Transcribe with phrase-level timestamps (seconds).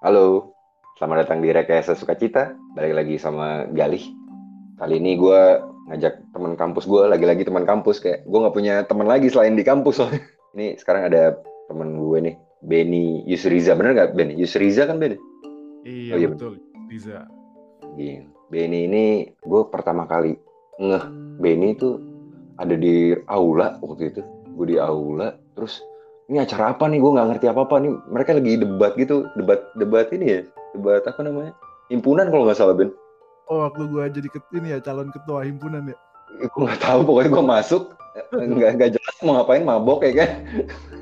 [0.00, 0.56] Halo,
[0.96, 2.56] selamat datang di Rekayasa Sukacita.
[2.72, 4.00] Balik lagi sama Galih.
[4.80, 5.60] Kali ini gue
[5.92, 8.00] ngajak teman kampus gue, lagi-lagi teman kampus.
[8.00, 10.24] Kayak gue nggak punya teman lagi selain di kampus soalnya.
[10.56, 11.36] Ini sekarang ada
[11.68, 13.76] teman gue nih, Benny Yusriza.
[13.76, 14.40] Bener nggak Benny?
[14.40, 15.20] Yusriza kan Benny?
[15.84, 16.52] Iya, Oh, iya, betul,
[16.88, 17.28] Riza.
[18.00, 18.24] Iya.
[18.48, 19.04] Benny ini
[19.36, 20.32] gue pertama kali
[20.80, 21.04] ngeh
[21.44, 22.00] Benny itu
[22.56, 24.24] ada di aula waktu itu.
[24.56, 25.84] Gue di aula, terus
[26.30, 27.02] ini acara apa nih?
[27.02, 27.90] Gue nggak ngerti apa apa nih.
[28.06, 30.40] Mereka lagi debat gitu, debat debat ini ya,
[30.78, 31.52] debat apa namanya?
[31.90, 32.94] Himpunan kalau nggak salah Ben.
[33.50, 35.98] Oh, waktu gua jadi ket ini ya calon ketua himpunan ya.
[36.54, 37.82] Gue nggak tahu, pokoknya gue masuk
[38.30, 40.30] nggak nggak jelas mau ngapain mabok ya kan?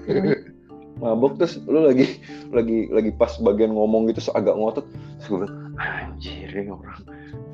[1.05, 2.19] mabok terus lu lagi
[2.51, 4.83] lagi lagi pas bagian ngomong gitu so agak ngotot
[5.23, 7.01] terus gue bilang anjir ini orang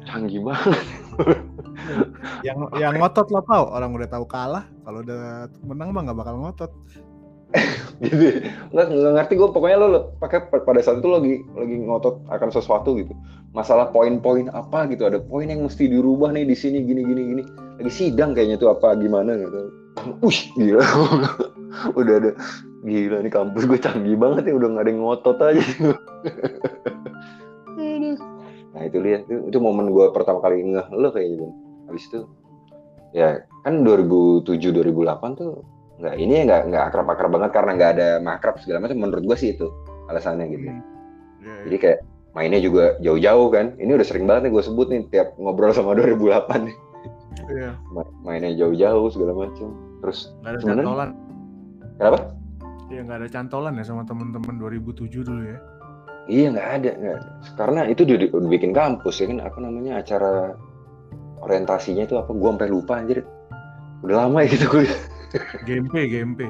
[0.09, 0.81] canggih banget
[2.41, 6.35] Yang yang ngotot lah tau, orang udah tahu kalah, kalau udah menang mah nggak bakal
[6.41, 6.73] ngotot.
[8.03, 8.43] gitu
[8.75, 13.15] nggak ngerti gue pokoknya lo pakai pada saat itu lagi lagi ngotot akan sesuatu gitu.
[13.55, 15.07] Masalah poin-poin apa gitu.
[15.07, 17.43] Ada poin yang mesti dirubah nih di sini gini gini gini.
[17.79, 19.71] Lagi sidang kayaknya tuh apa gimana gitu.
[20.27, 20.83] Ush, gila.
[21.99, 22.31] Udah ada
[22.83, 24.55] gila nih kampus gue canggih banget ya.
[24.59, 25.65] Udah nggak ada yang ngotot aja.
[28.75, 31.55] Nah itu lihat itu, itu momen gue pertama kali ngeh lo kayaknya Bang.
[31.87, 32.27] habis itu
[33.15, 35.63] ya kan 2007 2008 tuh
[35.95, 38.99] nggak ini ya nggak nggak akrab akrab banget karena nggak ada makrab segala macam.
[38.99, 39.71] Menurut gue sih itu
[40.07, 40.67] alasannya gitu.
[40.67, 41.99] Iya, jadi kayak
[42.35, 43.67] mainnya juga jauh-jauh kan.
[43.79, 46.77] Ini udah sering banget nih gue sebut nih tiap ngobrol sama 2008 nih
[47.51, 47.71] iya.
[47.91, 49.71] Ma- mainnya jauh-jauh segala macam.
[50.03, 51.11] Terus Nggak ada cantolan.
[51.97, 52.19] kenapa?
[52.93, 55.59] Iya, nggak ada cantolan ya sama teman-teman 2007 dulu ya.
[56.25, 57.19] iya nggak ada nggak
[57.53, 59.39] karena itu udah, udah bikin kampus ya kan.
[59.45, 60.57] Apa namanya acara
[61.39, 62.33] orientasinya itu apa?
[62.33, 63.25] Gue sampai lupa anjir.
[64.01, 64.85] Udah lama ya gitu gue
[65.67, 66.41] GMP, GMP.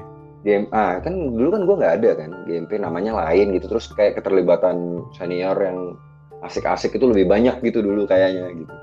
[0.45, 3.67] GMA kan dulu kan gue nggak ada kan GMP namanya lain gitu.
[3.73, 5.97] Terus kayak keterlibatan senior yang
[6.45, 8.75] asik-asik itu lebih banyak gitu dulu kayaknya gitu.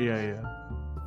[0.00, 0.38] Iya, iya.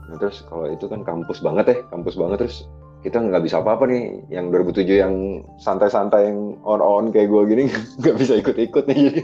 [0.06, 2.46] nah, terus kalau itu kan kampus banget ya kampus banget.
[2.46, 2.70] Terus
[3.02, 7.64] kita nggak bisa apa-apa nih yang 2007 yang santai-santai yang on-on kayak gue gini
[8.02, 9.22] nggak bisa ikut-ikut nih jadi.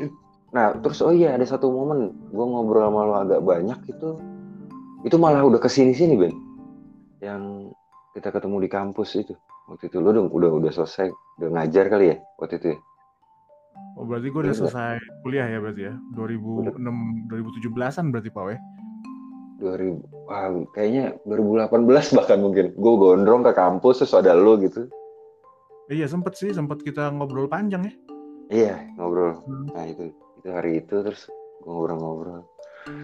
[0.54, 4.10] Nah terus oh iya ada satu momen gue ngobrol sama lo agak banyak itu
[5.02, 6.34] itu malah udah ke sini-sini Ben.
[7.22, 7.74] Yang
[8.12, 9.34] kita ketemu di kampus itu
[9.66, 11.08] waktu itu lo udah udah, udah selesai
[11.38, 12.80] udah ngajar kali ya waktu itu ya
[13.92, 15.94] Oh, berarti gue udah selesai kuliah ya berarti ya.
[16.16, 16.80] 2006,
[17.28, 18.60] 2017-an berarti Pak ya.
[19.60, 20.00] 2000
[20.32, 24.88] wah, kayaknya 2018 bahkan mungkin gue gondrong ke kampus terus ada lo gitu
[25.92, 27.94] Iya, sempet sih, sempet kita ngobrol panjang ya.
[28.50, 29.68] iya ngobrol Hmm.
[29.72, 31.28] nah itu itu hari itu terus
[31.62, 32.48] gue ngobrol-ngobrol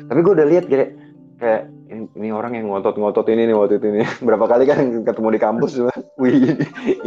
[0.07, 0.89] tapi gue udah lihat kayak
[1.37, 4.07] kayak ini, ini orang yang ngotot-ngotot ini nih waktu itu nih.
[4.27, 6.53] Berapa kali kan ketemu di kampus cuma wih ini,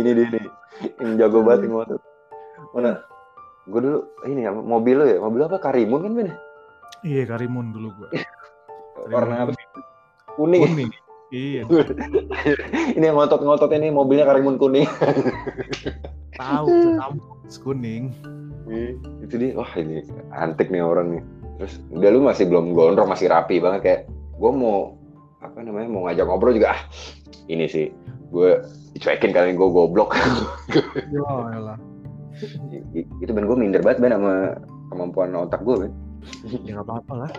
[0.01, 0.45] ini dia nih.
[1.01, 2.01] Yang jago banget yang ngotot.
[2.73, 2.93] Mana?
[3.69, 5.19] Gue dulu ini ya mobil lo ya?
[5.21, 5.61] Mobil apa?
[5.61, 6.37] Karimun kan bener
[7.05, 8.09] Iya, Karimun dulu gue.
[9.15, 9.53] warna apa
[10.37, 10.65] kuning.
[10.65, 10.91] Kuning.
[11.31, 11.63] Iya,
[12.99, 14.89] ini yang ngotot-ngotot ini mobilnya Karimun kuning.
[16.35, 18.11] Tahu kampus kuning.
[18.67, 19.55] Ih, itu dia.
[19.55, 20.03] Wah ini
[20.35, 21.23] antik nih orang nih.
[21.63, 24.01] Terus udah lu masih belum gondrong masih rapi banget kayak
[24.41, 24.97] gue mau
[25.39, 26.81] apa namanya mau ngajak ngobrol juga ah
[27.47, 27.93] ini sih
[28.31, 28.51] gue
[28.93, 30.17] dicuekin kali gue goblok
[31.11, 31.77] Ya.
[32.95, 34.57] I- itu ben gue minder banget ben sama
[34.89, 35.93] kemampuan otak gue ben
[36.65, 37.33] Ya nggak apa-apa lah.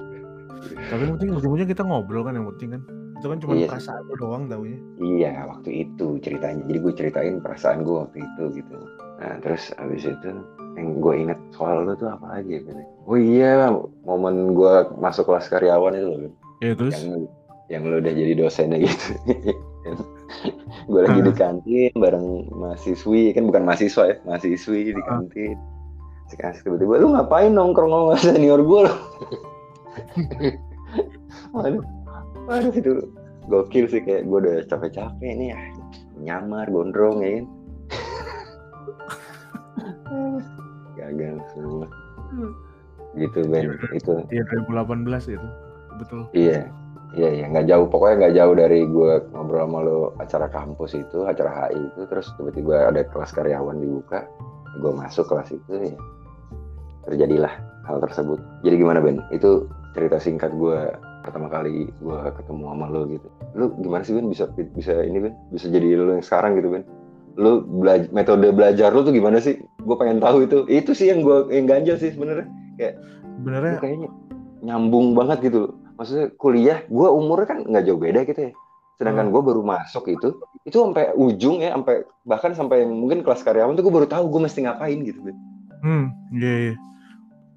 [0.83, 2.81] Tapi yang penting ujung-ujungnya kita ngobrol kan yang penting kan.
[3.15, 3.67] Itu kan cuma Iya.
[3.67, 4.77] perasaan lu doang taunya.
[4.99, 8.77] iya waktu itu ceritanya jadi gue ceritain perasaan gue waktu itu gitu
[9.15, 10.29] nah terus abis itu
[10.75, 12.77] yang gue inget soal lu tuh apa lagi ya Ben?
[13.05, 13.69] oh iya
[14.01, 16.33] momen gue masuk kelas karyawan itu loh Ben.
[16.61, 16.93] Ya terus?
[16.93, 17.25] yang lu,
[17.73, 19.05] yang lu udah jadi dosennya gitu.
[20.91, 25.57] gue lagi di kantin bareng mahasiswi kan bukan mahasiswa ya mahasiswi di kantin.
[26.29, 28.93] Asik-asik tiba-tiba lu ngapain nongkrong sama senior gue lo
[31.65, 31.83] aduh
[32.47, 32.93] aduh itu
[33.51, 35.59] gokil sih kayak gue udah capek-capek nih ya
[36.21, 37.45] nyamar gondrong ya kan?
[40.95, 41.87] Gagal semua.
[43.17, 44.13] Gitu Ben itu.
[44.29, 45.47] Iya 2018 itu.
[46.01, 46.25] Betul.
[46.33, 46.65] Iya,
[47.13, 47.85] iya, iya, nggak jauh.
[47.85, 52.33] Pokoknya nggak jauh dari gue ngobrol sama lo acara kampus itu, acara HI itu, terus
[52.41, 54.25] tiba-tiba ada kelas karyawan dibuka,
[54.81, 55.97] gue masuk kelas itu, ya
[57.05, 57.53] terjadilah
[57.85, 58.41] hal tersebut.
[58.65, 59.21] Jadi gimana Ben?
[59.33, 63.27] Itu cerita singkat gue pertama kali gue ketemu sama lo gitu.
[63.57, 65.33] Lu gimana sih Ben bisa bisa ini Ben?
[65.49, 66.83] Bisa jadi lo yang sekarang gitu Ben?
[67.39, 69.57] Lu belajar metode belajar lu tuh gimana sih?
[69.81, 70.65] Gue pengen tahu itu.
[70.69, 72.47] Itu sih yang gue yang ganjel sih sebenarnya.
[72.47, 74.09] Lu Sebenarnya kayaknya
[74.61, 78.51] nyambung banget gitu maksudnya kuliah gue umurnya kan nggak jauh beda gitu ya
[78.97, 79.33] sedangkan Hmm.
[79.37, 80.29] gue baru masuk itu
[80.65, 84.41] itu sampai ujung ya sampai bahkan sampai mungkin kelas karyawan tuh gue baru tahu gue
[84.49, 85.21] mesti ngapain gitu
[85.85, 86.75] hmm, iya iya.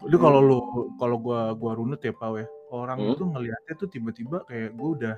[0.04, 0.58] Itu kalau lu
[1.00, 2.44] kalau gua gua runut ya Pau ya.
[2.68, 3.16] Orang Hmm.
[3.16, 5.14] itu ngelihatnya tuh tiba-tiba kayak gua udah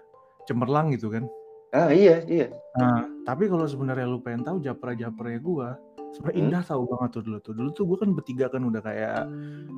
[0.46, 1.26] cemerlang gitu kan.
[1.75, 2.55] Ah iya iya.
[2.79, 5.69] Nah, tapi kalau sebenarnya lu pengen tahu japra-japranya gua,
[6.17, 6.45] sebenarnya Hmm.
[6.49, 7.53] indah tahu banget tuh dulu tuh.
[7.53, 9.29] Dulu tuh gua kan bertiga kan udah kayak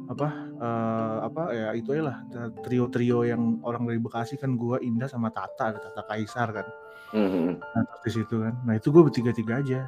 [0.06, 2.17] apa eh, apa ya itu aja lah
[2.62, 6.67] trio-trio yang orang dari Bekasi kan gua Indah sama Tata Tata Kaisar kan.
[7.08, 7.58] Mhm.
[7.58, 8.55] Nah, terus di situ kan.
[8.69, 9.81] Nah, itu gue bertiga-tiga aja.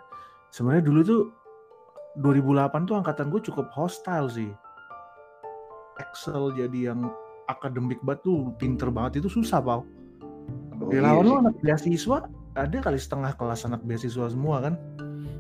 [0.49, 1.23] Sebenarnya dulu tuh
[2.17, 4.49] 2008 tuh angkatan gue cukup hostile sih.
[6.01, 7.13] Excel jadi yang
[7.45, 9.85] akademik banget tuh pinter banget itu susah, Pau.
[10.81, 12.25] Oh, Ya iya lawan lu anak beasiswa
[12.57, 14.75] ada kali setengah kelas anak beasiswa semua kan.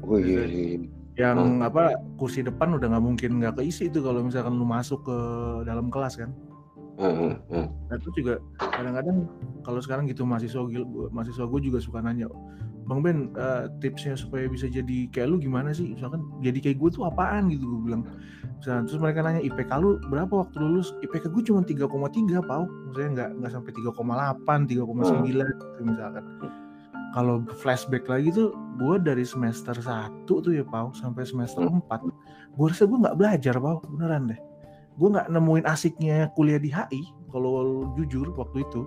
[0.04, 0.84] Oh iya iya.
[1.20, 1.60] Yang Hmm.
[1.60, 1.82] apa
[2.16, 5.16] kursi depan udah nggak mungkin nggak keisi itu kalau misalkan lu masuk ke
[5.68, 6.32] dalam kelas kan.
[6.96, 7.66] Heeh, heeh.
[7.68, 9.28] Nah itu juga kadang-kadang
[9.60, 10.64] kalau sekarang gitu mahasiswa
[11.12, 12.28] mahasiswa gue juga suka nanya,
[12.88, 15.92] Bang Ben eh, tipsnya supaya bisa jadi kayak lu gimana sih?
[15.92, 18.02] Misalkan jadi kayak gue tuh apaan gitu gue bilang.
[18.60, 20.92] Misalkan, terus mereka nanya IPK lu berapa waktu lulus?
[21.04, 22.64] IPK gue cuma 3,3 pau.
[22.88, 26.24] Maksudnya nggak nggak sampai 3,8, 3,9 gitu misalkan.
[27.10, 31.82] Kalau flashback lagi tuh gue dari semester 1 tuh ya pau sampai semester Hmm.
[31.82, 32.06] 4
[32.54, 34.40] gue rasa gue nggak belajar pau beneran deh.
[34.94, 37.02] Gue nggak nemuin asiknya kuliah di HI
[37.34, 38.82] kalau jujur waktu itu.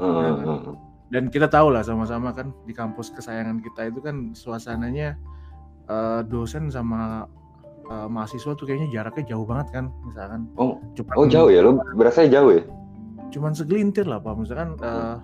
[0.00, 0.74] Heeh, heeh.
[1.12, 5.20] dan kita tahu lah sama-sama kan di kampus kesayangan kita itu kan suasananya
[5.86, 7.28] eh, dosen sama
[7.86, 10.48] eh, mahasiswa tuh kayaknya jaraknya jauh banget kan misalkan.
[10.56, 11.60] Oh, cuman, oh jauh ya?
[11.60, 12.64] Lu berasa jauh ya?
[13.32, 15.16] cuman segelintir lah pak misalkan eh,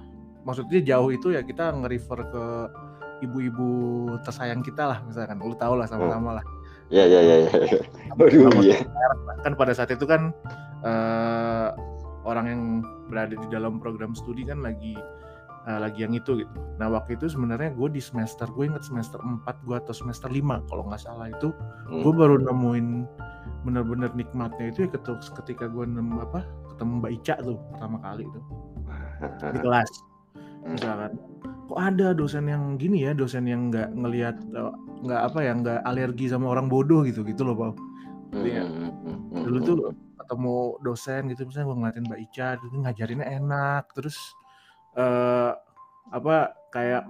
[0.42, 2.44] maksudnya jauh itu ya kita nge-refer ke
[3.20, 3.68] ibu-ibu
[4.22, 6.46] tersayang kita lah misalkan lu tahu lah sama-sama lah
[6.88, 7.80] Iya iya iya iya.
[8.16, 8.80] Aduh Sama- iya.
[9.44, 10.32] kan pada saat itu kan
[10.80, 11.68] eh,
[12.24, 12.62] orang yang
[13.08, 14.96] berada di dalam program studi kan lagi
[15.68, 16.48] eh, lagi yang itu gitu.
[16.80, 20.40] Nah waktu itu sebenarnya gue di semester gue inget semester 4 gue atau semester 5
[20.64, 21.52] kalau nggak salah itu
[21.92, 22.00] Hmm.
[22.00, 22.86] gue baru nemuin
[23.68, 24.88] bener-bener nikmatnya itu ya
[25.36, 26.40] ketika gue nemu apa
[26.72, 28.40] ketemu Mbak Ica tuh pertama kali itu
[29.52, 29.90] di kelas
[30.68, 31.12] misalkan.
[31.68, 34.72] Kok ada dosen yang gini ya dosen yang nggak ngelihat eh,
[35.04, 37.72] nggak apa ya nggak alergi sama orang bodoh gitu gitu loh Pak.
[38.28, 38.92] Hmm,
[39.32, 39.76] dulu tuh
[40.20, 44.16] ketemu dosen gitu misalnya gue ngeliatin Mbak Ica dulu ngajarinnya enak terus
[44.92, 45.52] eh
[46.12, 47.08] apa kayak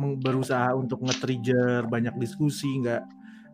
[0.00, 3.04] berusaha untuk nge-trigger banyak diskusi nggak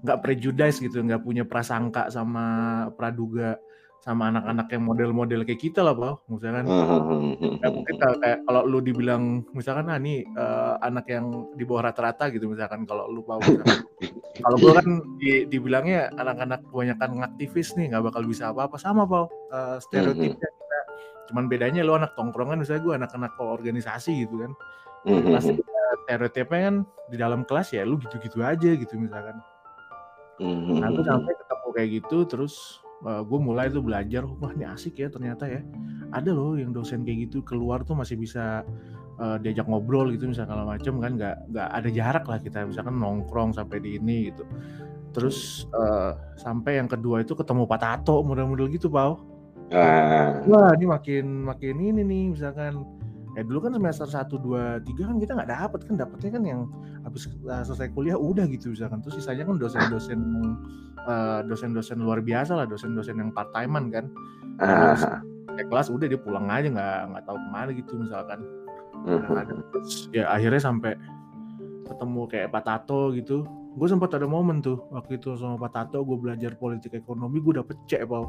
[0.06, 2.46] nggak prejudice gitu nggak punya prasangka sama
[2.94, 3.58] praduga
[4.06, 6.30] sama anak-anak yang model-model kayak kita lah Pak.
[6.30, 11.50] Misalkan Hmm, Ya, mungkin kalau kayak kalau lu dibilang misalkan ah nih eh, anak yang
[11.58, 13.82] di bawah rata-rata gitu misalkan kalau lu misalkan.
[14.46, 14.86] kalau gua kan
[15.18, 18.78] di, dibilangnya anak-anak kebanyakan aktivis nih nggak bakal bisa apa-apa.
[18.78, 20.78] Sama Pau Eh, stereotipnya kita.
[21.26, 24.52] Cuman bedanya lu anak tongkrongan misalnya gua anak-anak organisasi gitu kan.
[25.02, 25.58] Hmm, pasti
[26.06, 26.76] stereotipnya kan
[27.10, 29.42] di dalam kelas ya lu gitu-gitu aja gitu misalkan.
[30.38, 34.98] Hmm, Nah, gue sampai ketemu kayak gitu, terus gue mulai tuh belajar, wah ini asik
[34.98, 35.60] ya ternyata ya.
[36.14, 38.64] Ada loh yang dosen kayak gitu keluar tuh masih bisa
[39.20, 42.96] eh, diajak ngobrol gitu misalnya kalau macem kan nggak nggak ada jarak lah kita misalkan
[42.96, 44.44] nongkrong sampai di ini gitu.
[45.12, 49.20] Terus eh, sampai yang kedua itu ketemu Pak Tato model-model gitu, Pau.
[49.74, 52.86] Ah, Wah, ini makin makin ini nih misalkan
[53.36, 56.60] ya dulu kan semester 1 2 3 kan kita nggak dapet kan dapetnya kan yang
[57.04, 59.04] habis uh, selesai kuliah udah gitu misalkan.
[59.04, 60.20] Terus sisanya kan dosen-dosen
[61.04, 64.08] uh, dosen-dosen luar biasa lah dosen-dosen yang part timean kan
[64.64, 65.20] ah,
[65.52, 68.40] kayak kelas udah dia pulang aja nggak nggak tahu ke mana gitu misalkan.
[69.06, 70.96] Hmm, Nah, terus ya akhirnya sampai
[71.86, 73.44] ketemu kayak Pak Tato gitu.
[73.76, 77.60] Gue sempat ada momen tuh waktu itu sama Pak Tato gue belajar politik ekonomi gue
[77.60, 78.24] dapet C Pau.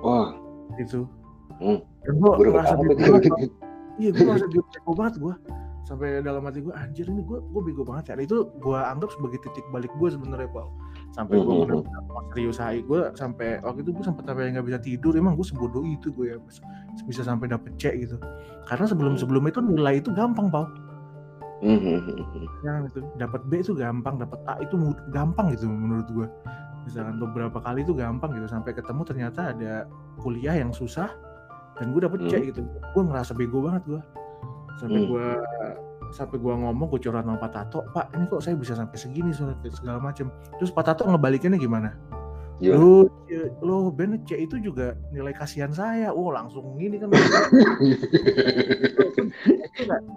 [0.00, 0.32] Wah,
[0.80, 1.04] itu.
[1.60, 1.78] Hmm.
[2.02, 2.74] dan gue merasa
[4.00, 5.34] iya gue merasa bego banget gue
[5.84, 8.24] sampai dalam hati gue anjir ini gue gue bego banget ya.
[8.24, 10.72] Itu gue anggap sebagai titik balik gue sebenarnya Paul
[11.14, 14.78] sampai gue benar-benar mau serius hai gue sampai waktu itu gue sempat sampai nggak bisa
[14.80, 15.12] tidur.
[15.14, 16.36] Emang gue sebodoh itu gue ya
[17.04, 18.16] bisa sampai dapet C gitu.
[18.64, 20.66] Karena sebelum sebelum itu nilai itu gampang Paul
[21.64, 22.46] Hmm, hmm, hmm, hmm.
[22.60, 24.76] ya itu dapat B itu gampang dapat A itu
[25.16, 26.28] gampang gitu menurut gue
[26.84, 29.88] misalkan beberapa kali itu gampang gitu sampai ketemu ternyata ada
[30.20, 31.08] kuliah yang susah
[31.74, 32.46] dan gue dapet C Hmm.
[32.48, 34.00] gitu gue ngerasa bego banget gue
[34.76, 35.10] sampai Hmm.
[35.10, 35.26] gue
[36.10, 39.30] sampai gue ngomong gue curhat sama Pak Tato Pak ini kok saya bisa sampai segini
[39.30, 41.90] soalnya segala macem terus Pak Tato ngebalikinnya gimana
[42.54, 42.78] Gimana?
[42.78, 43.10] lo
[43.60, 47.10] lo Ben C itu juga nilai kasihan saya oh langsung gini kan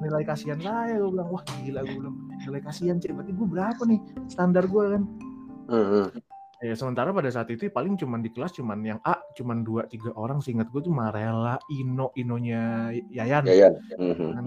[0.04, 3.82] nilai kasihan saya gue bilang wah gila gue bilang nilai kasihan C berarti gue berapa
[3.84, 4.00] nih
[4.30, 5.04] standar gue kan.
[6.64, 10.10] Ya sementara pada saat itu paling cuman di kelas cuman yang A cuman dua tiga
[10.18, 13.74] orang seingat gue tuh Marella Ino Inonya Yayan Yayan.
[13.98, 14.34] Hmm.
[14.34, 14.46] Kan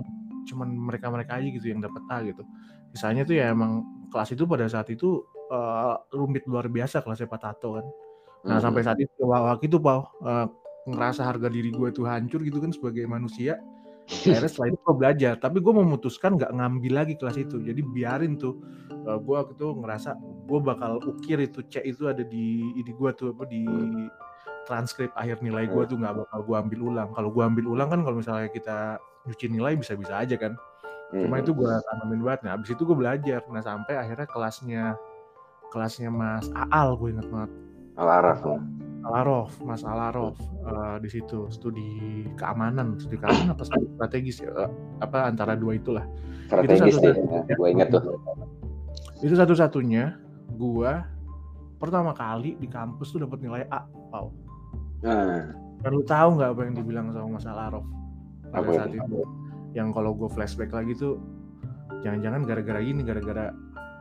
[0.51, 2.43] cuman mereka mereka aja gitu yang dapat A gitu
[2.91, 5.23] misalnya tuh ya emang kelas itu pada saat itu
[5.55, 7.87] eh, rumit luar biasa kelasnya Pak Tato kan
[8.41, 8.73] Nah Hmm.
[8.73, 10.47] sampai saat itu waktu itu Pau eh,
[10.89, 13.61] ngerasa harga diri gue tuh hancur gitu kan sebagai manusia.
[14.11, 17.63] Akhirnya setelah itu gue belajar, tapi gue memutuskan nggak ngambil lagi kelas itu.
[17.63, 18.59] Jadi biarin tuh,
[18.91, 20.11] eh, gue waktu itu ngerasa
[20.51, 23.63] gue bakal ukir itu C itu ada di ini gue tuh apa di
[24.67, 27.09] transkrip akhir nilai gue tuh nggak bakal gue ambil ulang.
[27.15, 28.99] Kalau gue ambil ulang kan kalau misalnya kita
[29.31, 30.59] nyuci nilai bisa-bisa aja kan.
[31.11, 31.43] Cuma Hmm.
[31.43, 32.41] itu gue tanamin banget.
[32.47, 33.41] Nah abis itu gue belajar.
[33.51, 34.85] Nah sampai akhirnya kelasnya
[35.71, 37.51] kelasnya Mas Aal gue inget banget.
[37.95, 38.43] Al-Araf.
[39.01, 41.89] Alarof, Mas Alarof eh, di situ studi
[42.37, 46.05] keamanan, studi keamanan apa studi strategis ya, eh, apa antara dua itulah.
[46.47, 47.15] Strategis satu- deh.
[47.49, 47.55] Ya.
[47.57, 48.03] Gue inget tuh.
[49.21, 50.17] Itu satu-satunya
[50.57, 51.05] gua
[51.77, 54.33] pertama kali di kampus tuh dapat nilai A, Pau.
[55.01, 57.85] Nah, Dan lu tahu nggak apa yang dibilang sama Mas Alarof
[58.47, 59.01] pada Apa saat itu?
[59.01, 59.21] itu?
[59.73, 61.17] Yang kalau gue flashback lagi tuh,
[62.05, 63.49] jangan-jangan gara-gara ini, gara-gara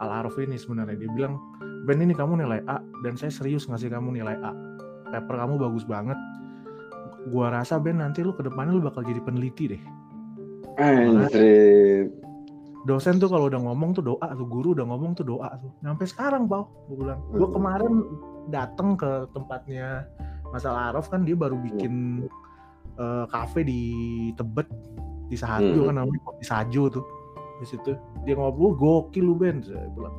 [0.04, 1.40] Alarof ini sebenarnya dia bilang,
[1.88, 4.52] Ben ini kamu nilai A dan saya serius ngasih kamu nilai A.
[5.10, 6.18] Paper kamu bagus banget.
[7.28, 9.82] Gua rasa Ben nanti lu ke depannya lu bakal jadi peneliti deh.
[10.80, 12.08] anjir.
[12.88, 15.68] Dosen tuh kalau udah ngomong tuh doa tuh, guru udah ngomong tuh doa tuh.
[15.84, 17.20] Sampai sekarang, Pau, gue bilang.
[17.30, 17.54] Gue Hmm.
[17.54, 17.94] kemarin
[18.48, 20.08] datang ke tempatnya
[20.50, 22.26] Mas Alarof kan dia baru bikin
[22.96, 23.82] eh, kafe di
[24.36, 24.68] Tebet
[25.28, 25.88] di Sahajo Hmm.
[25.88, 27.06] kan namanya kopi Sajo tuh.
[27.60, 27.92] Di situ
[28.24, 30.16] dia ngobrol gokil lu Ben, saya bilang.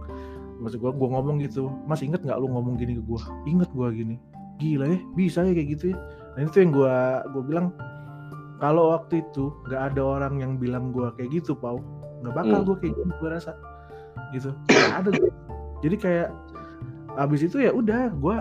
[0.60, 3.20] Maksud gue, gue ngomong gitu, Mas inget nggak lu ngomong gini ke gue?
[3.44, 4.16] Inget gue gini.
[4.60, 5.96] Gila ya, bisa ya kayak gitu ya.
[6.36, 6.94] Nah itu yang gue
[7.32, 7.66] gue bilang
[8.60, 11.80] kalau waktu itu nggak ada orang yang bilang gue kayak gitu, Pau,
[12.20, 12.66] nggak bakal Hmm.
[12.68, 13.52] gue kayak gitu gue rasa
[14.30, 14.50] gitu.
[14.68, 15.32] Nggak ada tuh.
[15.80, 16.28] Jadi kayak
[17.16, 18.36] abis itu ya udah gue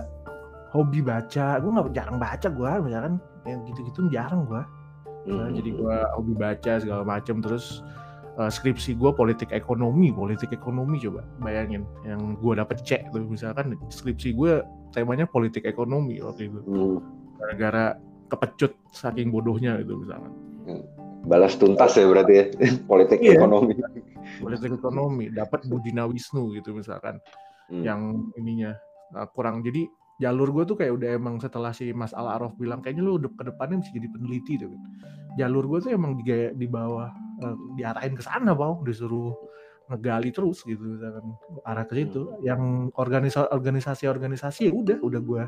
[0.69, 3.13] hobi baca, gue nggak jarang baca gue, misalkan
[3.47, 4.61] yang gitu-gitu jarang gue.
[5.29, 5.55] Nah, Hmm.
[5.55, 7.79] jadi gue hobi baca segala macam terus
[8.35, 13.75] eh, skripsi gue politik ekonomi politik ekonomi coba bayangin yang gue dapet C tuh misalkan
[13.91, 16.97] skripsi gue temanya politik ekonomi waktu itu Hmm.
[17.37, 17.95] gara-gara
[18.27, 20.33] kepecut saking bodohnya gitu misalkan
[21.19, 22.45] Balas tuntas ya berarti ya.
[22.91, 23.43] Politik Iya.
[23.43, 23.75] ekonomi.
[24.39, 27.19] politik ekonomi dapat Budina Wisnu gitu misalkan
[27.69, 27.83] Hmm.
[27.85, 28.01] yang
[28.33, 28.73] ininya
[29.11, 29.85] nah, kurang jadi
[30.17, 33.43] jalur gue tuh kayak udah emang setelah si Mas Al Araf bilang kayaknya lu ke
[33.43, 34.73] depannya bisa jadi peneliti tuh
[35.35, 36.23] jalur gue tuh emang di,
[36.55, 37.07] di bawah
[37.39, 39.31] eh, diarahin ke sana bau disuruh
[39.89, 41.33] ngegali terus gitu misalkan.
[41.65, 42.29] Arah ke situ.
[42.39, 45.43] Yang organisasi organisasi organisasi ya udah udah gue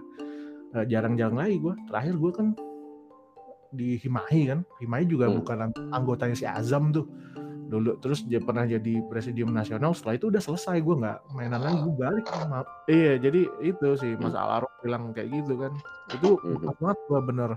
[0.71, 2.48] eh, jarang-jarang lagi gue terakhir gue kan
[3.71, 4.60] di Himahi kan.
[4.79, 5.38] Himahi juga Hmm.
[5.39, 7.07] bukan ang- anggotanya si Azam tuh.
[7.71, 9.95] Dulu terus dia pernah jadi presidium nasional.
[9.95, 11.79] Setelah itu udah selesai gue nggak mainan lagi.
[11.81, 15.71] Gue balik maaf iya jadi itu sih Mas Alaro bilang kayak gitu kan.
[16.12, 16.67] Itu Hmm.
[16.75, 17.51] banget gue bener.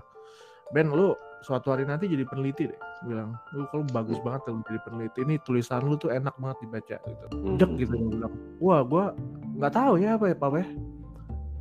[0.71, 1.13] Ben lu
[1.45, 2.79] suatu hari nanti jadi peneliti deh.
[3.05, 6.97] Bilang lu kalau bagus banget kalau jadi peneliti ini tulisan lu tuh enak banget dibaca
[7.05, 7.25] gitu.
[7.29, 7.55] Hmm.
[7.61, 7.93] dek gitu.
[7.93, 9.05] Gue bilang wah gue
[9.61, 10.65] nggak tahu ya apa ya pak.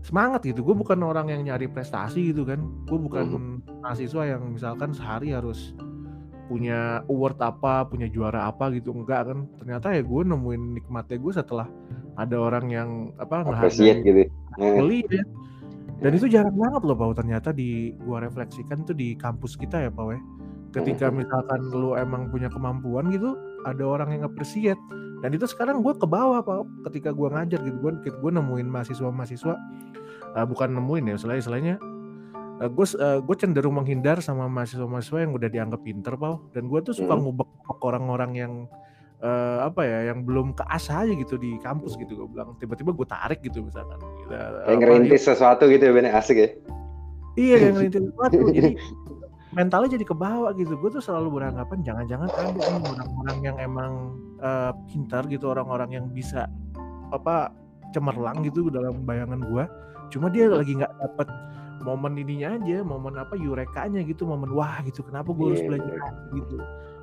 [0.04, 0.64] Semangat gitu.
[0.64, 2.64] Gue bukan orang yang nyari prestasi gitu kan.
[2.88, 5.76] Gue bukan mahasiswa yang misalkan sehari harus
[6.44, 8.96] punya award apa punya juara apa gitu.
[8.96, 9.48] Enggak kan.
[9.60, 11.68] Ternyata ya gue nemuin nikmatnya gue setelah
[12.16, 14.22] ada orang yang apa Appreciate gitu.
[14.56, 14.80] Hmm.
[16.02, 19.90] Dan itu jarang banget loh Pau ternyata di gua refleksikan tuh di kampus kita ya
[19.92, 20.20] Pau ya.
[20.74, 24.78] Ketika misalkan lu emang punya kemampuan gitu ada orang yang appreciate
[25.22, 27.76] dan itu sekarang gue ke bawah Pau ketika gua ngajar gitu.
[27.78, 29.54] Gue gue nemuin mahasiswa-mahasiswa
[30.36, 31.76] eh, bukan nemuin ya istilahnya istilahnya
[32.54, 32.86] gue
[33.26, 36.50] gue cenderung menghindar sama mahasiswa-mahasiswa yang udah dianggap pinter Pau.
[36.54, 37.26] Dan gue tuh suka Hmm.
[37.26, 37.50] ngubek
[37.82, 38.52] orang-orang yang
[39.24, 43.06] eh, apa ya yang belum keasah aja gitu di kampus gitu gue bilang tiba-tiba gue
[43.08, 44.32] tarik gitu misalkan gitu.
[44.36, 46.48] Apa, ngerintis sesuatu gitu ya Ben asik ya.
[47.40, 48.36] Iya yang ngerintis sesuatu.
[48.52, 48.72] Jadi
[49.54, 50.76] mentalnya jadi ke bawah gitu.
[50.76, 53.92] Gue tuh selalu beranggapan jangan-jangan ada orang-orang yang emang
[54.44, 56.44] eh, pintar gitu, orang-orang yang bisa
[57.14, 57.54] apa
[57.96, 59.64] cemerlang gitu dalam bayangan gue.
[60.12, 61.28] Cuma dia lagi nggak dapet
[61.84, 65.00] momen ininya aja, momen apa yurekanya gitu, momen wah gitu.
[65.06, 66.10] Kenapa gue harus Iya, belajar iya.
[66.34, 66.56] gitu?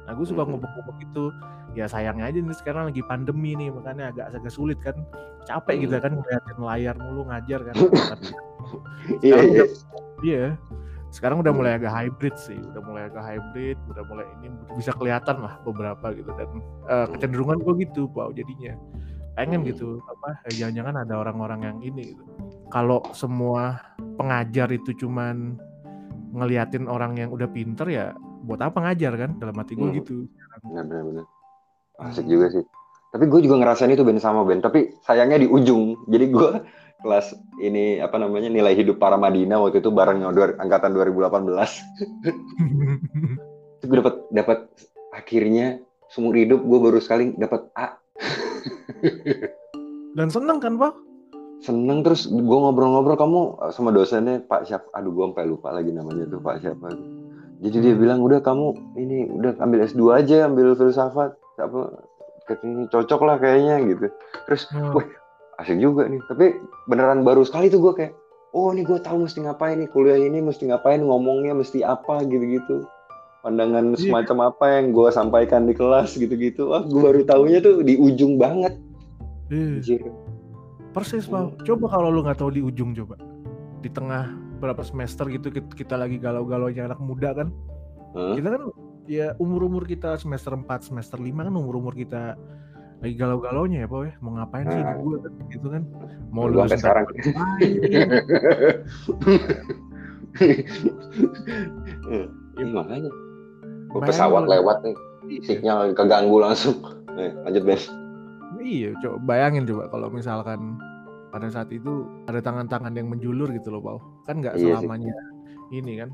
[0.06, 0.50] Nah gue suka Mhm.
[0.56, 1.26] ngubek-ngubek gitu.
[1.72, 4.96] Ya sayangnya aja nih sekarang lagi pandemi nih, makanya agak agak sulit kan.
[5.48, 6.04] Capek gitu Mhm.
[6.04, 7.76] kan ngeliatin layar mulu ngajar kan.
[9.26, 9.64] Iya iya.
[10.22, 10.44] Iya.
[11.12, 15.44] Sekarang udah mulai agak hybrid sih, udah mulai agak hybrid, udah mulai ini bisa kelihatan
[15.44, 16.50] lah beberapa gitu dan
[16.88, 18.78] eh, kecenderungan gue gitu, Pak jadinya.
[19.36, 22.24] Pengen gitu apa eh, jangan-jangan ada orang-orang yang ini gitu.
[22.72, 23.82] Kalau semua
[24.16, 25.60] pengajar itu cuman
[26.32, 29.98] ngeliatin orang yang udah pinter ya buat apa ngajar kan dalam hati gue Hmm.
[30.02, 30.14] gitu.
[30.66, 31.26] Benar benar benar.
[32.02, 32.64] Asik juga sih.
[33.12, 34.60] Tapi gue juga ngerasain itu Ben sama Ben.
[34.60, 36.00] Tapi sayangnya di ujung.
[36.08, 36.50] Jadi gue
[37.02, 41.82] kelas ini apa namanya nilai hidup para Madinah waktu itu bareng dua- angkatan 2018.
[43.78, 44.60] Itu gue dapat dapat
[45.12, 47.98] akhirnya seumur hidup gue baru sekali dapat A.
[50.18, 50.94] dan seneng kan, Pak?
[51.62, 55.94] seneng terus gue ngobrol-ngobrol kamu eh, sama dosennya Pak siapa aduh gue sampai lupa lagi
[55.94, 56.90] namanya tuh Pak siapa
[57.62, 58.02] jadi dia Hmm.
[58.02, 58.66] bilang udah kamu
[58.96, 61.80] ini udah ambil S2 aja ambil filsafat apa
[62.60, 64.06] ini cocok lah kayaknya gitu
[64.46, 64.92] terus Hmm.
[64.92, 65.08] wih
[65.58, 68.14] asik juga nih tapi beneran baru sekali tuh gue kayak
[68.52, 72.84] oh ini gue tahu mesti ngapain nih kuliah ini mesti ngapain ngomongnya mesti apa gitu-gitu
[73.40, 74.10] pandangan Iya.
[74.10, 78.36] semacam apa yang gue sampaikan di kelas gitu-gitu wah gue baru tahunya tuh di ujung
[78.36, 78.74] banget
[79.50, 80.02] anjir
[80.92, 81.56] Persis, Pau.
[81.64, 83.16] Coba kalau lu nggak tahu di ujung coba.
[83.80, 84.28] Di tengah
[84.62, 87.50] berapa semester gitu kita, kita lagi galau-galaunya anak muda kan.
[88.14, 88.38] Hah?
[88.38, 88.62] Kita kan
[89.10, 92.38] ya umur-umur kita semester 4, semester 5 kan umur-umur kita
[93.02, 94.14] lagi galau-galaunya ya, Pau ya.
[94.22, 94.94] Mau ngapain sih Nah.
[94.96, 95.18] gue
[95.50, 95.82] gitu kan.
[96.30, 97.06] Mau sampai sekarang.
[102.52, 103.12] Iya, makanya
[103.92, 105.42] Gua Bayangin pesawat kalau- lewat nih Iya.
[105.44, 106.78] sinyal keganggu langsung
[107.20, 107.80] eh, lanjut Ben
[108.62, 110.78] Iya, coba bayangin coba kalau misalkan
[111.32, 113.98] pada saat itu ada tangan-tangan yang menjulur gitu loh, Pau.
[114.24, 114.84] Kan nggak Iya sih.
[114.84, 115.16] selamanya
[115.72, 116.12] ini kan.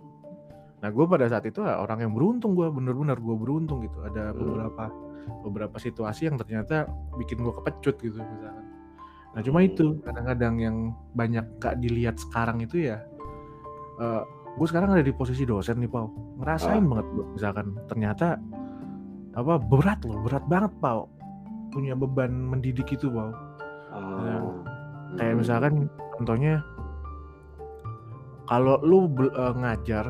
[0.77, 3.97] Nah, gue pada saat itu ah, orang yang beruntung gue, bener-bener gue beruntung gitu.
[4.05, 4.37] Ada Hmm.
[4.37, 4.85] beberapa
[5.43, 6.85] beberapa situasi yang ternyata
[7.17, 8.63] bikin gue kepecut gitu misalkan.
[9.33, 9.67] Nah, cuma Hmm.
[9.67, 10.75] itu kadang-kadang yang
[11.11, 13.01] banyak gak dilihat sekarang itu ya.
[14.53, 16.09] gue sekarang ada di posisi dosen nih, Pau.
[16.37, 16.85] Ngerasain Ah.
[16.85, 18.37] banget gua misalkan ternyata
[19.33, 21.09] apa berat loh, berat banget, Pau.
[21.69, 23.29] Punya beban mendidik itu, Pau.
[23.89, 24.65] Oh.
[25.17, 25.41] Kayak Hmm.
[25.41, 25.73] misalkan
[26.17, 26.61] contohnya
[28.47, 30.05] kalau lu eh, ngajar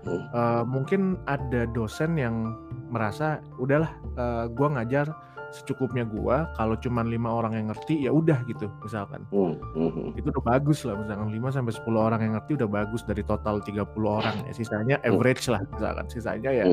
[0.00, 0.24] Hmm.
[0.32, 2.56] eh, mungkin ada dosen yang
[2.88, 5.12] merasa udahlah eh, gua ngajar
[5.50, 10.08] secukupnya gua kalau cuman lima orang yang ngerti ya udah gitu misalkan Hmm, hmm, hmm.
[10.14, 13.58] itu udah bagus lah misalkan 5 sampai 10 orang yang ngerti udah bagus dari total
[13.58, 16.64] 30 orang ya sisanya average lah misalkan sisanya ya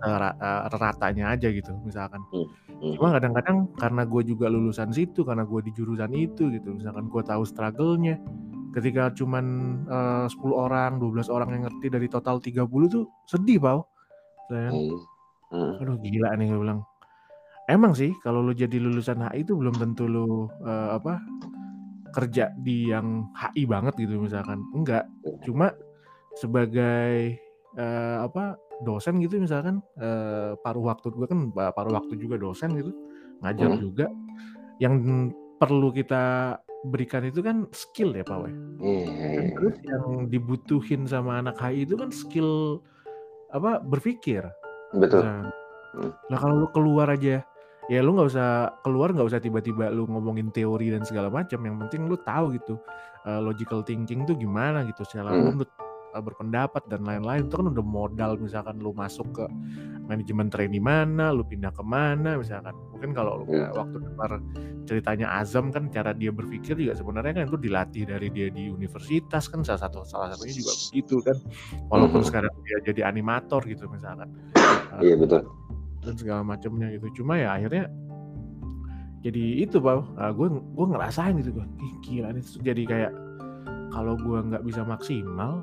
[0.00, 2.94] ra- eh, ratanya aja gitu misalkan Hmm.
[2.94, 7.22] cuma kadang-kadang karena gue juga lulusan situ karena gue di jurusan itu gitu misalkan gue
[7.22, 8.18] tahu struggle-nya
[8.72, 9.44] ketika cuman
[9.84, 13.86] eh, 10 orang 12 orang yang ngerti dari total 30 tuh sedih pau
[14.46, 14.94] saya Hmm.
[15.50, 15.72] Hmm.
[15.78, 16.80] aduh gila nih gue bilang
[17.72, 21.16] emang sih kalau lu jadi lulusan HI itu belum tentu lu eh, apa
[22.12, 25.08] kerja di yang HI banget gitu misalkan enggak
[25.40, 25.72] cuma
[26.36, 27.36] sebagai
[27.74, 28.54] eh, apa
[28.84, 32.92] dosen gitu misalkan eh, paruh waktu gue kan pa- paruh waktu juga dosen gitu
[33.40, 33.80] ngajar Hmm.
[33.80, 34.06] juga
[34.78, 38.50] yang perlu kita berikan itu kan skill ya Pak Dan
[38.82, 39.54] iya.
[39.54, 42.82] terus yang dibutuhin sama anak HI itu kan skill
[43.50, 44.44] apa berpikir
[44.92, 45.48] betul Nah,
[45.92, 46.08] Hmm.
[46.32, 47.44] nah kalau lu keluar aja,
[47.90, 51.58] ya lu nggak usah keluar nggak usah tiba-tiba lu ngomongin teori dan segala macam.
[51.62, 52.74] Yang penting lu tahu gitu
[53.26, 55.58] uh, logical thinking tuh gimana gitu secara Hmm.
[55.58, 59.44] lu uh, berpendapat dan lain-lain itu kan udah modal misalkan lu masuk ke
[60.02, 62.74] manajemen trainee mana, lu pindah ke mana misalkan.
[62.92, 64.30] Mungkin kalau lu kayak waktu dengar
[64.84, 69.46] ceritanya Azam kan cara dia berpikir juga sebenarnya kan itu dilatih dari dia di universitas
[69.48, 71.36] kan salah satu salah satunya juga begitu kan.
[71.88, 72.28] Walaupun Mhm.
[72.28, 74.28] sekarang dia jadi animator gitu misalkan.
[74.92, 75.48] Uh, iya betul
[76.02, 77.22] dan segala macamnya gitu.
[77.22, 77.88] Cuma ya akhirnya
[79.22, 80.02] jadi itu bang.
[80.34, 81.66] Gue gue ngerasain gitu gue
[82.02, 82.44] gila nih.
[82.44, 83.12] Jadi kayak
[83.94, 85.62] kalau gue nggak bisa maksimal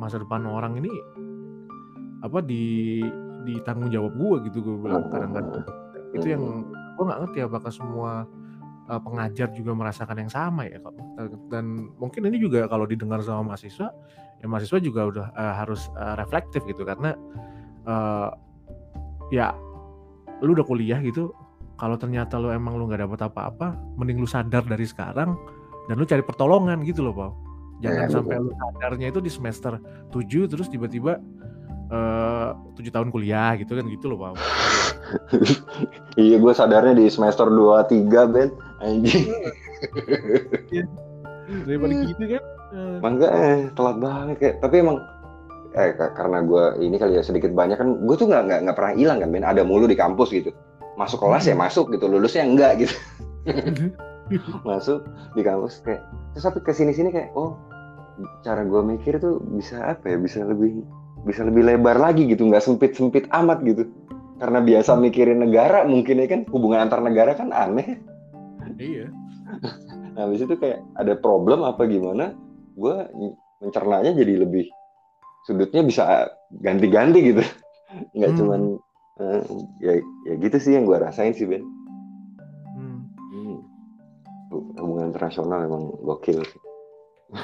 [0.00, 0.90] masa depan orang ini
[2.20, 3.00] apa di
[3.48, 5.64] di tanggung jawab gue gitu gue bilang kadang-kadang.
[6.12, 6.42] Itu yang
[7.00, 8.28] gue nggak ngerti apakah semua
[8.90, 10.82] uh, pengajar juga merasakan yang sama ya
[11.48, 13.88] dan mungkin ini juga kalau didengar sama mahasiswa
[14.42, 17.14] ya mahasiswa juga udah uh, harus uh, reflektif gitu karena
[17.86, 18.34] uh,
[19.30, 19.54] ya
[20.40, 21.32] lu udah kuliah gitu
[21.76, 25.36] kalau ternyata lu emang lu nggak dapat apa-apa mending lu sadar dari sekarang
[25.88, 27.32] dan lu cari pertolongan gitu loh Pau
[27.80, 29.80] jangan Ya, sampai lu sadarnya itu di semester
[30.12, 31.16] 7 terus tiba-tiba
[31.88, 34.34] eh, tujuh tahun kuliah gitu kan gitu loh Pau
[36.20, 38.48] iya gue sadarnya di semester 2 3 Ben.
[38.80, 39.26] Anjing.
[41.66, 42.06] Daripada Hmm.
[42.06, 45.02] gitu kan eh, Mangga eh telat banget kayak tapi emang
[45.70, 48.76] eh ka- karena gue ini kali ya sedikit banyak kan gue tuh nggak nggak nggak
[48.76, 49.46] pernah hilang kan Ben.
[49.46, 50.50] Ada mulu di kampus gitu.
[50.98, 52.94] Masuk kelas ya masuk gitu lulusnya enggak gitu.
[54.68, 55.02] Masuk
[55.34, 57.58] di kampus kayak terus tapi ke sini sini kayak oh
[58.46, 60.86] cara gue mikir tuh bisa apa ya bisa lebih
[61.26, 63.86] bisa lebih lebar lagi gitu nggak sempit sempit amat gitu.
[64.38, 68.00] Karena biasa mikirin negara mungkin ya kan hubungan antar negara kan aneh.
[68.80, 69.10] Iya.
[70.14, 72.34] Nah habis itu kayak ada problem apa gimana
[72.78, 72.96] gue
[73.60, 74.70] mencernanya jadi lebih
[75.44, 76.04] sudutnya bisa
[76.60, 77.42] ganti-ganti gitu
[78.16, 78.38] nggak Hmm.
[78.38, 78.60] cuman
[79.20, 79.40] eh,
[79.80, 79.92] ya
[80.28, 81.64] ya gitu sih yang gue rasain sih Ben
[82.70, 83.02] Hmm.
[83.34, 83.58] Hmm.
[84.50, 86.62] Hubungan internasional emang gokil sih.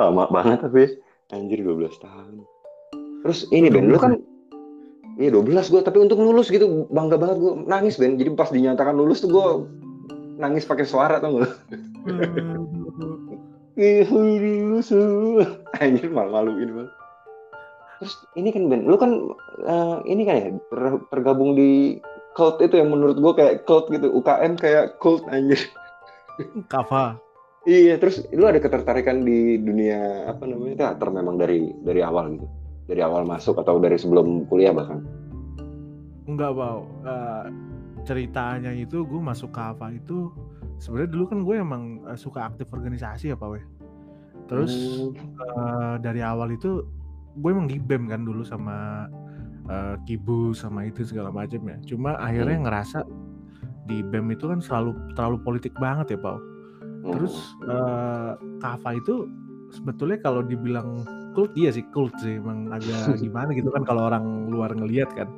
[0.00, 0.96] Lama banget tapi
[1.28, 2.40] anjir 12 tahun.
[3.20, 4.16] Terus ini Ben, lu kan
[5.20, 8.16] Iya 12 gue, tapi untuk lulus gitu bangga banget gue nangis Ben.
[8.16, 9.46] Jadi pas dinyatakan lulus tuh gue
[10.40, 11.52] nangis pakai suara tau gak?
[15.78, 16.92] Anjir malu-maluin banget.
[18.00, 19.12] Terus ini kan Ben, lu kan
[19.68, 22.00] uh, ini kan ya ter tergabung di
[22.32, 25.60] cult itu yang menurut gue kayak cult gitu, UKM kayak cult anjir.
[26.72, 27.20] Kava.
[27.68, 32.48] Iya, terus lu ada ketertarikan di dunia apa namanya teater memang dari dari awal gitu,
[32.88, 35.04] dari awal masuk atau dari sebelum kuliah bahkan?
[36.24, 36.88] Enggak, Bau.
[37.04, 37.52] Uh,
[38.08, 40.32] ceritanya itu gue masuk Kava itu
[40.80, 43.64] sebenarnya dulu kan gue emang uh, suka aktif organisasi ya, Pak Weh.
[44.48, 45.14] Terus hmm.
[45.54, 46.82] uh, dari awal itu
[47.38, 49.06] gue emang di BEM kan dulu sama
[49.70, 51.76] uh, Kibu sama itu segala macam ya.
[51.86, 52.64] Cuma akhirnya hmm.
[52.66, 52.98] ngerasa
[53.86, 56.50] di BEM itu kan selalu terlalu politik banget ya, Pak
[57.00, 59.28] Terus uh, Kava itu
[59.72, 64.50] sebetulnya kalau dibilang cult iya sih cult sih emang agak gimana gitu kan kalau orang
[64.50, 65.28] luar ngelihat kan.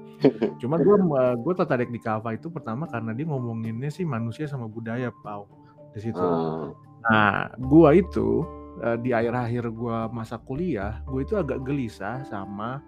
[0.60, 0.96] Cuma gue
[1.40, 5.46] gue tertarik di Kava itu pertama karena dia ngomonginnya sih manusia sama budaya pau
[5.92, 6.20] di situ.
[6.20, 6.72] Uh.
[7.02, 8.46] Nah, gue itu
[8.82, 12.82] uh, di akhir-akhir gue masa kuliah, gue itu agak gelisah sama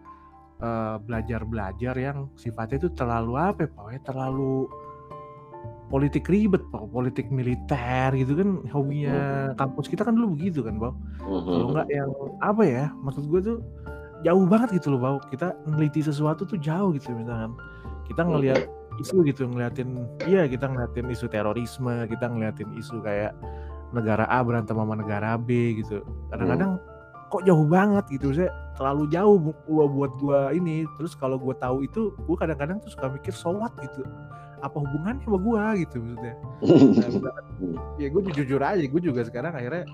[1.05, 4.65] belajar-belajar uh, yang sifatnya itu terlalu apa ya, terlalu
[5.93, 9.57] politik ribet pak politik militer gitu kan hobinya hmm.
[9.61, 11.45] kampus kita kan dulu begitu kan bang hmm.
[11.45, 13.59] kalau nggak yang apa ya maksud gue tuh
[14.25, 17.53] jauh banget gitu loh bang kita neliti sesuatu tuh jauh gitu misalkan.
[18.05, 18.69] Kita ngelihat
[19.01, 23.35] isu gitu ngeliatin iya kita ngeliatin isu terorisme kita ngeliatin isu kayak
[23.91, 26.03] negara A berantem sama negara B gitu.
[26.33, 27.31] Kadang-kadang hmm.
[27.31, 30.89] kok jauh banget gitu saya terlalu jauh buat buat gua ini.
[30.99, 34.03] Terus kalau gua tahu itu gua kadang-kadang tuh suka mikir sowat gitu
[34.65, 36.35] apa hubungannya sama gue gitu maksudnya.
[37.55, 37.71] Nah,
[38.03, 39.87] ya gue jujur aja gue juga sekarang akhirnya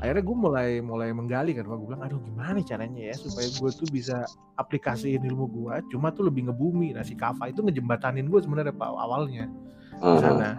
[0.00, 3.88] akhirnya gue mulai mulai menggali kan gue bilang aduh gimana caranya ya supaya gue tuh
[3.92, 4.24] bisa
[4.56, 6.96] aplikasiin ilmu gue cuma tuh lebih ngebumi.
[6.96, 9.50] Nah si Kava itu ngejembatanin gue sebenarnya pak awalnya.
[9.98, 10.56] Di sana.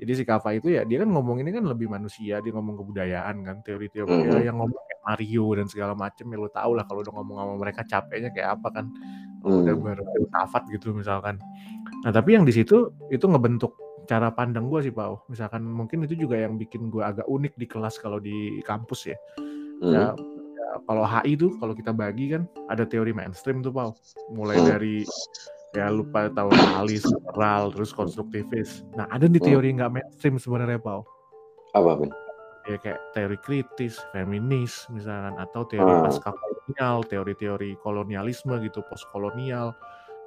[0.00, 3.36] Jadi si Kava itu ya dia kan ngomong ini kan lebih manusia dia ngomong kebudayaan
[3.44, 4.10] kan teori-teori.
[4.10, 7.36] Uh yang ngomong kayak Mario dan segala macem ya lo tau lah kalau udah ngomong
[7.36, 8.86] sama mereka capeknya kayak apa kan.
[9.40, 11.36] Udah baru tafat gitu misalkan
[12.04, 13.76] Nah, tapi yang di situ itu ngebentuk
[14.08, 15.22] cara pandang gue sih, Pau.
[15.30, 19.18] Misalkan mungkin itu juga yang bikin gue agak unik di kelas kalau di kampus ya.
[19.80, 19.92] Hmm.
[19.94, 23.94] Ya, ya kalau HI tuh kalau kita bagi kan ada teori mainstream tuh, Pau.
[24.32, 24.66] Mulai hmm.
[24.66, 24.96] dari
[25.70, 28.82] ya lupa tahu analis, liberal, terus konstruktivis.
[28.98, 29.76] Nah, ada nih teori hmm.
[29.78, 31.06] nggak mainstream sebenarnya, Pau.
[31.76, 32.10] Apa, Ben?
[32.68, 36.04] Ya kayak teori kritis, feminis misalkan atau teori hmm.
[36.06, 39.72] pasca kolonial, teori-teori kolonialisme gitu, postkolonial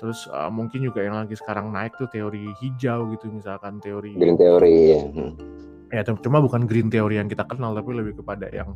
[0.02, 4.38] Terus uh, mungkin juga yang lagi sekarang naik tuh teori hijau gitu misalkan teori green
[4.40, 5.02] theory ya.
[5.08, 5.34] Hmm.
[5.94, 8.74] Ya cuma bukan green theory yang kita kenal tapi lebih kepada yang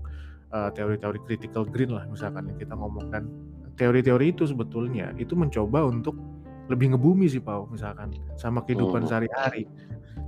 [0.53, 3.25] uh, teori-teori critical green lah misalkan yang kita ngomong dan
[3.75, 6.13] teori-teori itu sebetulnya itu mencoba untuk
[6.69, 9.09] lebih ngebumi sih Pau misalkan sama kehidupan hmm.
[9.09, 9.65] sehari-hari.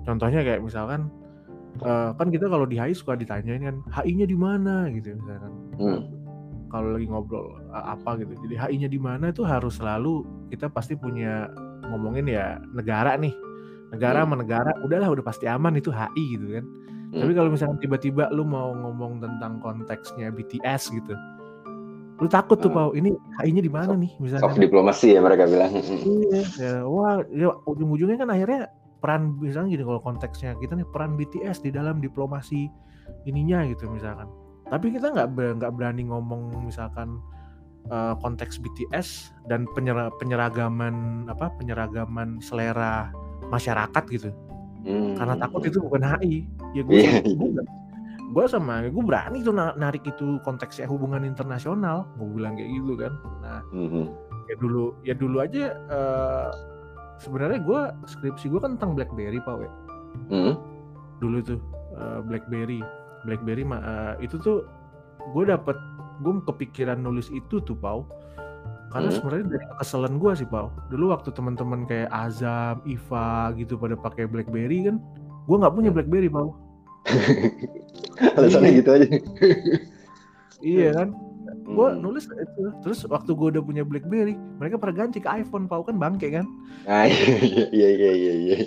[0.04, 1.14] Contohnya kayak misalkan
[1.86, 5.54] uh, kan kita kalau di HI suka ditanyain kan HI-nya di mana gitu misalkan.
[5.78, 6.19] Hmm
[6.70, 8.34] kalau lagi ngobrol apa gitu.
[8.46, 11.50] Jadi HI-nya di mana itu harus selalu kita pasti punya
[11.90, 13.34] ngomongin ya negara nih.
[13.90, 14.26] Negara hmm.
[14.30, 16.66] sama negara udahlah udah pasti aman itu HI gitu kan.
[17.10, 17.20] Hmm.
[17.26, 21.14] Tapi kalau misalnya tiba-tiba lu mau ngomong tentang konteksnya BTS gitu.
[22.20, 22.78] Lu takut tuh, hmm.
[22.78, 24.46] Pau, ini HI-nya di mana nih misalnya.
[24.46, 25.72] Soft diplomasi ya mereka bilang.
[25.74, 31.16] Iya, ya, wah, ya, ujung-ujungnya kan akhirnya peran misalnya gini kalau konteksnya kita nih peran
[31.16, 32.68] BTS di dalam diplomasi
[33.26, 34.28] ininya gitu misalkan
[34.70, 37.18] tapi kita nggak nggak berani ngomong misalkan
[37.90, 43.10] uh, konteks BTS dan penyera, penyeragaman apa penyeragaman selera
[43.50, 44.30] masyarakat gitu
[44.86, 45.18] hmm.
[45.18, 46.46] karena takut itu bukan HI
[46.78, 47.20] ya gue yeah.
[47.26, 47.50] gue,
[48.30, 53.14] gue sama gue berani tuh narik itu konteksnya hubungan internasional gue bilang kayak gitu kan
[53.42, 54.06] nah mm-hmm.
[54.46, 56.50] ya dulu ya dulu aja uh,
[57.18, 59.66] sebenarnya gue skripsi gue kan tentang BlackBerry pak
[60.30, 60.56] mm-hmm.
[61.18, 61.60] dulu tuh
[61.98, 62.86] uh, BlackBerry
[63.24, 64.68] BlackBerry uh, itu tuh
[65.36, 65.76] gue dapet
[66.24, 68.08] gue kepikiran nulis itu tuh pau.
[68.90, 69.16] Karena hmm.
[69.22, 70.74] sebenarnya dari keselan gue sih pau.
[70.90, 74.98] Dulu waktu teman-teman kayak Azam, Iva gitu pada pakai BlackBerry kan
[75.50, 75.98] gue nggak punya hmm.
[75.98, 76.58] BlackBerry pau.
[78.38, 79.08] Alasannya gitu aja.
[80.60, 81.10] Iya kan?
[81.64, 82.00] Gue hmm.
[82.02, 82.64] nulis itu.
[82.84, 85.86] Terus waktu gue udah punya BlackBerry mereka pernah ganti ke iPhone pau.
[85.86, 86.46] Kan bangke kan?
[86.90, 88.60] Ah, iya iya iya iya, iya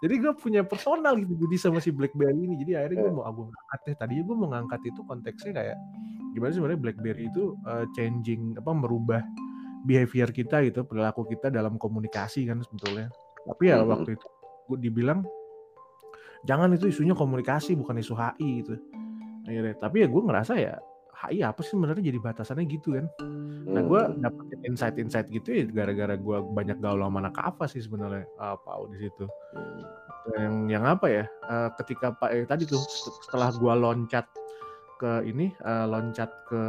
[0.00, 2.56] jadi gue punya personal gitu jadi sama si BlackBerry ini.
[2.56, 3.94] Jadi akhirnya gue mau aku ngangkat deh.
[4.00, 5.76] Tadinya gue mau ngangkat itu konteksnya kayak
[6.32, 9.20] gimana sih sebenarnya BlackBerry itu uh, changing apa merubah
[9.84, 13.12] behavior kita gitu perilaku kita dalam komunikasi kan sebetulnya.
[13.44, 13.92] Tapi ya mm-hmm.
[13.92, 14.26] waktu itu
[14.72, 15.20] gue dibilang
[16.48, 18.80] jangan itu isunya komunikasi bukan isu HI gitu.
[19.44, 19.74] Akhirnya.
[19.76, 20.80] Tapi ya gue ngerasa ya
[21.26, 23.06] HI apa sih sebenarnya jadi batasannya gitu kan
[23.68, 24.24] nah gue hmm.
[24.24, 28.98] dapetin insight-insight gitu ya gara-gara gue banyak gaul sama anak apa sih sebenarnya apa di
[29.08, 29.28] situ
[30.36, 32.80] yang yang apa ya uh, ketika pak eh, tadi tuh
[33.24, 34.28] setelah gua loncat
[35.00, 36.62] ke ini uh, loncat ke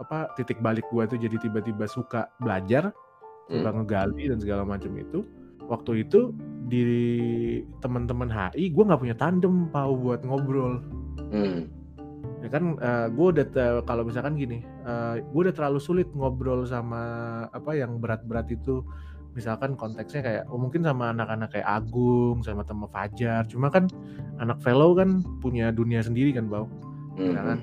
[0.00, 2.94] apa titik balik gua tuh jadi tiba-tiba suka belajar
[3.50, 3.76] suka hmm.
[3.82, 5.26] ngegali dan segala macam itu
[5.66, 6.30] waktu itu
[6.70, 6.82] di
[7.82, 10.78] teman-teman HI gue nggak punya tandem pau buat ngobrol
[11.34, 11.66] hmm.
[12.40, 13.46] Ya kan uh, gue udah
[13.84, 17.02] kalau misalkan gini uh, gue udah terlalu sulit ngobrol sama
[17.52, 18.84] apa yang berat-berat itu.
[19.30, 23.46] Misalkan konteksnya kayak oh, mungkin sama anak-anak kayak Agung sama teman Fajar.
[23.46, 23.86] Cuma kan
[24.42, 26.66] anak fellow kan punya dunia sendiri kan bau?
[27.14, 27.38] -hmm.
[27.38, 27.58] kan?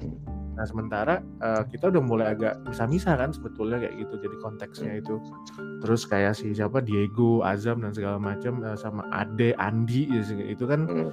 [0.56, 5.20] Nah sementara uh, kita udah mulai agak bisa-bisa kan sebetulnya kayak gitu jadi konteksnya itu.
[5.84, 10.64] Terus kayak si siapa Diego Azam dan segala macam uh, sama Ade Andi ya, itu
[10.64, 10.88] kan.
[10.88, 11.12] Uh,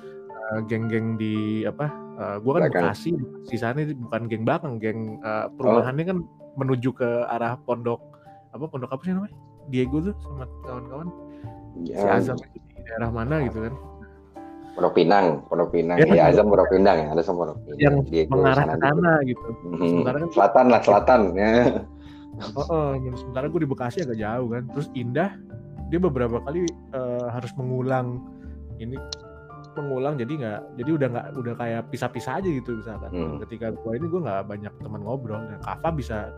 [0.68, 3.14] geng-geng di apa uh, gua kan Bekasi
[3.46, 6.09] sisanya bukan geng belakang geng uh, perumahannya oh.
[6.11, 6.18] kan
[6.55, 8.00] menuju ke arah pondok
[8.55, 9.35] apa pondok apa sih namanya
[9.72, 11.09] Diego tuh sama kawan-kawan
[11.83, 11.96] ya.
[11.98, 13.74] si Azam di daerah mana gitu kan
[14.74, 16.03] Pondok Pinang, Pondok Pinang.
[16.03, 17.79] Ya, ya Azam Pondok Pinang ya, ada sama Pondok Pinang.
[17.79, 19.48] Yang Diego mengarah ke sana gitu.
[19.62, 21.53] Hmm, sementara kan selatan lah, selatan ya.
[22.59, 24.66] Oh, oh, sementara gue di Bekasi agak jauh kan.
[24.74, 25.31] Terus Indah
[25.94, 28.18] dia beberapa kali uh, harus mengulang
[28.83, 28.98] ini
[29.82, 33.10] mengulang jadi nggak jadi udah nggak udah kayak pisah-pisah aja gitu misalkan.
[33.10, 33.37] Hmm.
[33.48, 36.30] ketika gue ini gue nggak banyak teman ngobrol dan Kava bisa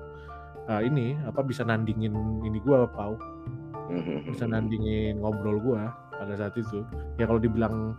[0.70, 3.16] uh, ini apa bisa nandingin ini gua pau.
[3.86, 4.34] Mm-hmm.
[4.34, 6.82] bisa nandingin ngobrol gua pada saat itu.
[7.22, 7.94] Ya kalau dibilang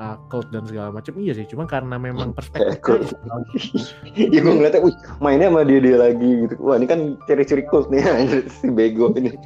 [0.00, 0.16] uh,
[0.48, 1.44] dan segala macam iya sih.
[1.44, 3.12] Cuma karena memang perspektif
[4.32, 6.54] ya gue ngeliatnya wih mainnya sama dia dia lagi gitu.
[6.64, 8.00] Wah ini kan ciri-ciri cult nih
[8.56, 9.36] si bego ini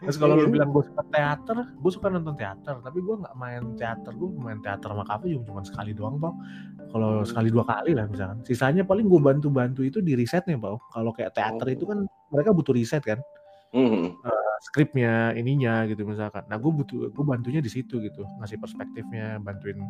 [0.00, 0.52] Terus kalau lu iya.
[0.56, 4.58] bilang gue suka teater, gue suka nonton teater, tapi gue nggak main teater, gue main
[4.64, 6.34] teater sama kafe cuma sekali doang, bang.
[6.90, 7.28] Kalau hmm.
[7.28, 8.40] sekali dua kali lah misalkan.
[8.48, 10.80] Sisanya paling gue bantu-bantu itu di risetnya, bang.
[10.88, 11.76] Kalau kayak teater oh.
[11.76, 11.98] itu kan
[12.32, 13.20] mereka butuh riset kan.
[13.70, 14.16] Hmm.
[14.24, 16.48] Uh, skripnya ininya gitu misalkan.
[16.48, 19.84] Nah gue butuh gue bantunya di situ gitu, ngasih perspektifnya, bantuin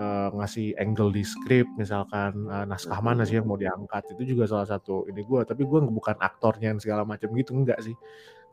[0.00, 4.48] uh, ngasih angle di skrip misalkan uh, naskah mana sih yang mau diangkat itu juga
[4.48, 5.40] salah satu ini gue.
[5.44, 7.94] Tapi gue bukan aktornya dan segala macam gitu enggak sih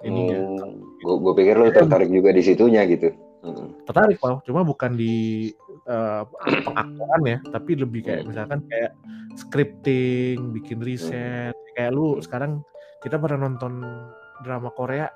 [0.05, 0.37] ininya.
[0.61, 3.13] Hmm, gue gue pikir lo tertarik juga di situnya gitu.
[3.41, 3.73] Hmm.
[3.89, 5.49] Tertarik pak, cuma bukan di
[5.89, 6.23] uh,
[6.65, 8.29] pengaktoran ya, tapi lebih kayak hmm.
[8.29, 8.91] misalkan kayak
[9.33, 10.87] scripting, bikin hmm.
[10.87, 11.55] riset.
[11.55, 11.69] Hmm.
[11.73, 12.61] Kayak lu sekarang
[13.01, 13.81] kita pernah nonton
[14.45, 15.09] drama Korea,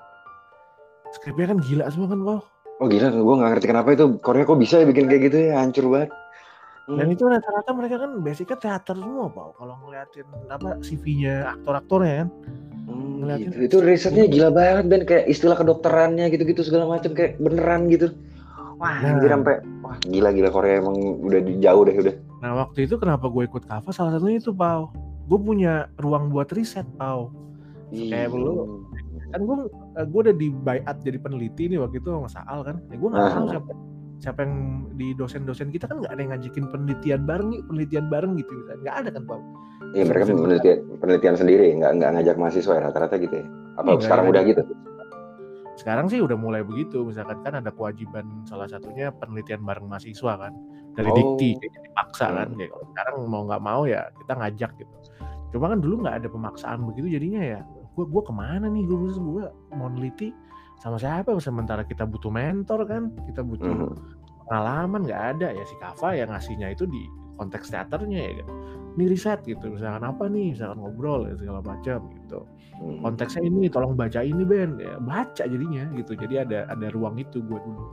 [1.13, 2.41] skripnya kan gila semua kan pak.
[2.84, 5.63] Oh gila, gue gak ngerti kenapa itu Korea kok bisa ya bikin kayak gitu ya,
[5.63, 6.12] hancur banget.
[6.86, 7.02] Hmm.
[7.02, 9.58] Dan itu rata-rata mereka kan basicnya teater semua, Pak.
[9.58, 12.30] Kalau ngeliatin apa CV-nya aktor-aktornya kan.
[12.86, 13.56] Hmm, gitu.
[13.65, 18.13] Itu risetnya gila banget Ben kayak istilah kedokterannya gitu-gitu segala macam kayak beneran gitu.
[18.78, 19.17] Wah, nah.
[19.17, 22.15] anjir sampai wah gila-gila Korea emang udah jauh deh udah.
[22.43, 24.93] Nah, waktu itu kenapa gue ikut Kava salah satunya itu, Pau.
[25.26, 27.34] Gue punya ruang buat riset, Pau.
[27.89, 28.86] Kayak lu
[29.34, 29.56] kan gue
[30.06, 32.78] gue udah di bayat jadi peneliti nih waktu itu sama Saal kan.
[32.93, 33.74] Ya gue nggak tahu siapa
[34.23, 38.32] siapa yang di dosen-dosen kita kan nggak ada yang ngajakin penelitian bareng nih penelitian bareng
[38.39, 39.39] gitu nggak ada kan pak
[39.93, 43.47] iya mereka penelitian penelitian sendiri nggak nggak ngajak mahasiswa ya rata-rata gitu ya.
[43.75, 44.62] Apa iya, sekarang udah gitu?
[45.75, 50.56] Sekarang sih udah mulai begitu misalkan kan ada kewajiban salah satunya penelitian bareng mahasiswa kan
[50.95, 51.15] dari oh.
[51.15, 52.62] dikti kayak dipaksa kan hmm.
[52.63, 54.93] ya kalau sekarang mau nggak mau ya kita ngajak gitu.
[55.51, 57.60] Cuma kan dulu nggak ada pemaksaan begitu jadinya ya.
[57.95, 60.32] Gue gue ke mana nih gue gue mau neliti
[60.79, 63.13] sama siapa sementara kita butuh mentor kan?
[63.27, 63.93] Kita butuh mm.
[64.47, 65.63] pengalaman nggak ada ya.
[65.65, 67.03] Si Kava yang ngasihnya itu di
[67.35, 68.47] konteks teaternya ya kan
[68.95, 69.75] ini riset gitu.
[69.75, 70.55] Misalkan apa nih?
[70.55, 72.39] Misalkan ngobrol ya segala macam gitu.
[72.75, 73.07] Mm.
[73.07, 74.79] konteksnya ini tolong baca ini Ben.
[74.79, 76.15] Ya baca jadinya gitu.
[76.15, 77.83] Jadi ada ada ruang itu gue dulu.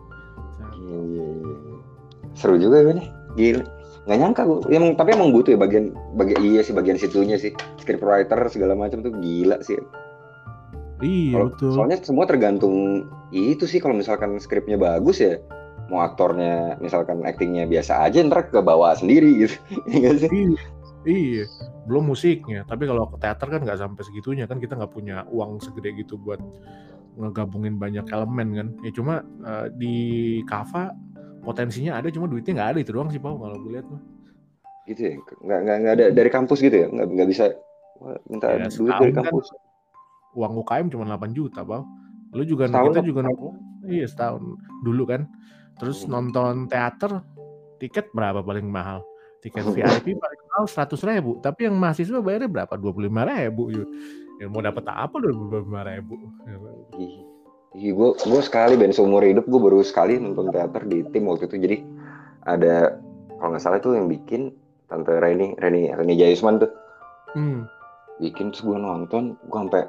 [0.73, 1.77] Iya, iya, iya.
[2.35, 3.07] seru juga Ben ya.
[3.35, 3.65] gila.
[4.03, 7.55] Nggak nyangka gue emang tapi emang butuh ya bagian bagian iya sih bagian situnya sih.
[7.79, 9.79] Script writer segala macam tuh gila sih
[11.03, 11.73] Iya kalo, betul.
[11.75, 15.43] Soalnya semua tergantung itu sih kalau misalkan skripnya bagus ya
[15.91, 19.57] mau aktornya misalkan aktingnya biasa aja ntar ke bawah sendiri gitu.
[19.93, 20.31] Iya sih?
[20.31, 20.57] Iya,
[21.05, 21.45] iya.
[21.85, 22.63] Belum musiknya.
[22.65, 26.17] Tapi kalau ke teater kan nggak sampai segitunya kan kita nggak punya uang segede gitu
[26.17, 26.39] buat
[27.19, 28.69] ngegabungin banyak elemen kan.
[28.87, 30.95] Ya cuma uh, di Kava
[31.43, 34.03] potensinya ada cuma duitnya nggak ada itu doang sih Pak kalau gue lihat mah.
[34.87, 35.13] Gitu ya?
[35.19, 36.87] Nggak, nggak, nggak ada dari kampus gitu ya?
[36.89, 37.45] Nggak, nggak bisa
[38.27, 39.47] minta ya, duit dari kan kampus.
[39.51, 39.72] Kan,
[40.37, 41.85] uang UKM cuma 8 juta, Bang.
[42.33, 43.53] Lu juga setahun kita juga nonton
[43.89, 45.27] iya setahun dulu kan.
[45.81, 47.25] Terus nonton teater
[47.83, 49.03] tiket berapa paling mahal?
[49.43, 52.75] Tiket VIP paling mahal 100 ribu, tapi yang mahasiswa bayarnya berapa?
[52.79, 53.63] 25 ribu.
[54.39, 56.15] Ya, mau dapat apa 25 ribu?
[57.73, 61.49] Iya, gue gue sekali ben seumur hidup gue baru sekali nonton teater di tim waktu
[61.49, 61.57] itu.
[61.57, 61.77] Jadi
[62.45, 63.01] ada
[63.41, 64.53] kalau nggak salah itu yang bikin
[64.93, 66.71] tante Reni Reni Reni Jayusman tuh.
[67.33, 67.65] Hmm.
[68.21, 69.89] Bikin terus gue nonton, gue sampai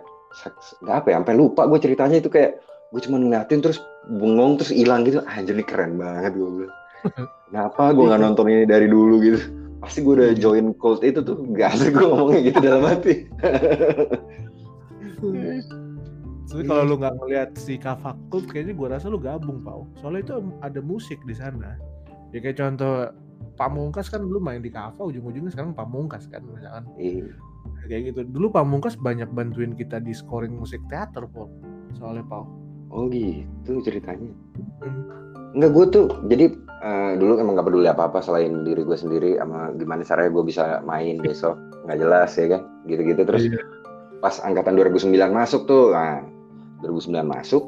[0.84, 2.60] nggak apa ya sampai lupa gue ceritanya itu kayak
[2.94, 6.76] gue cuma ngeliatin terus bengong terus hilang gitu anjir ini keren banget gue bilang
[7.50, 9.40] kenapa gue nggak nonton ini dari dulu gitu
[9.84, 13.14] pasti gue udah join cult itu tuh gak asik gue ngomongnya gitu dalam hati
[16.54, 19.90] Tapi kalau lu nggak ngeliat si Kava Cult, kayaknya gue rasa lu gabung, Pau.
[19.98, 21.82] Soalnya itu ada musik di sana.
[22.30, 23.10] Ya kayak contoh
[23.58, 26.86] Pamungkas kan dulu main di Kava, ujung-ujungnya sekarang Pamungkas kan, misalkan.
[27.02, 27.34] Iya.
[27.84, 28.20] Kayak gitu.
[28.26, 31.52] Dulu Pamungkas banyak bantuin kita di scoring musik teater, Pau.
[31.94, 32.46] Soalnya, Pau.
[32.90, 34.30] oh gitu ceritanya
[34.86, 35.10] Hmm.
[35.58, 36.46] Enggak gue tuh jadi
[36.86, 40.44] eh, dulu emang gak peduli apa apa selain diri gue sendiri sama gimana caranya gue
[40.46, 43.64] bisa main besok nggak jelas ya kan gitu-gitu terus Iya.
[44.20, 46.22] pas angkatan 2009 masuk tuh nah
[46.86, 47.64] 2009 masuk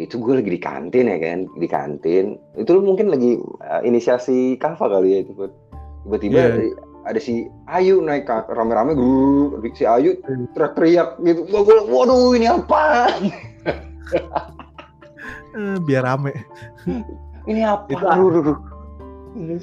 [0.00, 2.24] itu gue lagi di kantin ya kan di kantin
[2.56, 5.52] itu lu mungkin lagi eh, inisiasi kava kali ya itu
[6.06, 6.72] tiba-tiba Iya.
[7.02, 10.18] Ada si Ayu naik rame-rame grrrr, si Ayu
[10.54, 11.40] teriak-teriak gitu.
[11.50, 12.82] Gua, gua, waduh ini apa?
[15.52, 16.32] Eh, biar rame.
[17.44, 17.84] ini apa?
[17.92, 18.56] Itu- aduh, aduh,
[19.36, 19.60] aduh.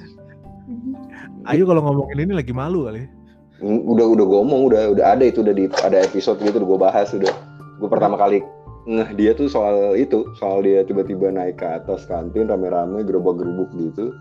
[1.49, 3.09] Ayo kalau ngomongin ini lagi malu kali.
[3.57, 6.69] Hmm, udah udah gue ngomong udah udah ada itu udah di ada episode gitu udah
[6.69, 7.33] gue bahas udah.
[7.81, 8.45] Gue pertama kali
[8.85, 14.13] ngeh dia tuh soal itu soal dia tiba-tiba naik ke atas kantin rame-rame gerobak-gerubuk gitu.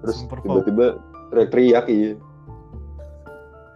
[0.00, 0.98] Terus tiba-tiba
[1.30, 2.16] teriak-teriak iya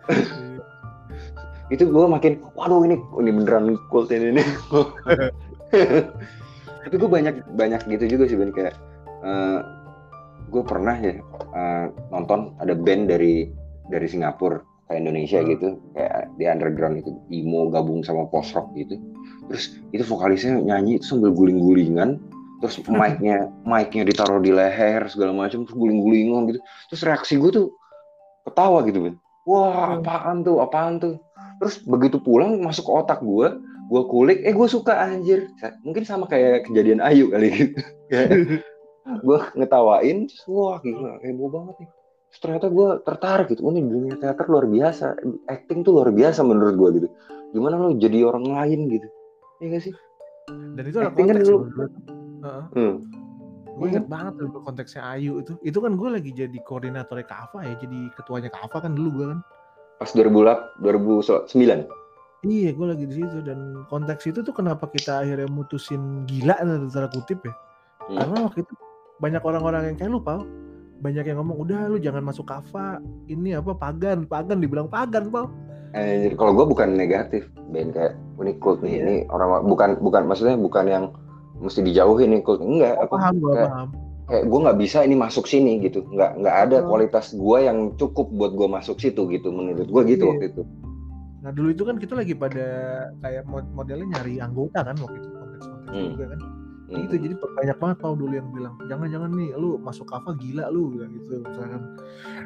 [1.75, 4.49] itu gue makin waduh ini ini beneran cult ini nih.
[6.85, 8.77] Tapi gue banyak banyak gitu juga sih Ben kayak
[10.53, 11.19] gue pernah ya
[11.57, 13.49] eh, nonton ada band dari
[13.89, 15.49] dari Singapura ke Indonesia Hmm.
[15.49, 19.01] gitu kayak di underground itu emo gabung sama post rock gitu.
[19.49, 22.21] Terus itu vokalisnya nyanyi itu sambil guling-gulingan
[22.61, 26.61] terus mic-nya mic-nya ditaruh di leher segala macam terus guling-gulingan gitu.
[26.93, 27.67] Terus reaksi gue tuh
[28.45, 30.01] ketawa gitu Ben wah Hmm.
[30.01, 31.15] apaan tuh apaan tuh
[31.57, 33.49] terus begitu pulang masuk ke otak gue
[33.85, 35.47] gue kulik eh gue suka anjir
[35.81, 37.79] mungkin sama kayak kejadian Ayu kali gitu
[39.05, 41.91] gue ngetawain terus wah gila heboh banget nih
[42.29, 45.15] terus ternyata gue tertarik gitu oh ini dunia teater luar biasa
[45.47, 47.09] acting tuh luar biasa menurut gue gitu
[47.53, 49.09] gimana lo jadi orang lain gitu
[49.63, 49.95] Iya gak sih
[50.75, 51.57] Dan itu ada Acting kan dulu.
[51.63, 51.87] gue.
[52.43, 52.65] Heeh.
[52.75, 52.95] hmm.
[53.75, 55.59] Gue inget banget dulu konteksnya Ayu itu.
[55.61, 59.41] Itu kan gue lagi jadi koordinatornya Kava ya, jadi ketuanya Kava kan dulu gue kan.
[59.95, 61.87] pas 2008 2009
[62.45, 67.09] Iya, gue lagi di situ dan konteks itu tuh kenapa kita akhirnya mutusin gila tanda
[67.09, 67.55] kutip ya?
[68.05, 68.17] Hmm.
[68.21, 68.75] Karena waktu itu
[69.17, 70.45] banyak orang-orang yang kayak lu, Pau.
[71.01, 73.01] Banyak yang ngomong, udah lu jangan masuk kava.
[73.33, 74.29] Ini apa, pagan.
[74.29, 75.49] Pagan, dibilang pagan, Pau.
[75.97, 79.03] Eh, kalau gue bukan negatif, Ben kayak "Oh, ini cult nih, Iya.
[79.07, 81.05] ini orang bukan bukan maksudnya bukan yang
[81.57, 83.89] mesti dijauhin nih cult enggak apa Paham, gue kayak, paham.
[84.25, 86.87] kayak gue nggak bisa ini masuk sini gitu nggak nggak ada Oh.
[86.89, 90.33] kualitas gue yang cukup buat gue masuk situ gitu menurut gue gitu Iya.
[90.33, 90.63] waktu itu
[91.41, 92.67] Nah dulu itu kan kita lagi pada
[93.21, 96.11] kayak mod- modelnya nyari anggota kan waktu itu konteks-konteks Hmm.
[96.11, 96.41] juga kan.
[96.85, 97.09] Hmm.
[97.09, 100.93] Gitu jadi banyak banget Pau dulu yang bilang jangan-jangan nih lu masuk kava gila lu
[100.93, 101.83] bilang gitu misalkan.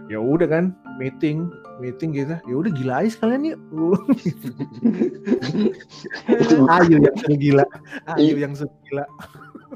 [0.06, 0.64] Ya udah kan
[0.96, 1.50] meeting
[1.82, 2.38] meeting gitu.
[2.46, 3.58] Ya udah gila aja sekalian yuk.
[6.78, 7.64] Ayu yang suruh gila.
[8.14, 9.04] Ayu yang suruh gila.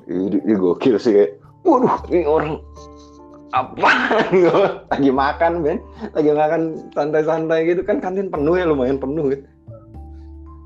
[0.08, 1.30] ini, gokil sih kayak
[1.62, 2.58] waduh ini orang
[3.52, 3.90] apa
[4.92, 5.78] lagi makan Ben
[6.16, 6.62] lagi makan
[6.96, 9.46] santai-santai gitu kan kantin penuh ya lumayan penuh gitu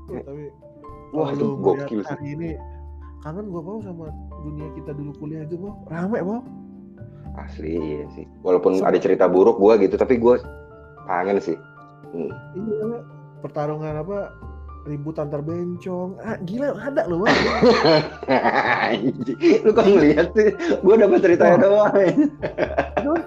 [0.07, 0.47] Ya, tapi
[1.11, 2.49] wah itu gokil sih hari ini
[3.19, 4.11] kangen gua Pau sama
[4.43, 5.73] dunia kita dulu kuliah itu Pau.
[5.87, 6.41] Rame Pau.
[7.37, 10.41] asli iya sih walaupun Sem- ada cerita buruk gue gitu tapi gue
[11.05, 11.57] kangen sih
[12.07, 12.31] Hmm.
[12.55, 13.03] Iya,
[13.43, 14.31] pertarungan apa
[14.87, 16.15] ribut antar bencong.
[16.23, 17.35] Ah, gila ada loh, Bang.
[19.67, 22.23] Lu kok ngeliat sih gue dapet ceritanya doang itu
[23.11, 23.21] kan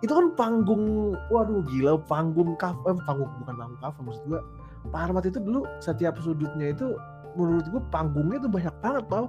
[0.00, 4.40] itu kan panggung waduh gila panggung kaf eh, panggung bukan panggung kaf maksud gua
[4.88, 6.94] Pak Ahmad itu dulu setiap sudutnya itu
[7.36, 9.26] menurut gua panggungnya itu banyak banget tau.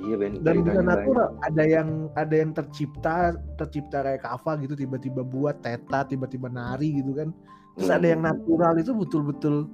[0.00, 5.20] Iya Ben dan ceritanya natural ada yang ada yang tercipta tercipta kayak kava gitu tiba-tiba
[5.26, 7.34] buat teta tiba-tiba nari gitu kan.
[7.76, 7.98] Terus Hmm.
[7.98, 9.66] ada yang natural itu betul-betul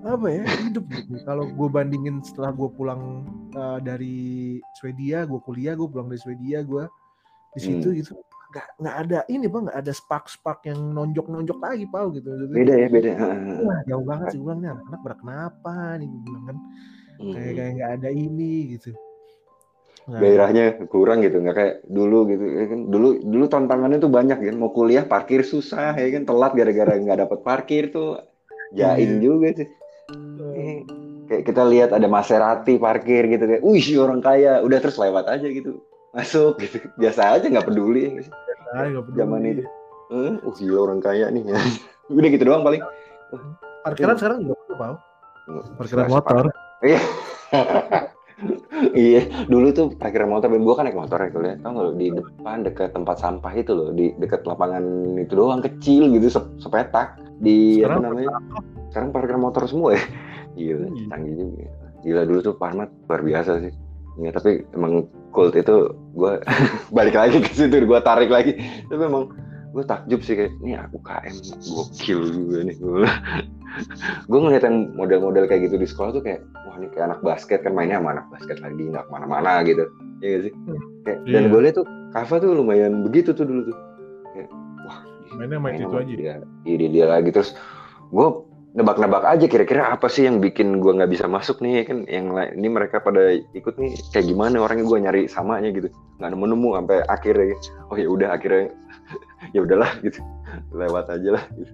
[0.00, 1.12] apa ya hidup gitu.
[1.28, 6.64] Kalau gue bandingin setelah gue pulang uh, dari Swedia gue kuliah gue pulang dari Swedia
[6.64, 6.88] gue
[7.52, 7.98] di situ Hmm.
[8.00, 8.12] gitu
[8.50, 12.26] nggak nggak ada ini bang nggak ada spark spark yang nonjok nonjok lagi pau gitu.
[12.50, 13.10] Beda ya beda
[13.62, 16.08] wah jauh banget sih gue bilang nih anak anak kenapa nih?
[16.10, 16.58] Gue bilang kan
[17.20, 17.36] Hmm.
[17.36, 18.90] kayak kayak nggak ada ini gitu.
[20.08, 22.80] Nggak- gairahnya kurang gitu nggak kayak dulu gitu ya kan?
[22.88, 24.56] Dulu dulu tantangannya tuh banyak kan?
[24.56, 26.24] Mau kuliah parkir susah ya kan?
[26.24, 28.16] Telat gara-gara nggak dapat parkir tuh.
[28.72, 29.22] Jaim Iya.
[29.22, 29.68] juga sih.
[30.56, 30.78] Eh,
[31.28, 34.64] kayak kita lihat ada Maserati parkir gitu kayak wih si orang kaya.
[34.64, 35.84] Udah terus lewat aja gitu.
[36.16, 36.80] Masuk gitu.
[36.96, 38.08] Biasa aja nggak peduli.
[38.08, 38.26] Ya nggak
[38.96, 39.18] nggak peduli.
[39.20, 39.64] zaman itu.
[40.10, 41.44] Uh gila orang kaya nih.
[42.10, 42.82] Udah gitu doang paling.
[43.84, 44.94] Parkiran sekarang juga perlu pau
[45.78, 46.44] parkiran Sekarang motor
[46.80, 47.00] Iya.
[48.96, 51.56] iya, dulu tuh parkir motor, gua kan naik motor ya kuliah.
[51.60, 54.84] Tau nggak lo di depan dekat tempat sampah itu loh, di dekat lapangan
[55.20, 58.28] itu doang kecil gitu sep- sepetak di Sekarang apa namanya?
[58.90, 60.02] Sekarang parkir motor semua ya.
[60.56, 61.04] Gila, Iya.
[61.12, 61.68] canggih juga.
[62.00, 63.72] Gila dulu tuh Parmat luar biasa sih.
[64.20, 66.32] Ya, tapi emang kult itu gue
[66.96, 68.56] balik lagi ke situ, gue tarik lagi.
[68.88, 69.28] Tapi emang
[69.70, 71.36] gue takjub sih kayak, ini aku KM
[71.70, 72.76] gokil juga nih.
[74.26, 77.62] Gue ngeliat yang model-model kayak gitu di sekolah tuh kayak, wah ini kayak anak basket
[77.62, 79.84] kan mainnya sama anak basket lagi, nggak ke mana-mana gitu.
[80.20, 80.52] Iya gak sih?
[81.06, 81.50] Kayak, Dan Iya.
[81.50, 83.76] gue liat tuh Kava tuh lumayan begitu tuh dulu tuh.
[84.34, 84.48] Kayak,
[84.84, 84.98] wah
[85.38, 86.14] Mainnya main mainnya itu aja.
[86.18, 86.32] dia,
[86.66, 87.54] dia, dia lagi terus
[88.10, 88.26] gue
[88.70, 92.54] nebak-nebak aja kira-kira apa sih yang bikin gue nggak bisa masuk nih kan yang lain
[92.54, 95.90] ini mereka pada ikut nih kayak gimana orangnya gue nyari samanya gitu
[96.22, 97.58] nggak nemu-nemu sampai akhirnya
[97.90, 98.70] oh ya udah akhirnya
[99.54, 100.22] ya udahlah gitu
[100.70, 101.72] lewat aja lah gitu.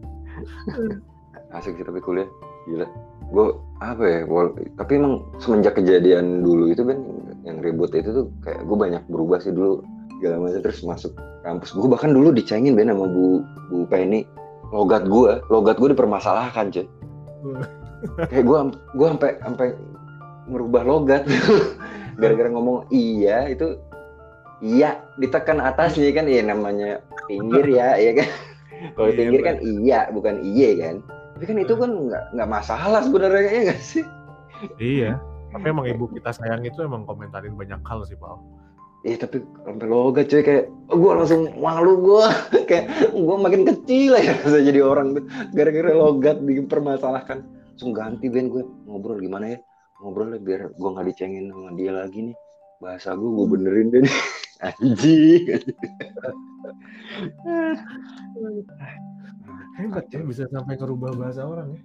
[1.52, 2.26] Asik sih tapi kuliah
[2.64, 2.86] gila.
[3.26, 3.46] Gue
[3.78, 6.98] apa ya gua- tapi emang semenjak kejadian dulu itu kan
[7.42, 9.82] yang ribut itu tuh kayak gue banyak berubah sih dulu.
[10.16, 11.70] Segala macam terus masuk kampus.
[11.72, 14.24] Gue bahkan dulu dicengin ben sama bu bu Penny.
[14.70, 16.86] Logat gue logat gue dipermasalahkan cuy.
[18.30, 18.58] Kayak gue
[18.94, 19.66] gue sampai sampai
[20.46, 21.22] merubah logat.
[22.20, 23.76] Gara-gara ngomong iya itu
[24.58, 26.24] iya ditekan atasnya kan?
[26.24, 28.28] Iya namanya pinggir ya ya kan?
[28.92, 30.96] Kalau Iya, pinggir kan iya bukan iye kan
[31.36, 34.00] tapi kan itu kan nggak nggak masalah sebenarnya ya nggak sih?
[34.80, 35.20] Iya.
[35.52, 38.40] Tapi emang ibu kita sayang itu emang komentarin banyak hal sih, Pak.
[39.04, 40.40] Iya tapi sampai logat cuy.
[40.40, 42.24] Kayak oh, gue langsung malu gue
[42.72, 45.28] kayak gue makin kecil ya rasa jadi orang tuh.
[45.52, 47.44] Gara-gara logat dipermasalahkan.
[47.44, 49.58] Langsung ganti Ben gue ngobrol gimana ya?
[50.00, 52.36] Ngobrol lah biar gue nggak dicengin sama dia lagi nih.
[52.80, 54.08] Bahasa gue gue benerin deh
[54.64, 55.60] anjing
[59.76, 61.82] Hebat ya bisa sampai ngerubah bahasa orang ya.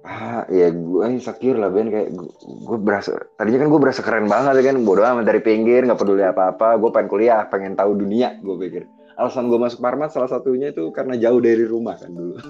[0.00, 1.92] ah ya gue insecure lah Ben.
[1.92, 4.82] Kayak gue berasa tadinya kan gue berasa keren banget ya kan.
[4.82, 6.74] Bodoh amat dari pinggir nggak peduli apa-apa.
[6.82, 8.82] Gue pengen kuliah pengen tahu dunia gue pikir.
[9.14, 12.34] Alasan gue masuk Parmat salah satunya itu karena jauh dari rumah kan dulu.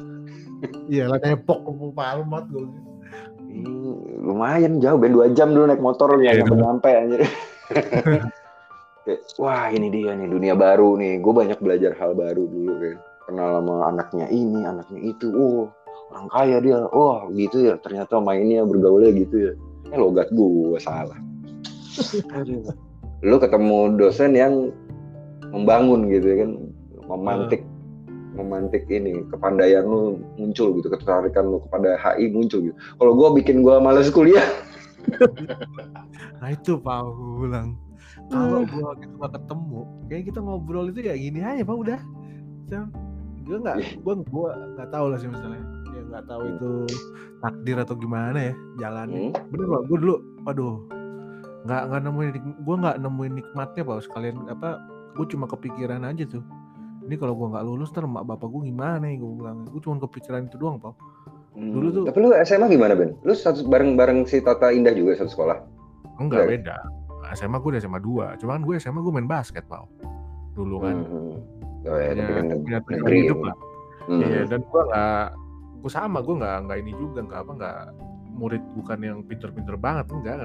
[0.93, 2.69] Iya lah nepok ke palmat gue.
[3.49, 3.97] Hmm,
[4.29, 5.17] lumayan jauh ben.
[5.17, 7.21] Dua jam dulu naik motor nggak Iya, nyampe nyampe anjir.
[9.09, 11.25] Kayak, wah ini dia nih dunia baru nih.
[11.25, 12.97] Gue banyak belajar hal baru dulu kan
[13.31, 15.71] kenal sama anaknya ini anaknya itu oh
[16.11, 17.75] orang kaya dia oh gitu ya.
[17.79, 19.53] Ternyata mainnya bergaulnya gitu ya.
[19.95, 21.17] Eh logat gue salah.
[23.27, 24.75] Lu ketemu dosen yang
[25.55, 26.51] membangun gitu ya kan
[27.11, 27.63] memantik
[28.39, 32.77] memantik ini kepandaian lu muncul gitu ketertarikan lu kepada HI muncul gitu.
[32.99, 34.47] Kalau gue bikin gue males kuliah.
[36.41, 37.77] Nah itu Pak aku bilang.
[38.31, 42.01] Kalau gua gitu gak ketemu, kayak kita ngobrol itu ya gini aja Pak udah.
[43.51, 45.59] Gue nggak, gua gua nggak tahu lah sih misalnya.
[45.91, 46.71] Ya nggak tahu itu
[47.41, 49.35] takdir atau gimana ya jalannya.
[49.35, 49.51] Hmm.
[49.51, 50.75] Bener Pak, gue dulu, waduh,
[51.67, 53.99] nggak nggak nemuin, gue nggak nemuin nikmatnya Pak.
[54.07, 54.79] Sekalian apa?
[55.13, 56.47] Gue cuma kepikiran aja tuh.
[57.01, 59.19] Ini kalau gua nggak lulus, ntar mak bapak gue gimana ya?
[59.19, 60.95] Gue bilang, gue cuma kepikiran itu doang Pak.
[61.51, 61.75] Hmm.
[61.75, 63.19] Dulu tuh- Tapi lu SMA gimana Ben?
[63.21, 65.59] Lu satu bareng-bareng si Tata Indah juga satu sekolah?
[66.17, 66.51] Enggak Iya.
[66.55, 66.77] beda.
[67.31, 69.83] SMA gue udah SMA 2 Cuman gue SMA gue main basket Pak.
[70.55, 70.97] Dulu kan.
[71.01, 71.35] Hmm.
[71.81, 72.45] Oh ya, tapi kan
[72.85, 73.17] negeri.
[73.25, 73.57] hidup lah.
[74.05, 74.21] Hmm.
[74.21, 75.27] Iya, dan gue nggak,
[75.81, 77.79] gue sama, gue nggak nggak ini juga, nggak apa nggak
[78.31, 80.37] murid bukan yang pinter-pinter banget, enggak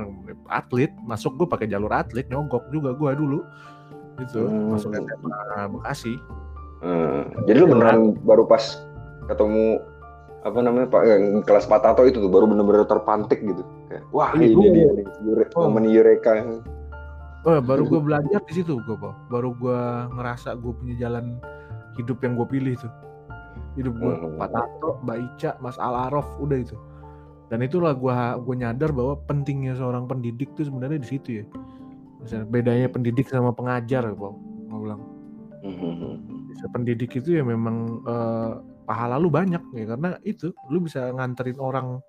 [0.47, 3.39] atlet, masuk gue pakai jalur atlet, nyogok juga gue dulu,
[4.19, 4.75] gitu, Hmm.
[4.75, 5.39] masuk SMA
[5.71, 6.13] Bekasi.
[6.83, 7.31] Hmm.
[7.47, 8.79] Jadi lu beneran baru pas
[9.25, 9.79] ketemu
[10.45, 11.01] apa namanya Pak
[11.41, 13.65] kelas Pak Tato itu tuh baru bener-bener terpantik gitu.
[13.89, 15.65] Kayak, wah Iya, ini dia nih, Yure- Oh.
[15.65, 16.31] momen Eureka.
[17.45, 18.97] Oh, baru gue belajar di situ gue.
[19.29, 19.79] Baru gue
[20.17, 21.37] ngerasa gue punya jalan
[21.93, 22.89] hidup yang gue pilih tuh.
[23.77, 24.41] Hidup gue, Hmm.
[24.41, 26.75] Pak Tato, Mbak Ica, Mas Al Arof, udah itu.
[27.53, 31.45] Dan itulah gue gue nyadar bahwa pentingnya seorang pendidik tuh sebenarnya di situ ya.
[32.25, 34.09] Misalnya bedanya pendidik sama pengajar.
[34.17, 34.33] Gue
[34.73, 35.01] bilang.
[35.61, 36.49] Hmm.
[36.49, 38.51] Bisa pendidik itu ya memang eh,
[38.85, 42.01] pahala lu banyak ya karena itu lu bisa nganterin orang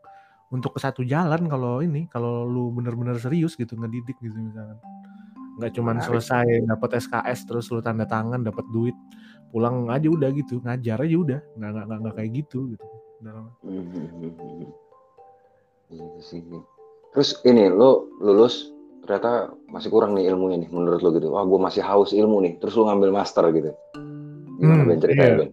[0.52, 4.78] untuk ke satu jalan kalau ini kalau lu bener-bener serius gitu ngedidik gitu misalkan
[5.56, 6.06] nggak cuman Menarik.
[6.20, 8.92] selesai dapat SKS terus lu tanda tangan dapat duit
[9.48, 12.86] pulang aja udah gitu ngajar aja udah nggak nggak nggak, kayak gitu gitu
[13.18, 14.68] Dalam- Hmm.
[15.86, 16.42] Gitu sih.
[17.10, 18.68] Terus ini lo lulus
[19.00, 21.30] ternyata masih kurang nih ilmunya nih menurut lo gitu.
[21.30, 22.58] Wah gue masih haus ilmu nih.
[22.58, 23.70] Terus lo ngambil master gitu.
[24.56, 25.38] Gimana Hmm, Ben ceritanya iya.
[25.38, 25.50] Ben?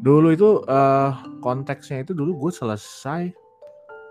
[0.00, 3.30] dulu itu eh, konteksnya itu dulu gue selesai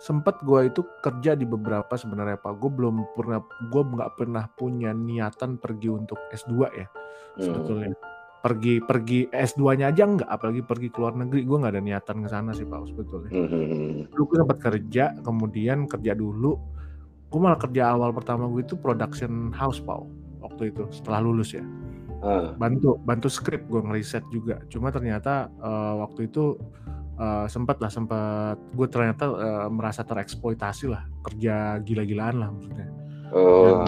[0.03, 2.59] sempet gue itu kerja di beberapa sebenarnya pak.
[2.59, 3.39] Gue belum pernah
[3.71, 6.87] gue nggak pernah punya niatan pergi untuk S2 ya
[7.33, 7.43] Hmm.
[7.49, 7.95] sebetulnya.
[8.43, 11.47] Pergi pergi S2-nya aja nggak apalagi pergi ke luar negeri.
[11.47, 13.31] Gue nggak ada niatan ke sana sih pak sebetulnya.
[13.31, 14.11] Hmm.
[14.11, 16.59] dulu gue sempat kerja kemudian kerja dulu.
[17.31, 20.05] Gue malah kerja awal pertama gue itu production house pau
[20.43, 21.63] waktu itu setelah lulus ya.
[22.23, 24.59] Ah, bantu bantu skrip gue ngeriset juga.
[24.67, 26.59] Cuma ternyata eh, waktu itu
[27.19, 32.87] eh, sempat lah sempat gue ternyata eh, merasa tereksploitasi lah kerja gila-gilaan lah maksudnya.
[33.33, 33.81] Oh,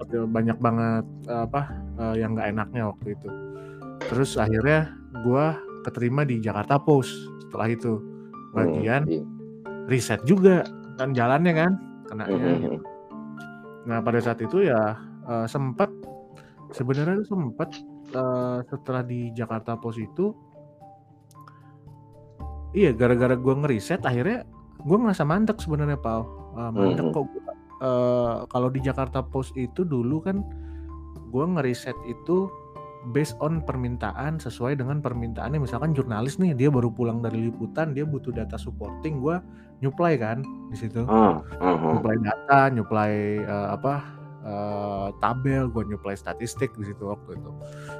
[0.00, 1.62] Tapi banyak banget eh, apa
[2.00, 3.28] eh, yang nggak enaknya waktu itu.
[4.08, 5.44] Terus akhirnya gue
[5.84, 7.12] keterima di Jakarta Post
[7.48, 8.00] setelah itu.
[8.50, 10.66] Bagian hmm, riset juga
[10.98, 11.72] kan jalannya kan
[12.10, 12.34] kenanya.
[12.34, 12.76] Hmm, gitu.
[12.76, 12.80] hmm,
[13.88, 15.88] Nah pada saat itu ya eh, sempat
[16.74, 17.70] sebenarnya sempat
[18.10, 20.34] eh, setelah di Jakarta Post itu
[22.72, 24.46] iya gara-gara gue ngeriset akhirnya
[24.80, 27.14] gue ngerasa mandek sebenarnya Pau Eh, mandek Mhm.
[27.14, 30.42] kok gua, eh, kalau di Jakarta Post itu dulu kan
[31.30, 32.50] gue ngeriset itu
[33.14, 38.02] based on permintaan sesuai dengan permintaannya misalkan jurnalis nih dia baru pulang dari liputan dia
[38.04, 39.38] butuh data supporting gue
[39.80, 41.94] nyuplai kan di situ Ah, ah, ah.
[41.96, 44.02] nyuplai data, nyuplai eh, apa
[44.40, 47.50] eh, tabel, gue nyuplai statistik di situ waktu itu.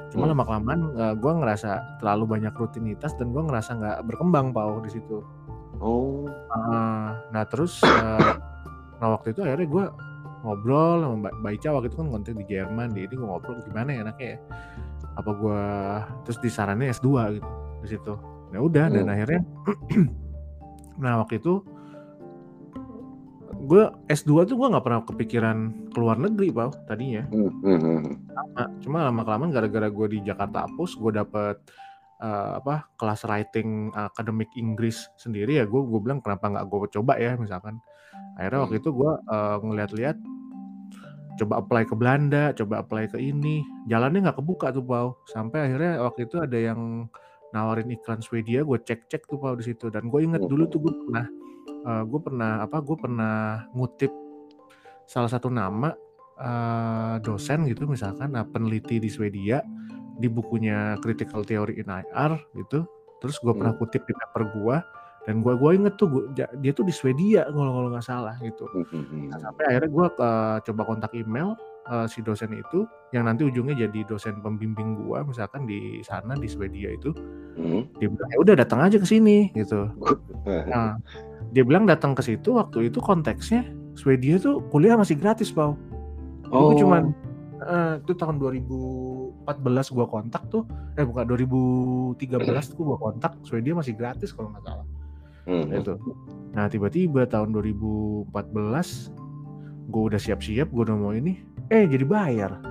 [0.09, 0.33] Cuma Hmm.
[0.33, 0.79] lama kelamaan
[1.15, 5.21] gue ngerasa terlalu banyak rutinitas dan gue ngerasa nggak berkembang pau di situ.
[5.77, 8.33] Oh, Ah, nah terus, eh,
[8.97, 9.85] nah waktu itu akhirnya gue
[10.41, 13.89] ngobrol sama Mbak Ica waktu itu kan konten di Jerman, di ini gue ngobrol gimana
[13.89, 14.39] ya enaknya ya.
[15.17, 15.61] Apa gue
[16.23, 17.49] terus disaranin S2 gitu
[17.81, 18.13] di situ.
[18.51, 19.13] Ya udah dan Hmm.
[19.13, 19.41] akhirnya
[21.01, 21.61] nah waktu itu
[23.61, 25.57] gue S2 tuh gue nggak pernah kepikiran
[25.93, 27.23] keluar negeri pau tadinya.
[27.29, 28.13] Hmm, hmm, hmm.
[28.57, 31.61] Nah, cuma lama kelamaan gara-gara gue di Jakarta Post gue dapet
[32.21, 37.13] eh, apa kelas writing akademik Inggris sendiri ya gue gue bilang kenapa nggak gue coba
[37.21, 37.77] ya misalkan.
[38.35, 40.17] Akhirnya waktu itu gue eh, ngeliat-liat
[41.39, 43.61] coba apply ke Belanda coba apply ke ini.
[43.87, 45.15] Jalannya nggak kebuka tuh pau.
[45.29, 47.07] Sampai akhirnya waktu itu ada yang
[47.51, 49.87] nawarin iklan Swedia gue cek-cek tuh pau di situ.
[49.93, 51.27] Dan gue inget dulu tuh gue pernah
[51.83, 54.11] gue pernah apa gue pernah ngutip
[55.09, 55.91] salah satu nama
[56.39, 59.59] eh, dosen gitu misalkan nah, peneliti di Swedia
[60.21, 62.85] di bukunya Critical Theory in IR gitu.
[63.21, 64.77] Terus gue pernah kutip di paper gue
[65.29, 68.65] dan gue gue inget tuh gua- dia tuh di Swedia kalau kalau nggak salah gitu.
[68.69, 69.25] Hmm, hmm, hmm.
[69.29, 70.07] Nah, sampai akhirnya gue
[70.69, 71.53] coba kontak email
[71.89, 76.45] eh, si dosen itu yang nanti ujungnya jadi dosen pembimbing gue misalkan di sana di
[76.45, 77.13] Swedia itu
[77.51, 77.83] Hmm.
[77.99, 79.91] dia bilang ya udah datang aja ke sini gitu.
[80.71, 80.95] Nah
[81.51, 85.51] dia bilang datang ke situ waktu itu konteksnya Swedia tuh kuliah masih gratis
[86.47, 87.03] Jadi Oh, gua cuman
[87.59, 90.63] eh, itu tahun 2014 gua kontak tuh
[90.95, 94.87] eh bukan 2013 tuh gua kontak Swedia masih gratis kalau nggak salah.
[95.43, 95.79] Hmm, hmm.
[95.83, 95.93] itu
[96.55, 98.31] nah tiba-tiba tahun 2014
[99.91, 101.41] gue udah siap-siap gue udah mau ini
[101.71, 102.51] eh jadi bayar.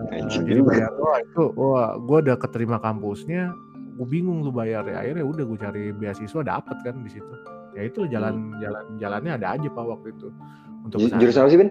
[0.00, 0.96] Nah, jadi bayar.
[0.96, 3.52] Wah itu wah gue udah keterima kampusnya
[4.00, 4.96] gue bingung tuh bayar ya.
[4.98, 7.34] Akhirnya udah gue cari beasiswa dapet kan di situ.
[7.76, 10.32] Ya itu jalan jalan jalannya ada aja pak waktu itu.
[10.80, 11.04] Untuk.
[11.04, 11.70] Jurusan apa sih, Ben?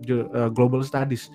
[0.00, 1.32] Ju- eh, global studies.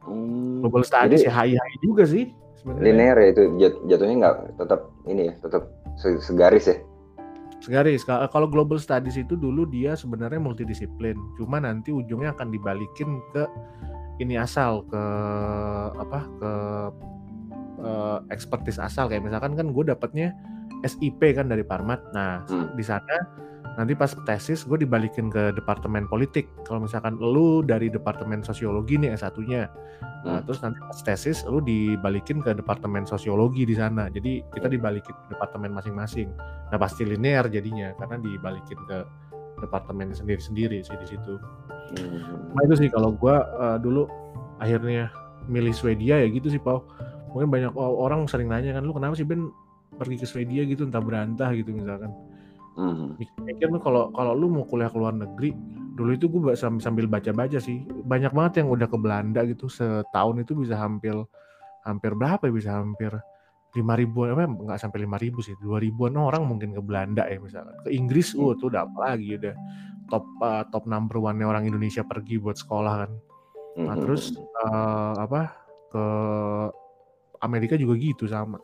[0.00, 2.82] Hmm, global studies Jadi- ya HI juga sih sebenarnya.
[2.82, 5.62] linear ya itu jat- jatuhnya nggak tetap ini ya, tetap
[5.94, 6.76] se- segaris ya.
[7.62, 11.14] Segaris Ka- kalau global studies itu dulu dia sebenarnya multidisiplin.
[11.38, 13.46] Cuma nanti ujungnya akan dibalikin ke
[14.18, 15.02] ini asal ke
[15.96, 16.52] apa ke
[17.82, 19.06] eh, expertise asal.
[19.06, 20.34] Kayak misalkan kan gue dapatnya
[20.82, 22.02] SIP kan dari Parmat.
[22.10, 22.74] Nah Hmm.
[22.74, 23.16] di sana
[23.74, 29.16] nanti pas tesis gue dibalikin ke departemen politik kalau misalkan lu dari departemen sosiologi nih
[29.16, 29.70] S1-nya
[30.22, 30.42] Nah, Hmm.
[30.46, 34.06] terus nanti pas tesis lu dibalikin ke departemen sosiologi di sana.
[34.06, 36.30] Jadi kita dibalikin ke departemen masing-masing.
[36.70, 39.02] Nah, pasti linear jadinya karena dibalikin ke
[39.58, 41.34] departemen sendiri-sendiri sih di situ.
[41.98, 42.54] Hmm.
[42.54, 44.06] Nah, itu sih kalau gua eh, dulu
[44.62, 45.10] akhirnya
[45.50, 46.86] milih Swedia ya gitu sih, Pau.
[47.34, 49.50] Mungkin banyak orang sering nanya kan, lu kenapa sih Ben
[49.98, 52.14] pergi ke Swedia gitu entah berantah gitu misalkan.
[52.72, 53.20] Hmm.
[53.44, 55.52] Mikir lu kalau kalau lu mau kuliah ke luar negeri,
[55.96, 57.84] dulu itu gue sambil sambil baca-baca sih.
[57.84, 61.12] Banyak banget yang udah ke Belanda gitu setahun itu bisa hampir
[61.82, 63.10] hampir berapa ya bisa hampir
[63.72, 67.40] lima ribuan apa nggak sampai lima ribu sih dua ribuan orang mungkin ke Belanda ya
[67.40, 69.54] misalkan ke Inggris uh tuh udah apa lagi udah
[70.12, 73.12] top uh, top number one orang Indonesia pergi buat sekolah kan
[73.72, 74.04] nah Hmm.
[74.04, 75.48] terus uh, apa
[75.88, 76.04] ke
[77.40, 78.60] Amerika juga gitu sama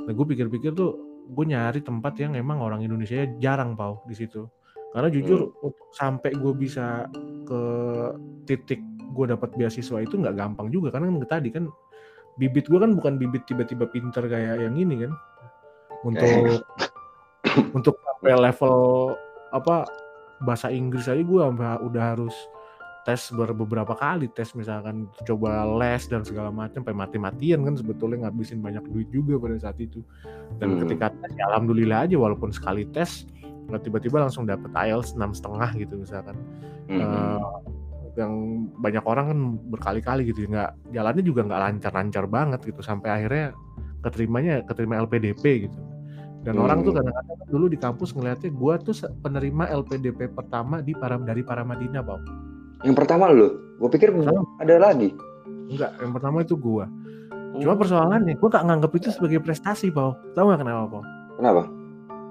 [0.00, 0.96] nah gue pikir-pikir tuh
[1.26, 4.46] gue nyari tempat yang emang orang Indonesia jarang pau di situ.
[4.94, 7.10] Karena jujur untuk sampai gue bisa
[7.44, 7.60] ke
[8.48, 8.80] titik
[9.12, 11.64] gue dapat beasiswa itu nggak gampang juga karena kan tadi kan
[12.36, 15.12] bibit gue kan bukan bibit tiba-tiba pinter kayak yang ini kan.
[16.06, 16.62] Untuk
[17.72, 18.76] untuk sampai level
[19.52, 19.88] apa
[20.44, 21.42] bahasa Inggris aja gue
[21.84, 22.36] udah harus
[23.06, 28.26] tes ber- beberapa kali tes misalkan coba les dan segala macam sampai mati-matian kan sebetulnya
[28.26, 30.02] ngabisin banyak duit juga pada saat itu
[30.58, 30.80] dan Hmm.
[30.82, 33.24] ketika tes ya alhamdulillah aja walaupun sekali tes
[33.78, 36.34] tiba-tiba langsung dapet IELTS enam setengah gitu misalkan
[36.86, 36.98] Mhm.
[37.02, 37.42] Eh,
[38.16, 38.32] yang
[38.78, 39.38] banyak orang kan
[39.68, 43.52] berkali-kali gitu nggak jalannya juga nggak lancar-lancar banget gitu sampai akhirnya
[44.00, 45.78] keterimanya keterima LPDP gitu
[46.42, 47.02] dan orang tuh Hmm.
[47.02, 52.20] kadang-kadang dulu di kampus ngeliatnya gua tuh penerima LPDP pertama di para dari Paramadina Pak
[52.84, 53.48] Yang pertama lu,
[53.78, 54.44] gue pikir Pertama.
[54.58, 55.10] ada lagi.
[55.66, 56.86] enggak yang pertama itu gua
[57.58, 61.04] cuma persoalannya gua nggak nganggap itu sebagai prestasi Pak tahu nggak kenapa Pak
[61.36, 61.62] Kenapa?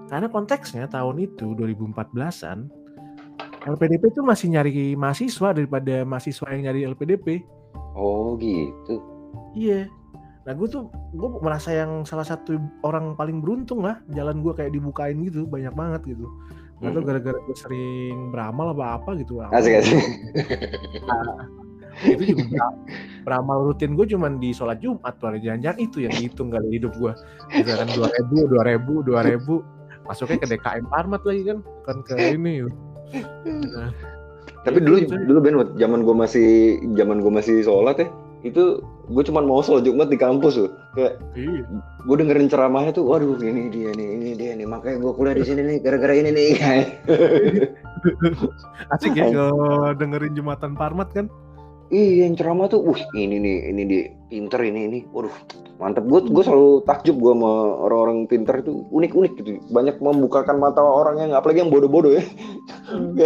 [0.08, 2.72] karena konteksnya tahun itu 2014an
[3.66, 7.44] LPDP itu masih nyari mahasiswa daripada mahasiswa yang nyari LPDP
[7.92, 9.04] Oh gitu.
[9.52, 9.88] Iya.
[10.44, 14.72] Nah gue tuh gue merasa yang salah satu orang paling beruntung lah jalan gue kayak
[14.72, 16.24] dibukain gitu banyak banget gitu.
[16.76, 17.08] Gak tau Mhm.
[17.08, 19.40] gara-gara gue sering beramal apa apa gitu.
[19.42, 19.96] Asik asik.
[22.04, 22.76] Itu juga bera-
[23.24, 26.92] beramal rutin gue cuman di sholat Jumat tuh ada jangan itu yang dihitung kali hidup
[27.00, 27.16] gue.
[27.56, 29.64] Misalkan dua ribu, dua ribu, dua ribu,
[30.04, 31.58] masuknya ke DKM Parmat lagi kan,
[31.88, 32.68] kan ke ini.
[33.48, 33.96] Nah,
[34.68, 36.48] Tapi itu dulu saya- dulu Ben, zaman gue masih
[36.94, 38.08] zaman gue masih sholat ya,
[38.46, 38.78] itu
[39.10, 40.70] gue cuma mau sholat Jumat di kampus tuh.
[40.94, 41.66] Kayak iya.
[42.06, 45.44] gue dengerin ceramahnya tuh, waduh ini dia nih, ini dia nih, makanya gue kuliah di
[45.44, 46.50] sini nih, gara-gara ini nih.
[48.94, 51.26] Asik ya kalau dengerin Jumatan Parmat kan.
[51.94, 55.30] Iya yang ceramah tuh, wah ini nih, ini dia pinter ini ini, waduh
[55.78, 56.02] mantep.
[56.10, 57.52] Gue gue selalu takjub gue sama
[57.86, 62.26] orang-orang pinter itu unik-unik gitu, banyak membukakan mata orang yang apalagi yang bodoh-bodoh ya.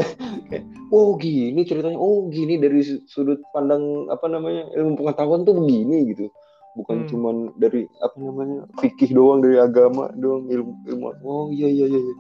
[0.52, 5.56] Kayak, oh gini ceritanya, oh gini dari su- sudut pandang apa namanya ilmu pengetahuan tuh
[5.56, 6.28] begini gitu,
[6.76, 7.10] bukan Hmm.
[7.16, 11.06] cuman dari apa namanya fikih doang dari agama doang ilmu ilmu.
[11.24, 12.00] Oh iya iya iya.
[12.02, 12.16] iya.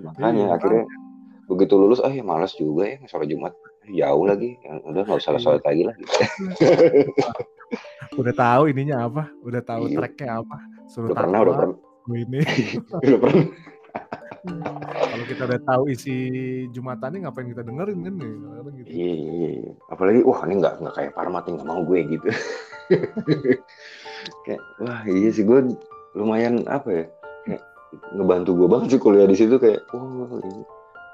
[0.00, 0.84] Makanya Iya, akhirnya
[1.52, 3.52] begitu lulus, ah ya malas juga ya sholat Jumat
[3.88, 5.42] jauh lagi, ya, udah nggak usah Iya.
[5.42, 5.94] sholat lagi lah.
[8.20, 9.96] udah tahu ininya apa, udah tahu Iya.
[10.00, 10.56] tracknya apa.
[10.86, 11.76] Suruh Udah pernah, udah pernah,
[12.14, 12.40] ini.
[13.06, 13.44] udah pernah.
[14.86, 16.16] Kalau kita udah tahu isi
[16.70, 18.88] jumatannya ngapain kita dengerin kan ya, kadang-kadang gitu.
[18.94, 19.72] Iya, iya, iya.
[19.90, 22.28] Apalagi, wah ini nggak nggak kayak Parmat nih, nggak mau gue gitu.
[24.46, 25.74] kayak, wah iya sih gue
[26.14, 27.04] lumayan apa ya,
[27.42, 27.62] kayak
[28.14, 30.62] ngebantu gue banget sih kuliah di situ kayak, oh ini.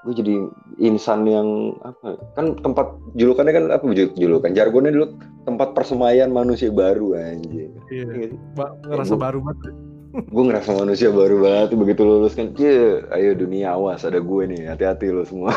[0.03, 0.35] Gue jadi
[0.83, 2.19] insan yang apa?
[2.35, 4.51] Kan tempat julukannya kan apa jul- julukan?
[4.51, 5.07] Jargonnya dulu
[5.47, 7.71] tempat persemaian manusia baru anjir.
[7.87, 8.05] Iya.
[8.11, 8.29] Iya?
[8.59, 9.73] Ba- ngerasa baru banget.
[10.35, 14.69] gue ngerasa manusia baru banget begitu lulus kan cie ayo dunia awas ada gue nih
[14.69, 15.57] hati-hati lo semua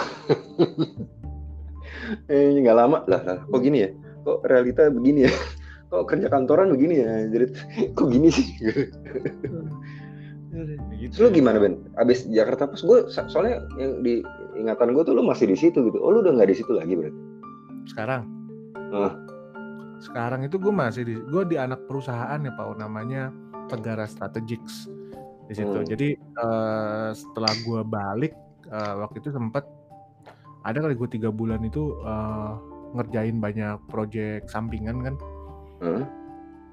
[2.31, 3.89] eh nggak lama lah, lah kok gini ya
[4.23, 5.33] kok realita begini ya
[5.91, 7.45] kok kerja kantoran begini ya jadi
[7.91, 8.47] kok gini sih
[10.95, 11.13] Gitu.
[11.19, 14.23] Lu gimana Ben abis Jakarta pas gue soalnya yang di
[14.55, 16.95] ingatan gue tuh lu masih di situ gitu oh lu udah nggak di situ lagi
[16.95, 17.21] berarti
[17.85, 18.23] Sekarang.
[18.95, 19.13] Hah.
[20.01, 23.29] Sekarang itu gue masih di gue di anak perusahaan ya Pak namanya
[23.69, 24.89] Tegara Strategics
[25.45, 25.77] di situ.
[25.77, 25.85] Hmm.
[25.85, 28.33] Jadi eh, setelah gue balik
[28.71, 29.69] eh, waktu itu sempat
[30.65, 32.53] ada kali gue tiga bulan itu eh,
[32.95, 35.15] ngerjain banyak project sampingan kan
[35.83, 36.03] Hah?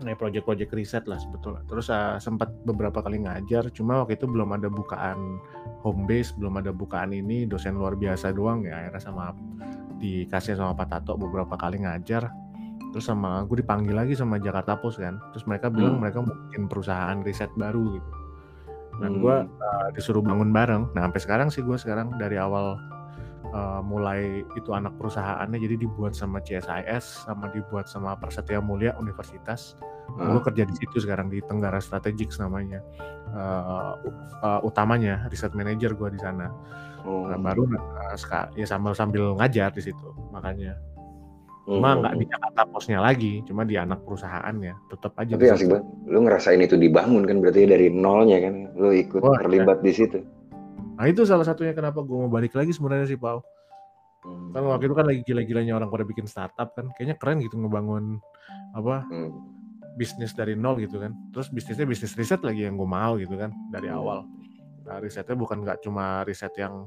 [0.00, 1.62] Nah, project-project riset lah sebetulnya.
[1.68, 5.38] Terus uh, sempat beberapa kali ngajar, cuma waktu itu belum ada bukaan
[5.84, 8.82] home base, belum ada bukaan ini, dosen luar biasa doang ya.
[8.82, 9.36] Akhirnya sama
[10.02, 12.32] dikasih sama Pak Tato beberapa kali ngajar.
[12.92, 15.22] Terus sama gue dipanggil lagi sama Jakarta Post kan.
[15.32, 16.02] Terus mereka bilang Hmm.
[16.02, 18.10] mereka mau bikin perusahaan riset baru gitu.
[18.10, 19.00] Hmm.
[19.00, 20.90] Dan gue uh, disuruh bangun bareng.
[20.92, 22.76] Nah sampai sekarang sih gue sekarang dari awal
[23.52, 29.76] uh, mulai itu anak perusahaannya jadi dibuat sama CSIS sama dibuat sama Prasetya Mulia Universitas.
[30.18, 30.34] Hah?
[30.34, 32.82] Gue kerja di situ sekarang di Tenggara Strategics namanya.
[33.32, 33.96] Uh,
[34.44, 36.52] uh, utamanya riset manager gue di sana.
[37.06, 37.28] Oh.
[37.30, 40.76] Nah, baru uh, ya sambil sambil ngajar di situ makanya.
[41.62, 42.02] Cuma Hmm.
[42.02, 44.74] nggak di Jakarta Posnya lagi, cuma di anak perusahaannya.
[44.90, 48.90] Tetap aja tapi asik banget lu ngerasain itu dibangun kan berarti dari nolnya kan lu
[48.90, 50.18] ikut Wah, terlibat di situ
[51.02, 53.42] Nah itu salah satunya kenapa gue mau balik lagi sebenarnya sih Pau.
[54.22, 54.54] Hmm.
[54.54, 58.22] Kan waktu itu kan lagi gila-gilanya orang pada bikin startup kan, kayaknya keren gitu ngebangun
[58.70, 59.34] apa Hmm.
[59.98, 61.10] bisnis dari nol gitu kan.
[61.34, 63.98] Terus bisnisnya bisnis riset lagi yang gue mau gitu kan dari Hmm.
[63.98, 64.18] awal.
[64.86, 66.86] Nah, risetnya bukan nggak cuma riset yang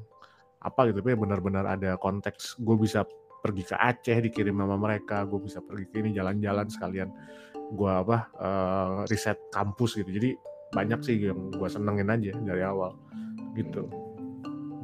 [0.63, 3.03] apa gitu, tapi benar-benar ada konteks gue bisa
[3.43, 7.11] pergi ke Aceh dikirim sama mereka, gue bisa pergi ke ini jalan-jalan sekalian
[7.75, 10.07] gue apa eh, riset kampus gitu.
[10.07, 10.39] Jadi
[10.71, 12.95] banyak sih yang gue senengin aja dari awal
[13.59, 14.04] gitu.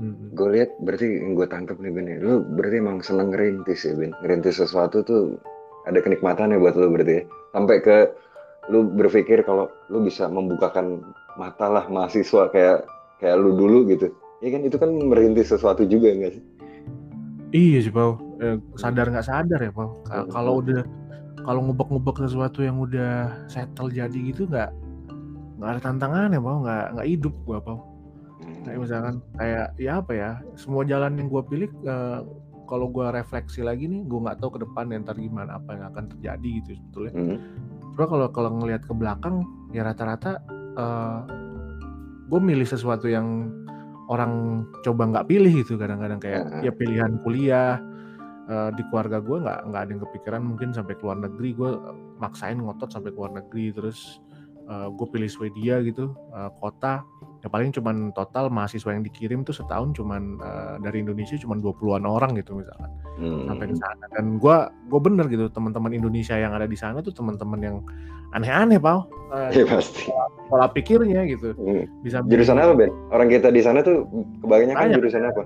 [0.02, 0.34] Mm-mm.
[0.34, 3.94] gue lihat berarti yang gue tangkap nih Ben ya, lu berarti emang seneng ngerintis ya
[3.94, 5.38] Ben ngerintis sesuatu tuh
[5.86, 7.24] ada kenikmatannya buat lu berarti ya
[7.54, 7.98] sampai ke
[8.70, 11.06] lu berpikir kalau lu bisa membukakan
[11.38, 12.86] mata lah mahasiswa kayak
[13.18, 14.10] kayak lu dulu gitu
[14.42, 16.44] ya kan itu kan merintis sesuatu juga enggak sih
[17.52, 20.00] Iya sih Pau, Eh, sadar nggak sadar ya Pau.
[20.08, 20.32] Ka- Hmm.
[20.32, 20.82] Kalau udah
[21.44, 24.72] kalau ngubek-ngubek sesuatu yang udah settle jadi gitu nggak
[25.60, 27.91] nggak ada tantangan ya Pau, nggak nggak hidup gua Pau.
[28.62, 28.66] Hmm.
[28.70, 32.22] kayak misalkan kayak ya apa ya semua jalan yang gue pilih uh,
[32.70, 36.06] kalau gue refleksi lagi nih gue nggak tahu ke depan ntar gimana apa yang akan
[36.14, 37.38] terjadi gitu sebetulnya Hmm.
[37.92, 39.44] Cuma kalau kalau ngelihat ke belakang
[39.76, 40.40] ya rata-rata
[42.32, 43.52] gue milih sesuatu yang
[44.08, 46.62] orang coba nggak pilih gitu kadang-kadang kayak Heeh.
[46.68, 47.84] ya pilihan kuliah
[48.48, 51.72] eh, di keluarga gue nggak nggak ada yang kepikiran mungkin sampai ke luar negeri gue
[52.24, 54.24] maksain ngotot sampai ke luar negeri terus
[54.72, 57.04] gue pilih Swedia gitu eh, kota
[57.42, 62.06] ya paling cuman total mahasiswa yang dikirim tuh setahun cuman eh, dari Indonesia cuman 20-an
[62.06, 63.46] orang gitu misalkan Hmm.
[63.46, 64.56] sampai ke sana dan gue
[64.88, 67.78] gue bener gitu teman-teman Indonesia yang ada di sana tuh teman-teman yang
[68.32, 70.10] aneh-aneh pau Eh, Iya pasti.
[70.48, 71.86] pola pikirnya gitu Hmm.
[72.02, 72.90] bisa Jurusan apa Ben?
[73.10, 74.06] Orang kita di sana tuh
[74.40, 74.98] kebanyakan Banyak.
[74.98, 75.44] jurusan apa?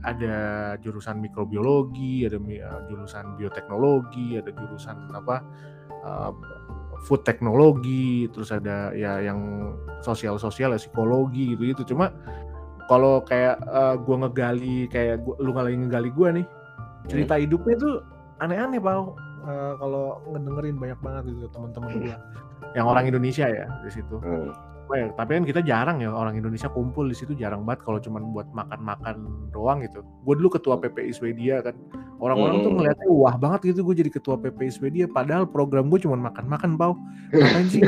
[0.00, 0.36] ada
[0.78, 2.56] jurusan mikrobiologi ada eh,
[2.88, 5.44] jurusan bioteknologi ada jurusan apa
[7.06, 9.72] food teknologi terus ada ya yang
[10.04, 12.12] sosial sosial ya psikologi gitu gitu cuma
[12.90, 16.46] kalau kayak eh, gua ngegali kayak gua, lu lagi ngegali gua nih
[17.08, 17.94] cerita hidupnya tuh
[18.42, 19.16] aneh-aneh pau.
[19.40, 22.16] Eh, kalau ngedengerin banyak banget gitu teman-teman gua.
[22.76, 24.16] Yang orang Indonesia ya di situ.
[24.20, 24.52] Hmm.
[24.90, 28.34] Ya, tapi kan kita jarang ya orang Indonesia kumpul di situ jarang banget kalau cuman
[28.34, 29.16] buat makan-makan
[29.48, 30.02] doang gitu.
[30.22, 31.78] Gue dulu ketua PPI Swedia kan.
[32.18, 32.78] Orang-orang tuh Hmm.
[32.82, 36.98] ngeliatnya wah banget gitu gue jadi ketua PPI Swedia padahal program gue cuman makan-makan, Pau.
[37.30, 37.80] Ngapain sih?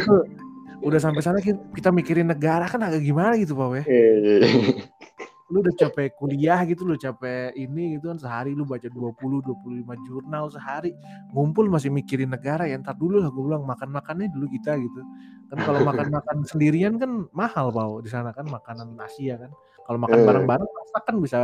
[0.79, 3.83] Udah sampai sana ki- kita mikirin negara kan agak gimana gitu, Pau ya.
[5.53, 5.61] Iya.
[5.61, 10.09] Lu udah capek kuliah gitu, lu capek ini gitu kan sehari lu baca 20 25
[10.09, 10.97] jurnal sehari.
[11.37, 15.01] Ngumpul masih mikirin negara ya ntar dulu lah gue bilang makan-makannya dulu kita gitu.
[15.53, 19.53] Kan kalau makan-makan sendirian kan mahal Pau di sana kan makanan Asia kan.
[19.83, 20.25] Kalau makan Eh.
[20.25, 21.41] bareng-bareng masak kan bisa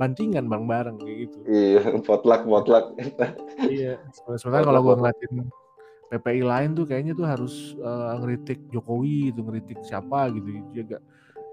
[0.00, 1.36] bantingan bareng-bareng kayak gitu.
[1.46, 2.96] Iya, potluck potluck.
[3.70, 4.02] Iya.
[4.40, 5.46] Sementara kalau gua ngeliatin
[6.08, 10.98] PPI lain tuh kayaknya tuh harus eh, ngeritik Jokowi itu ngeritik siapa gitu juga.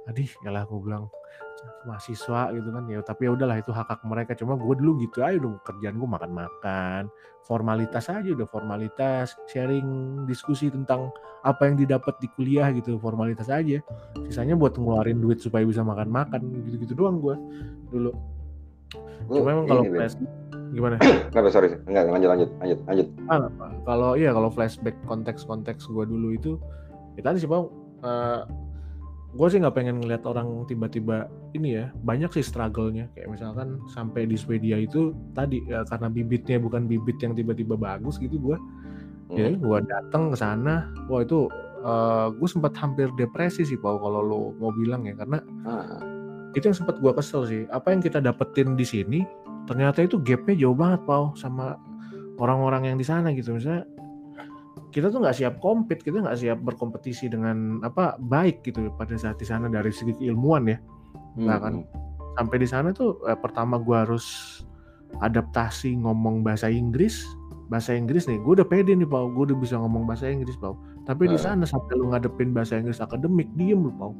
[0.09, 1.05] Adih, yalah gue bilang
[1.81, 4.31] mahasiswa gitu kan ya tapi ya udahlah itu hak hak mereka.
[4.37, 7.03] Cuma gue dulu gitu aja udah kerjaan gue makan makan
[7.45, 11.09] formalitas aja udah formalitas sharing diskusi tentang
[11.41, 13.81] apa yang didapat di kuliah gitu formalitas aja.
[14.29, 17.35] Sisanya buat ngeluarin duit supaya bisa makan makan gitu gitu doang gue
[17.89, 18.11] dulu.
[19.31, 20.15] Cuma emang kalau flash
[20.71, 20.95] gimana?
[21.31, 21.75] Kenapa sorry?
[21.87, 23.07] Enggak, lanjut lanjut lanjut lanjut.
[23.27, 23.47] Ah,
[23.83, 26.51] kalau iya kalau flashback konteks-konteks gue dulu itu
[27.19, 27.67] ya tadi sih bang
[29.31, 33.07] gue sih nggak pengen ngeliat orang tiba-tiba ini ya banyak sih struggle-nya.
[33.15, 38.19] Kayak misalkan sampai di Swedia itu tadi ya, karena bibitnya bukan bibit yang tiba-tiba bagus
[38.19, 38.57] gitu gue
[39.31, 39.63] ya Hmm.
[39.63, 41.47] gue datang ke sana wah itu
[42.35, 45.15] gue sempat hampir depresi sih Pau kalau lo mau bilang ya.
[45.15, 46.03] Karena Ah,
[46.51, 47.61] itu yang sempat gue kesel sih.
[47.71, 49.19] Apa yang kita dapetin di sini
[49.65, 51.79] ternyata itu gapnya jauh banget Pau sama
[52.37, 53.55] orang-orang yang di sana gitu.
[53.55, 53.87] Misalnya
[54.91, 59.39] kita tuh nggak siap compete kita nggak siap berkompetisi dengan apa baik gitu pada saat
[59.39, 60.77] di sana dari segi keilmuan ya.
[61.39, 61.73] Nggak kan?
[61.79, 61.87] hmm.
[62.35, 64.27] sampai di sana tuh eh, pertama gue harus
[65.23, 67.23] adaptasi ngomong bahasa Inggris
[67.71, 69.31] bahasa Inggris nih gue udah pede nih Pau.
[69.31, 70.75] Gue udah bisa ngomong bahasa Inggris Pau.
[71.07, 71.41] Tapi di Eh.
[71.41, 74.11] sana sampai lu ngadepin bahasa Inggris akademik diem lu Pau.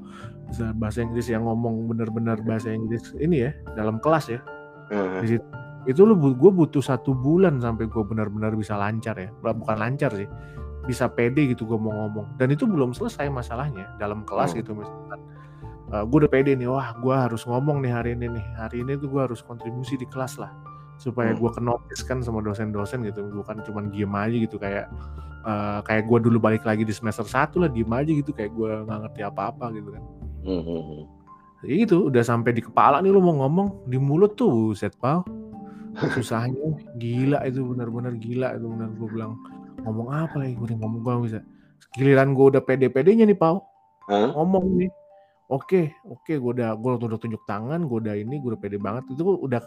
[0.80, 4.40] Bahasa Inggris yang ngomong bener-bener bahasa Inggris ini ya dalam kelas ya.
[4.88, 5.46] Ah, di situ
[5.84, 9.28] itu lu gue butuh satu bulan sampai gue benar-benar bisa lancar ya.
[9.44, 10.32] Bukan lancar sih
[10.84, 12.36] bisa pede gitu gue mau ngomong.
[12.36, 14.60] Dan itu belum selesai masalahnya dalam kelas Hmm.
[14.64, 15.20] gitu misalkan
[15.92, 18.46] gue udah pede nih wah gue harus ngomong nih hari ini nih.
[18.56, 20.50] Hari ini tuh gue harus kontribusi di kelas lah
[20.98, 21.42] supaya Hmm.
[21.44, 23.28] gue kenotis kan sama dosen-dosen gitu.
[23.28, 24.88] Bukan cuman diem aja gitu kayak
[25.42, 28.72] eh, kayak gue dulu balik lagi di semester satu lah diem aja gitu kayak gue
[28.86, 30.04] nggak ngerti apa-apa gitu kan.
[30.46, 31.04] Hmm, hmm, hmm.
[31.62, 35.22] Ya itu udah sampai di kepala nih lu mau ngomong di mulut tuh set pal
[36.18, 39.34] susahnya gila itu benar-benar gila itu benar gue bilang
[39.84, 40.54] ngomong apa lagi?
[40.56, 41.40] Gue ngomong gue bisa.
[41.94, 43.66] Giliran gue udah pede-pedenya nih pau.
[44.10, 44.34] Hah?
[44.34, 44.92] ngomong nih.
[45.52, 49.04] Oke oke gue udah gue udah tunjuk tangan gue udah ini gue udah pede banget.
[49.12, 49.62] Itu udah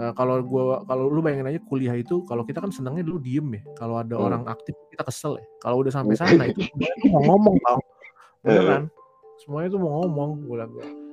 [0.00, 3.48] eh, kalau gue kalau lu bayangin aja kuliah itu kalau kita kan senangnya dulu diem
[3.56, 3.62] ya.
[3.76, 4.26] Kalau ada Hmm.
[4.28, 5.46] orang aktif kita kesel ya.
[5.60, 6.60] Kalau udah sampai sana itu
[7.08, 7.78] mau ngomong tau
[8.44, 8.92] beneran.
[9.40, 10.72] Semuanya tuh mau ngomong gue bilang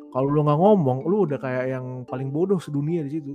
[0.09, 3.34] kalau lu nggak ngomong lu udah kayak yang paling bodoh sedunia di situ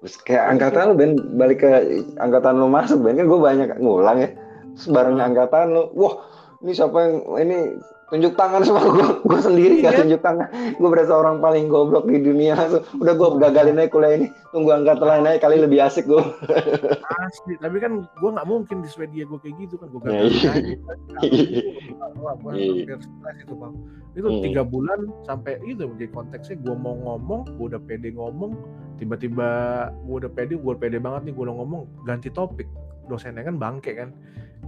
[0.00, 1.70] Terus kayak angkatan lu Ben balik ke
[2.16, 4.28] angkatan lu masuk Ben kan gue banyak ngulang ya.
[4.76, 4.88] Terus
[5.20, 6.24] angkatan lu, wah
[6.64, 7.58] ini siapa yang ini
[8.10, 10.00] tunjuk tangan semua gue gue sendiri gak Iya.
[10.00, 10.48] tunjuk tangan.
[10.74, 12.52] Gue berasa orang paling goblok di dunia.
[12.54, 14.26] Langsung udah gue gagalin aja kuliah ini.
[14.50, 16.18] Tunggu angkatan lain aja kali lebih asik gue
[17.24, 17.54] asli.
[17.56, 19.86] Tapi kan gue nggak mungkin di Swedia gue kayak gitu kan.
[19.88, 20.26] Gue gagal.
[22.16, 23.74] Wah, gue hampir stres itu bang.
[24.10, 24.42] Itu Hmm.
[24.42, 28.52] tiga bulan sampai itu jadi konteksnya gue mau ngomong gue udah pede ngomong.
[28.96, 29.48] Tiba-tiba
[30.02, 32.66] gue udah pede gue pede banget nih gue udah ngomong ganti topik.
[33.06, 34.10] Dosennya kan bangke kan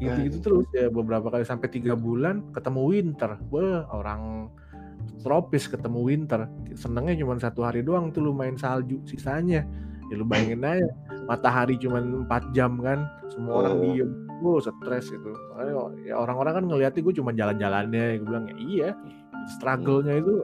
[0.01, 0.36] gitu gitu.
[0.40, 3.30] terus ya beberapa kali sampai tiga bulan ketemu winter.
[3.53, 4.49] Wah orang
[5.22, 6.49] tropis ketemu winter.
[6.74, 9.62] Senengnya cuma satu hari doang tuh lu main salju sisanya.
[10.11, 10.88] Ya lu bayangin aja
[11.30, 13.82] matahari cuma 4 jam kan semua orang Oh.
[13.86, 14.11] diem.
[14.43, 15.30] Gue stres itu.
[15.55, 18.88] Makanya ya orang-orang kan ngeliatnya gue cuma jalan-jalannya gue bilang ya iya
[19.59, 20.34] struggle-nya itu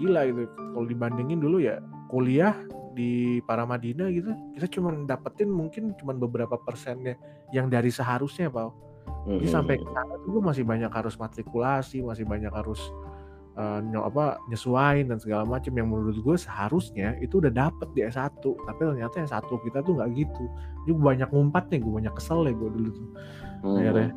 [0.00, 0.44] gila gitu.
[0.48, 2.56] Kalau dibandingin dulu ya kuliah
[2.98, 7.14] di Paramadina gitu kita cuma dapetin mungkin cuma beberapa persennya
[7.48, 8.90] yang dari seharusnya Pak
[9.24, 9.54] jadi Mhm.
[9.54, 12.82] sampai ke sana tuh gue masih banyak harus matrikulasi masih banyak harus
[13.82, 18.38] nyo- apa nyesuain dan segala macam yang menurut gue seharusnya itu udah dapet di S1
[18.38, 20.44] tapi ternyata S1 kita tuh nggak gitu
[20.80, 23.08] jadi gue banyak ngumpat nih gue banyak kesel ya gue dulu tuh
[23.60, 23.74] Mhm.
[23.76, 24.08] akhirnya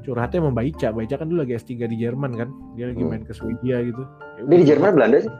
[0.00, 3.10] curhatnya sama Mbak Ica kan dulu lagi S3 di Jerman kan dia lagi Hmm.
[3.10, 4.00] main ke Swedia gitu
[4.40, 5.32] Ya Dia di Jerman Belanda sih?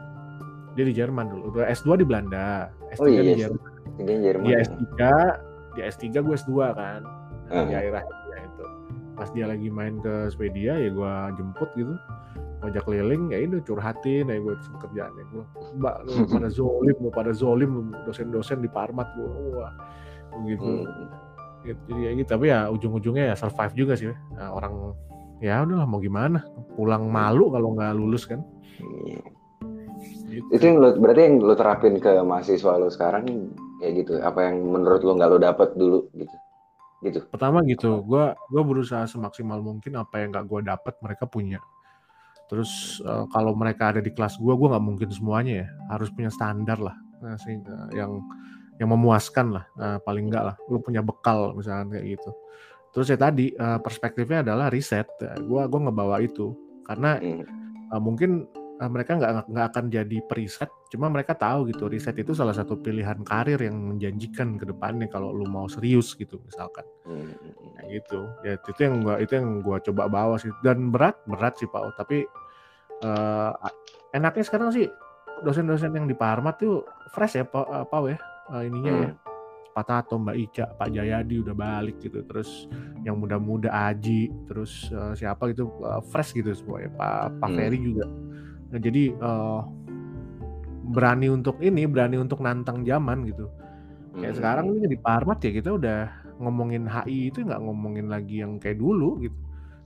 [0.71, 3.37] Dia di Jerman dulu udah S2 di Belanda S3 Oh iya, di iya.
[3.45, 3.69] Jerman
[3.99, 4.43] Dia Jerman.
[4.43, 4.79] dia S3
[5.71, 7.01] dia S3 gue S2 kan
[7.45, 7.77] nah, di Hmm.
[7.77, 8.65] akhir akhirnya itu
[9.13, 11.93] pas dia lagi main ke Swedia ya gue jemput gitu
[12.61, 15.43] ngajak keliling ya ini curhatin ya gue kerjaannya gue
[15.75, 17.71] mbak lu pada zolim lu pada zolim
[18.03, 19.73] dosen-dosen di Parmat gue wah
[20.35, 20.85] begitu Mhm.
[20.85, 21.03] gitu.
[21.61, 24.95] jadi ya gitu tapi ya ujung-ujungnya ya survive juga sih Nah, orang
[25.37, 26.41] ya udahlah mau gimana
[26.71, 28.41] pulang malu kalau nggak lulus kan
[28.79, 29.21] Iya.
[30.31, 30.47] Gitu.
[30.55, 33.51] Itu yang lo, berarti yang lo terapin ke mahasiswa lo sekarang
[33.83, 34.23] kayak gitu.
[34.23, 36.35] Apa yang menurut lo nggak lo dapet dulu gitu?
[37.01, 37.17] Gitu.
[37.33, 41.57] pertama gitu gue gue berusaha semaksimal mungkin apa yang nggak gue dapet mereka punya
[42.45, 46.29] terus eh, kalau mereka ada di kelas gue gue nggak mungkin semuanya ya harus punya
[46.29, 46.93] standar lah
[47.25, 48.21] nah, sehingga yang
[48.77, 52.31] yang memuaskan lah Nah, paling enggak lah lu punya bekal misalkan kayak gitu
[52.93, 56.53] terus ya tadi eh, perspektifnya adalah riset gue gue ngebawa itu
[56.85, 57.41] karena eh,
[57.97, 58.45] mungkin
[58.89, 63.21] mereka nggak nggak akan jadi periset cuma mereka tahu gitu riset itu salah satu pilihan
[63.21, 66.87] karir yang menjanjikan ke depannya kalau lu mau serius gitu misalkan.
[67.77, 68.19] Kayak gitu.
[68.41, 70.49] Ya itu yang gua itu yang gua coba bawa sih.
[70.65, 71.93] Dan berat berat sih Pak.
[71.99, 72.25] Tapi
[73.03, 73.51] eh,
[74.17, 74.89] enaknya sekarang sih
[75.45, 78.17] dosen-dosen yang di Parmat tuh fresh ya Pak Pak ya
[78.57, 79.11] eh, ininya ya.
[79.71, 82.19] Pak Tato Mbak Ica Pak Jayadi udah balik gitu.
[82.27, 82.67] Terus
[83.07, 87.57] yang muda-muda Aji terus eh, siapa gitu eh, fresh gitu semua ya Pak Pak Hmm.
[87.57, 88.05] Ferry juga
[88.71, 89.59] nah, jadi eh,
[90.91, 93.47] berani untuk ini berani untuk nantang zaman gitu
[94.19, 94.39] Kayak Mhm.
[94.43, 95.99] sekarang ini di Parmat ya kita udah
[96.41, 99.37] ngomongin HI itu nggak ngomongin lagi yang kayak dulu gitu.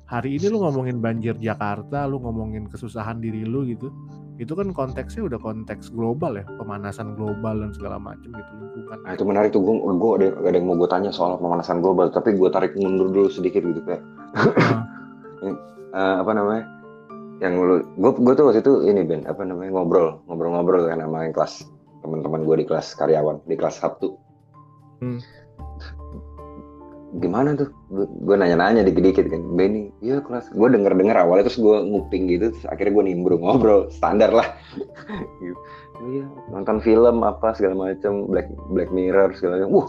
[0.05, 3.89] Hari ini lu ngomongin banjir Jakarta, lu ngomongin kesusahan diri lu gitu.
[4.37, 8.97] Itu kan konteksnya udah konteks global ya, pemanasan global dan segala macam gitu lingkungan.
[9.01, 12.13] Nah, itu menarik tuh gue gue ada, ada yang mau gue tanya soal pemanasan global
[12.13, 14.01] tapi gue tarik mundur dulu sedikit gitu kayak
[14.35, 14.83] Nah,
[15.97, 16.63] eh, apa namanya
[17.45, 21.29] yang lu gue gue tuh waktu itu ini Ben apa namanya ngobrol ngobrol-ngobrol kan sama
[21.29, 21.53] yang kelas
[22.05, 24.13] teman-teman gue di kelas karyawan di kelas Sabtu.
[25.01, 25.19] Hmm.
[27.15, 27.71] gimana tuh?
[28.27, 30.51] Gue nanya-nanya dikit-dikit kan Benny iya kelas.
[30.51, 34.47] Gue denger-denger awalnya terus gue nguping gitu terus akhirnya gue nimbrung ngobrol standar lah.
[35.39, 35.55] Gitu.
[36.11, 39.87] Iya nonton film apa segala macam Black Black Mirror segala macam wah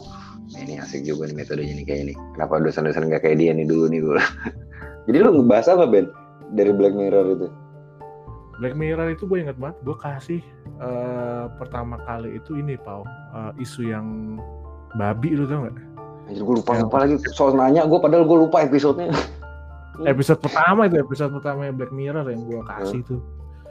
[0.62, 2.14] ini asik juga nih metodenya nih kayak ini.
[2.38, 4.00] Kenapa dosen-dosen nggak kayak dia nih dulu nih?
[4.06, 4.22] Gue
[5.10, 6.06] jadi lu ngebahas apa Ben
[6.54, 7.48] dari Black Mirror itu
[8.56, 10.40] Black Mirror itu gue inget banget, gue kasih
[10.80, 13.04] eh, pertama kali itu ini Pau,
[13.36, 14.38] eh, isu yang
[14.96, 15.76] babi lu tau gak?
[16.26, 19.12] Anjir gue lupa lupa lagi soal nanya gue padahal gue lupa episodenya
[19.96, 23.20] Episode pertama itu episode pertama Black Mirror yang gue kasih tuh.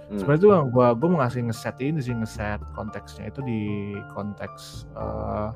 [0.06, 0.22] Hmm.
[0.22, 3.62] sebenarnya tuh gua gua mau ngasih ngeset ini sih ngeset konteksnya itu di
[4.14, 5.50] konteks eh,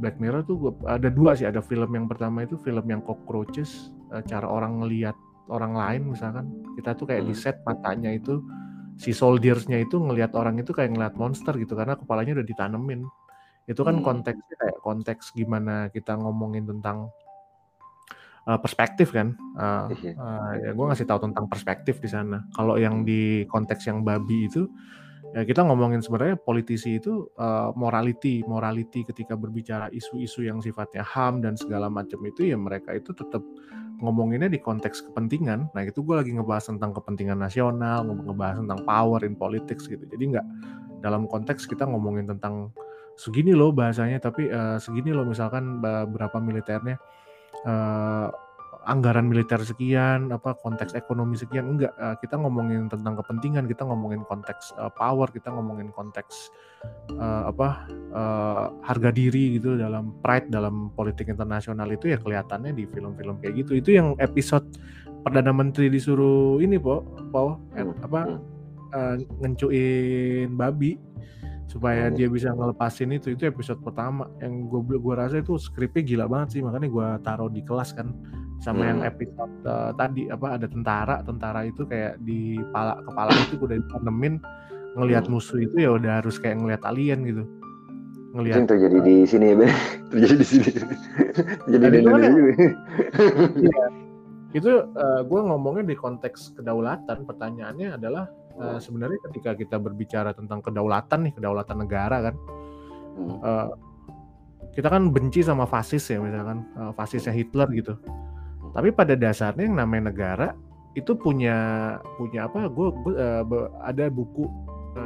[0.00, 3.92] Black Mirror tuh gua, ada dua sih ada film yang pertama itu film yang cockroaches
[4.24, 5.12] cara orang ngelihat
[5.50, 6.46] orang lain misalkan
[6.78, 7.42] kita tuh kayak di Hmm.
[7.42, 8.40] set matanya itu
[8.96, 13.00] si soldiersnya itu ngelihat orang itu kayak ngelihat monster gitu karena kepalanya udah ditanemin
[13.66, 14.06] itu kan Hmm.
[14.06, 17.10] konteksnya kayak konteks gimana kita ngomongin tentang
[18.48, 19.36] eh, perspektif kan
[19.92, 20.16] Iya.
[20.16, 24.48] eh, ya gue ngasih tahu tentang perspektif di sana kalau yang di konteks yang babi
[24.48, 24.64] itu
[25.30, 31.38] ya kita ngomongin sebenarnya politisi itu eh, morality morality ketika berbicara isu-isu yang sifatnya ham
[31.38, 33.42] dan segala macam itu ya mereka itu tetap
[34.00, 35.68] ngomonginnya di konteks kepentingan.
[35.76, 40.02] Nah itu gue lagi ngebahas tentang kepentingan nasional nge- ngebahas tentang power in politics gitu.
[40.08, 40.46] Jadi nggak
[41.04, 42.72] dalam konteks kita ngomongin tentang
[43.20, 46.96] segini loh bahasanya tapi eh, segini loh misalkan berapa militernya
[47.68, 48.28] eh,
[48.86, 51.92] anggaran militer sekian apa konteks ekonomi sekian enggak.
[51.96, 56.52] Eh, kita ngomongin tentang kepentingan kita ngomongin konteks eh, power kita ngomongin konteks
[57.12, 62.84] eh, apa eh, harga diri gitu dalam pride dalam politik internasional itu ya kelihatannya di
[62.88, 63.72] film-film kayak gitu.
[63.80, 64.64] Itu yang episode
[65.20, 68.20] perdana menteri disuruh ini po po Hmm, apa
[68.96, 71.10] eh, ngencuin babi
[71.70, 72.18] supaya Hmm.
[72.18, 76.58] dia bisa ngelepasin itu itu episode pertama yang gue gue rasa itu skripnya gila banget
[76.58, 78.10] sih makanya gue taruh di kelas kan
[78.58, 79.08] sama yang Hmm.
[79.08, 84.34] episode eh, tadi apa ada tentara tentara itu kayak di kepala kepala itu udah ditanemin
[84.92, 85.32] ngelihat Hmm.
[85.32, 89.44] musuh itu ya udah harus kayak ngelihat alien gitu Itu ngelihat yang terjadi di sini
[89.44, 89.70] ya, Ben.
[90.10, 90.70] terjadi di sini.
[91.64, 92.54] terjadi di Indonesia juga.
[94.50, 94.72] itu
[95.24, 98.26] gue ngomongnya di konteks kedaulatan pertanyaannya adalah
[98.58, 102.36] eh, sebenarnya ketika kita berbicara tentang kedaulatan nih kedaulatan negara kan
[103.20, 103.36] Hmm.
[103.42, 103.68] eh,
[104.70, 107.94] kita kan benci sama fasis ya misalkan eh, fasisnya Hitler gitu.
[108.70, 110.48] Tapi pada dasarnya yang namanya negara
[110.94, 112.90] itu punya punya apa gue
[113.82, 114.46] ada buku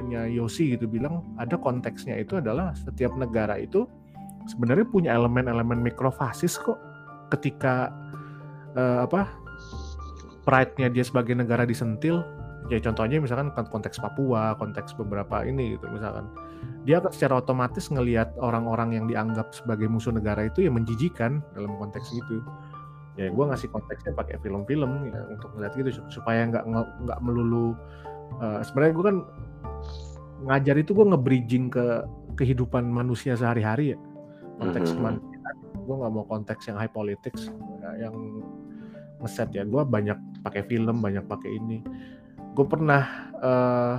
[0.09, 3.85] nya Yosi gitu bilang ada konteksnya itu adalah setiap negara itu
[4.49, 6.77] sebenarnya punya elemen-elemen mikrofasis kok.
[7.33, 7.89] Ketika
[8.77, 9.33] eh, apa
[10.45, 12.21] pride-nya dia sebagai negara disentil
[12.73, 16.25] ya contohnya misalkan kon- konteks Papua konteks beberapa ini gitu misalkan.
[16.89, 21.77] Dia akan secara otomatis ngelihat orang-orang yang dianggap sebagai musuh negara itu yang menjijikan dalam
[21.77, 22.41] konteks itu.
[23.21, 26.65] Ya gue ngasih konteksnya pakai film-film ya, untuk ngeliat gitu sup- supaya nggak
[27.05, 27.77] nggak melulu
[28.41, 29.17] eh, sebenarnya gue kan
[30.45, 31.85] ngajar itu gue nge-bridging ke
[32.37, 33.99] kehidupan manusia sehari-hari ya.
[34.61, 34.97] Konteks Mhm.
[34.99, 38.15] kemanusiaan gue nggak mau konteks yang high politics ya, yang
[39.21, 39.63] ngeset ya.
[39.69, 41.85] Gue banyak pakai film banyak pakai ini
[42.55, 43.03] gue pernah
[43.37, 43.97] eh,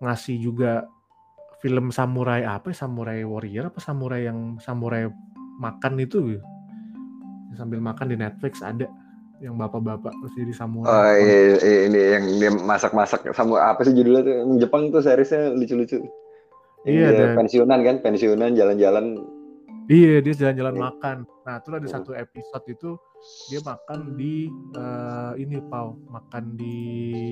[0.00, 0.86] ngasih juga
[1.58, 5.06] film samurai apa ya, samurai warrior apa samurai yang samurai
[5.58, 6.38] makan itu
[7.54, 8.88] sambil makan di Netflix ada
[9.38, 13.90] yang bapak-bapak terus jadi samurai Oh iya, iya, ini yang dia masak-masak sama apa sih
[13.92, 14.34] judulnya tuh?
[14.58, 15.98] Jepang tuh seriesnya lucu-lucu.
[16.82, 19.18] Iya, dia dan- pensiunan kan, pensiunan jalan-jalan.
[19.90, 20.82] Iya, dia jalan-jalan Iya.
[20.86, 21.16] makan.
[21.42, 21.94] Nah, terus ada Hmm.
[21.98, 22.90] satu episode itu
[23.46, 26.76] dia makan di eh, ini, Pau, makan di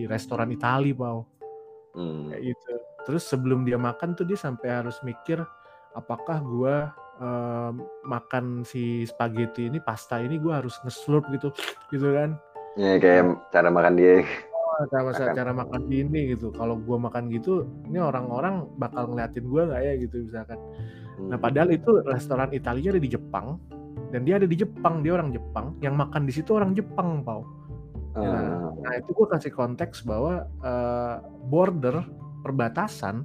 [0.07, 1.27] restoran Itali, Pau.
[1.99, 2.31] Hmm.
[2.31, 2.73] Kayak gitu.
[3.09, 5.43] Terus sebelum dia makan tuh dia sampai harus mikir
[5.99, 6.75] apakah gua
[7.19, 7.73] eh,
[8.07, 11.51] makan si spaghetti ini, pasta ini gua harus nge-slurp gitu,
[11.91, 12.39] gitu kan.
[12.79, 14.23] Ya kayak cara makan dia.
[14.81, 15.37] Oh, cara, Makan.
[15.37, 16.55] cara makan di ini gitu.
[16.55, 20.59] Kalau gua makan gitu, ini orang-orang bakal ngeliatin gua nggak ya gitu misalkan.
[21.21, 21.43] Nah, Hmm.
[21.43, 23.61] padahal itu restoran Italia ada di Jepang
[24.11, 27.47] dan dia ada di Jepang, dia orang Jepang, yang makan di situ orang Jepang, Pau.
[28.19, 28.75] Ah.
[28.75, 32.03] Nah, itu gue kasih konteks bahwa eh, border,
[32.43, 33.23] perbatasan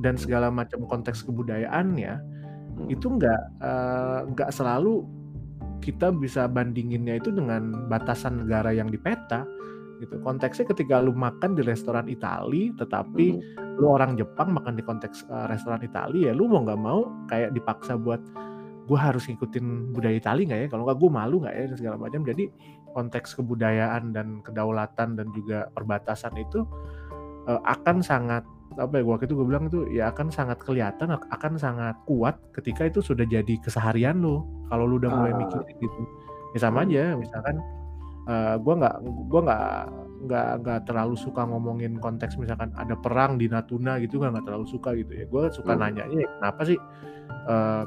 [0.00, 2.38] dan segala macam konteks kebudayaannya
[2.78, 2.86] Hmm.
[2.86, 5.02] itu nggak eh, nggak selalu
[5.82, 9.42] kita bisa bandinginnya itu dengan batasan negara yang di peta
[9.98, 10.14] gitu.
[10.22, 13.78] Konteksnya ketika lu makan di restoran Itali, tetapi Hmm.
[13.82, 17.54] lu orang Jepang makan di konteks uh, restoran Italia ya lu mau nggak mau kayak
[17.54, 18.22] dipaksa buat
[18.88, 20.68] gue harus ngikutin budaya Itali nggak ya?
[20.72, 22.20] Kalau nggak gue malu nggak ya dan segala macam.
[22.24, 22.44] Jadi
[22.96, 26.64] konteks kebudayaan dan kedaulatan dan juga perbatasan itu
[27.44, 28.42] uh, akan sangat
[28.78, 32.86] apa ya waktu itu gue bilang itu ya akan sangat kelihatan akan sangat kuat ketika
[32.86, 35.38] itu sudah jadi keseharian lo kalau lu udah mulai Ah.
[35.44, 36.00] mikirin gitu.
[36.56, 37.56] Ya sama aja misalkan
[38.24, 38.96] uh, gue nggak
[39.28, 39.68] gue nggak
[40.18, 44.66] nggak nggak terlalu suka ngomongin konteks misalkan ada perang di Natuna gitu nggak nggak terlalu
[44.68, 45.24] suka gitu ya.
[45.26, 45.80] Gue suka Hmm.
[45.88, 46.78] nanya ya kenapa sih
[47.48, 47.84] uh,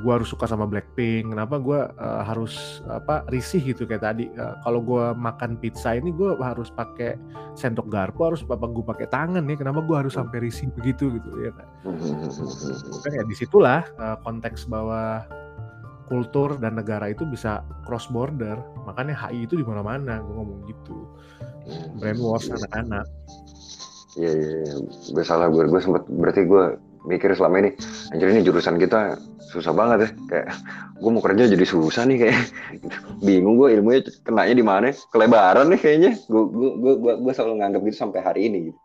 [0.00, 4.56] gue harus suka sama Blackpink kenapa gue uh, harus apa risih gitu kayak tadi Uh,
[4.64, 7.14] kalau gue makan pizza ini gue harus pakai
[7.54, 11.28] sendok garpu harus apa gue pakai tangan ya kenapa gue harus sampai risih begitu gitu
[11.38, 11.68] ya kan
[13.12, 15.22] ya di situlah uh, konteks bahwa
[16.08, 18.58] kultur dan negara itu bisa cross border
[18.88, 21.08] makanya HI itu di mana-mana gue ngomong gitu
[22.00, 22.56] brainwash Iya.
[22.64, 23.06] anak-anak
[24.14, 24.74] Iya, iya, iya.
[25.10, 26.64] Gue salah, gue, gue sempet, berarti gue
[27.04, 27.70] mikir selama ini,
[28.10, 29.20] anjir ini jurusan kita
[29.52, 30.10] susah banget ya.
[30.28, 30.48] Kayak,
[30.98, 32.38] gue mau kerja jadi susah nih kayak.
[33.26, 36.12] Bingung gue ilmunya kenanya di mana, kelebaran nih kayaknya.
[36.26, 38.78] Gue, gue, gue, selalu nganggap gitu sampai hari ini gitu.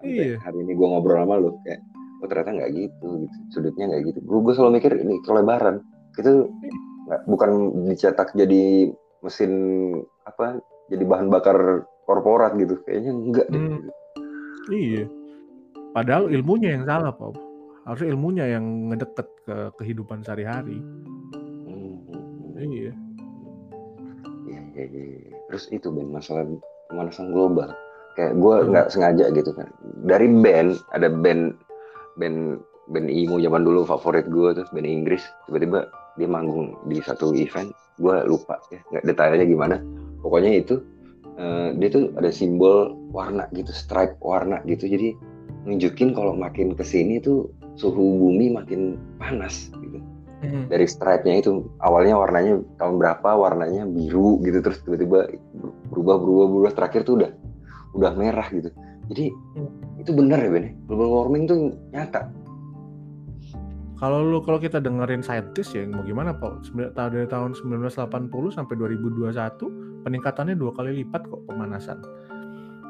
[0.00, 0.36] Sampai Iya.
[0.40, 1.80] Hari ini gue ngobrol sama lu, kayak,
[2.22, 3.36] oh ternyata nggak gitu, gitu.
[3.50, 4.18] Sudutnya nggak gitu.
[4.22, 5.76] Gue, gue selalu mikir ini kelebaran.
[6.16, 6.48] Itu
[7.10, 7.50] nggak, bukan
[7.90, 9.52] dicetak jadi mesin
[10.22, 12.78] apa, jadi bahan bakar korporat gitu.
[12.86, 13.60] Kayaknya enggak deh.
[13.60, 13.80] Hmm.
[14.70, 15.04] Iya.
[15.96, 17.45] Padahal ilmunya yang salah, Pak.
[17.86, 20.82] Harusnya ilmunya yang ngedeket ke kehidupan sehari-hari.
[20.82, 22.58] Hmm.
[22.58, 22.92] Iya.
[24.46, 25.36] Iya, iya, iya.
[25.52, 26.44] Terus itu Ben masalah
[26.90, 27.70] pemanasan global.
[28.18, 28.68] Kayak gue Hmm.
[28.74, 29.70] nggak sengaja gitu kan.
[30.02, 31.54] Dari band ada band
[32.16, 32.58] band
[32.90, 37.68] band emo zaman dulu favorit gue terus band Inggris tiba-tiba dia manggung di satu event
[37.98, 39.76] gue lupa ya nggak detailnya gimana
[40.22, 40.80] pokoknya itu
[41.36, 45.12] eh, dia tuh ada simbol warna gitu stripe warna gitu jadi
[45.66, 50.00] nunjukin kalau makin ke sini tuh suhu bumi makin panas gitu
[50.36, 50.68] Hmm.
[50.68, 55.32] dari stripe-nya itu awalnya warnanya tahun berapa warnanya biru gitu terus tiba-tiba
[55.88, 57.32] berubah berubah berubah terakhir tuh udah
[57.96, 58.68] udah merah gitu
[59.08, 59.70] Jadi Hmm.
[59.96, 60.76] itu benar ya Ben?
[60.84, 62.28] Global warming tuh nyata.
[63.96, 66.60] Kalau lu kalau kita dengerin saintis ya mau gimana tahun
[67.16, 69.72] dari tahun 1980 sampai 2021
[70.04, 72.04] peningkatannya dua kali lipat kok pemanasan.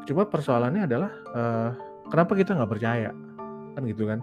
[0.02, 1.70] Cuma persoalannya adalah eh,
[2.10, 3.14] kenapa kita nggak percaya
[3.78, 4.18] kan gitu kan.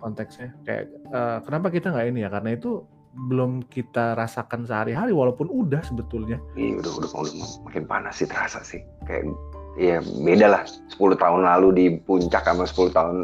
[0.00, 0.52] Konteksnya.
[0.64, 2.30] Kayak eh, kenapa kita nggak ini ya?
[2.32, 6.42] Karena itu belum kita rasakan sehari-hari walaupun udah sebetulnya.
[6.58, 8.82] Iya udah, udah udah makin panas sih terasa sih.
[9.06, 9.30] Kayak
[9.74, 10.62] Iya beda lah.
[10.94, 13.16] 10 tahun lalu di puncak sama 10 tahun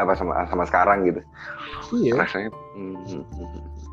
[0.00, 1.20] apa sama sama sekarang gitu.
[2.00, 2.16] iya.
[2.16, 2.48] Rasanya
[2.80, 3.28] mm,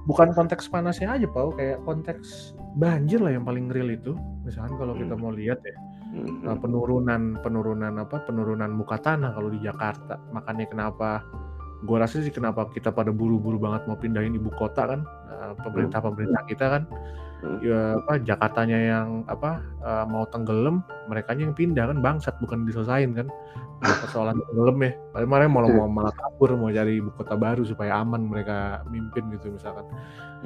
[0.07, 1.51] bukan konteks panasnya aja Pau.
[1.51, 4.15] Kayak konteks banjir lah yang paling real itu.
[4.47, 5.27] Misalkan kalau kita Hmm.
[5.27, 5.75] mau lihat ya
[6.15, 10.15] mm, uh, penurunan penurunan apa penurunan muka tanah kalau di Jakarta.
[10.31, 11.19] Makanya kenapa
[11.83, 15.99] gue rasa sih kenapa kita pada buru-buru banget mau pindahin ibu kota kan uh, pemerintah
[15.99, 16.83] pemerintah kita kan.
[17.43, 17.59] Hmm.
[17.59, 23.11] ya apa Jakartanya yang apa uh, mau tenggelam mereka yang pindah kan bangsat bukan diselesain
[23.11, 23.27] kan.
[23.83, 24.91] Persoalan tenggelam ya.
[25.13, 29.51] Kemarin malah mau malah kabur mau cari ibu kota baru supaya aman mereka mimpin gitu
[29.51, 29.83] misalkan.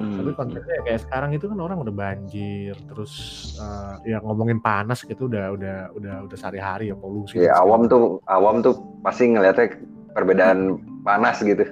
[0.01, 3.13] Mm, tapi konteksnya kayak sekarang itu kan orang udah banjir terus
[3.61, 8.17] uh, ya ngomongin panas gitu udah udah udah udah sehari-hari ya polusi Ya awam tuh
[8.31, 9.77] awam tuh pasti ngelihatnya
[10.13, 11.65] perbedaan panas gitu.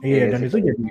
[0.00, 0.48] iya Iya dan sih.
[0.48, 0.82] itu jadi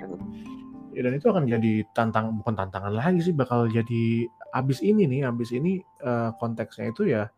[0.94, 5.26] ya, dan itu akan jadi tantang bukan tantangan lagi sih bakal jadi abis ini nih
[5.26, 7.30] abis ini uh, konteksnya itu ya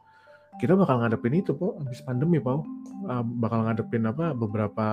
[0.60, 2.64] kita bakal ngadepin itu po abis pandemi po
[3.02, 4.86] Uh, bakal ngadepin apa beberapa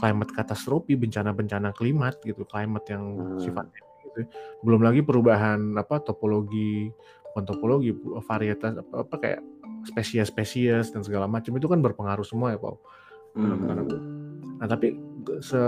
[0.00, 3.36] climate katastrofi bencana-bencana klimat gitu climate yang Hmm.
[3.36, 4.24] sifatnya gitu
[4.64, 6.88] belum lagi perubahan apa topologi
[7.28, 7.92] bukan topologi
[8.24, 9.40] varietas apa, apa kayak
[9.84, 12.58] spesies-spesies dan segala macam itu kan berpengaruh semua ya
[13.38, 14.98] po Mm, Nah tapi
[15.38, 15.60] se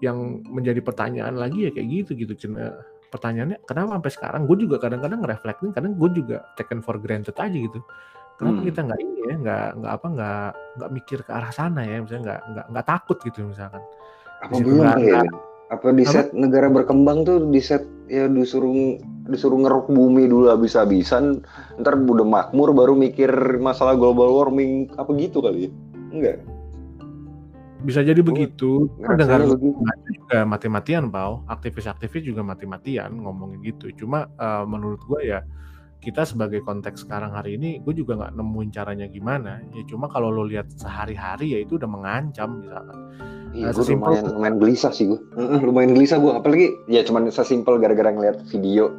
[0.00, 2.32] yang menjadi pertanyaan lagi ya kayak gitu gitu.
[2.56, 2.72] Eh,
[3.08, 7.56] Pertanyaannya kenapa sampai sekarang gue juga kadang-kadang reflecting kadang gue juga taken for granted aja
[7.56, 7.80] gitu.
[8.36, 8.66] Kenapa Hmm.
[8.68, 12.22] kita nggak ini ya nggak nggak apa nggak nggak mikir ke arah sana ya misalnya
[12.24, 13.82] nggak nggak nggak takut gitu misalkan.
[14.44, 15.24] Apa belum ya?
[15.68, 18.96] Apa di set negara berkembang tuh di set ya disuruh
[19.28, 21.44] disuruh ngeruk bumi dulu habis-habisan
[21.80, 23.28] ntar udah makmur baru mikir
[23.60, 25.70] masalah global warming apa gitu kali ya
[26.12, 26.36] enggak
[27.78, 28.90] Bisa jadi begitu.
[28.98, 29.88] Dengar juga
[30.44, 35.40] mati-matian pau aktivis-aktivis juga mati-matian ngomongin gitu cuma eh, menurut gue ya
[35.98, 40.30] kita sebagai konteks sekarang hari ini gue juga nggak nemuin caranya gimana ya cuma kalau
[40.30, 42.98] lo lihat sehari-hari ya itu udah mengancam misalkan
[43.48, 45.20] Iya, Nah, gue sesimpel lumayan, lumayan gelisah sih gue.
[45.64, 46.32] lumayan gelisah gue.
[46.36, 48.92] Apalagi ya cuman sesimpel gara-gara ngeliat video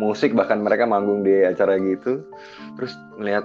[0.00, 2.24] musik bahkan mereka manggung di acara gitu.
[2.80, 3.44] Terus ngeliat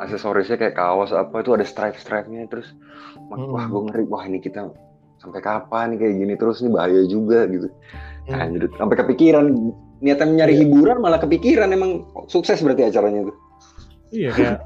[0.00, 2.72] aksesorisnya kayak kaos apa itu ada stripe-stripe-nya terus
[3.28, 3.52] Mm-mm.
[3.52, 4.72] wah gue ngeri wah ini kita
[5.20, 7.68] sampai kapan nih kayak gini terus nih bahaya juga gitu.
[8.24, 8.40] Hmm.
[8.40, 9.46] Anjir, sampai kepikiran
[10.00, 10.60] niatan nyari Iya.
[10.64, 13.32] hiburan malah kepikiran emang sukses berarti acaranya itu.
[14.10, 14.58] iya kayak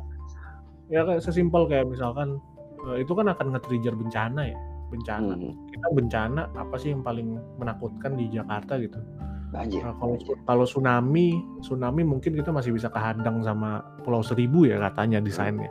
[0.95, 2.39] ya kayak sesimpel kayak misalkan
[2.87, 4.59] eh, itu kan akan nge-trigger bencana ya
[4.89, 9.01] bencana Hmm, kita bencana apa sih yang paling menakutkan di Jakarta gitu
[9.55, 9.81] banjir.
[9.87, 15.23] Nah, kalau kalau tsunami, tsunami mungkin kita masih bisa kehadang sama Pulau Seribu ya katanya
[15.23, 15.71] desainnya.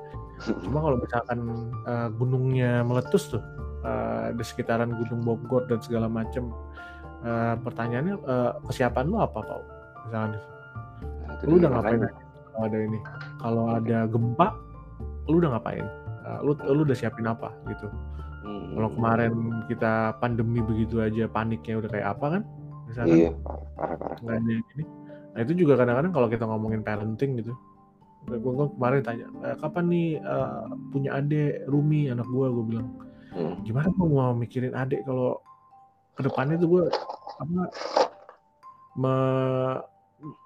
[0.63, 1.39] Cuma kalau misalkan
[1.83, 3.43] eh, gunungnya meletus tuh
[3.83, 6.55] eh, di sekitaran Gunung Bogor dan segala macam,
[7.27, 9.59] eh, pertanyaannya eh, kesiapan lu apa Pak?
[10.07, 10.33] Misalkan
[11.03, 11.99] Nah, itu lu udah ngapain
[12.53, 12.99] kalau ada ini?
[13.41, 14.47] Kalau ada gempa,
[15.27, 15.85] lu udah ngapain?
[16.23, 17.87] Eh, lu lu udah siapin apa gitu?
[18.43, 19.33] Hmm, Kalau kemarin
[19.71, 22.43] kita pandemi begitu aja paniknya udah kayak apa kan?
[22.93, 23.97] Misalkan iya parah parah.
[23.97, 24.17] parah.
[24.21, 24.83] nggak ada yang ini.
[25.33, 27.53] Nah itu juga kadang-kadang kalau kita ngomongin parenting gitu,
[28.23, 30.61] gue gue kemarin tanya, "Eh, kapan nih eh,
[30.93, 32.87] punya adik Rumi anak gue, gue bilang,
[33.33, 33.57] Hmm.
[33.65, 35.41] gimana gue mau mikirin adik kalau
[36.13, 36.83] ke depannya tuh gue
[37.41, 37.61] apa
[38.93, 39.81] me-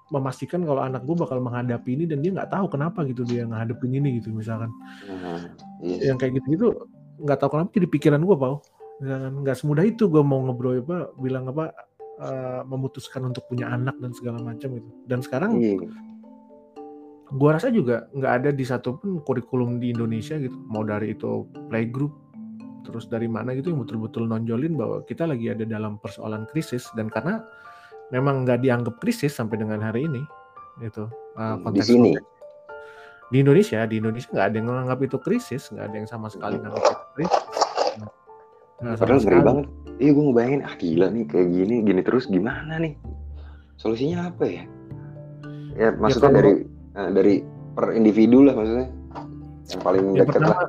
[0.08, 3.92] memastikan kalau anak gue bakal menghadapi ini dan dia nggak tahu kenapa gitu dia ngadepin
[3.92, 4.72] ini gitu misalkan
[5.04, 5.52] Hmm,
[5.84, 6.10] iya.
[6.10, 6.72] yang kayak gitu-gitu
[7.20, 8.64] nggak tahu kenapa jadi pikiran gue pau
[8.98, 11.76] misalkan nggak semudah itu gue mau ngobrol apa bilang apa
[12.18, 15.86] eh, memutuskan untuk punya anak dan segala macam gitu dan sekarang Iya.
[17.30, 22.10] gua rasa juga nggak ada di satupun kurikulum di Indonesia gitu mau dari itu playgroup
[22.82, 27.06] terus dari mana gitu yang betul-betul nonjolin bahwa kita lagi ada dalam persoalan krisis dan
[27.06, 27.44] karena
[28.08, 30.24] memang nggak dianggap krisis sampai dengan hari ini
[30.80, 31.04] gitu
[31.36, 32.16] uh, Di konteks sini.
[33.28, 36.56] di Indonesia di Indonesia nggak ada yang menganggap itu krisis nggak ada yang sama sekali
[36.56, 37.44] menganggap itu krisis
[38.78, 39.42] Nah, sama sekali.
[39.42, 39.66] banget.
[39.98, 42.94] Iya gue ngebayangin, ah gila nih kayak gini, gini terus gimana nih?
[43.74, 44.62] Solusinya apa ya?
[45.74, 46.52] Ya maksudnya kalau- dari
[46.94, 47.34] eh, dari
[47.74, 48.88] per individu lah maksudnya.
[49.68, 50.66] Yang paling Ya, dekat lah.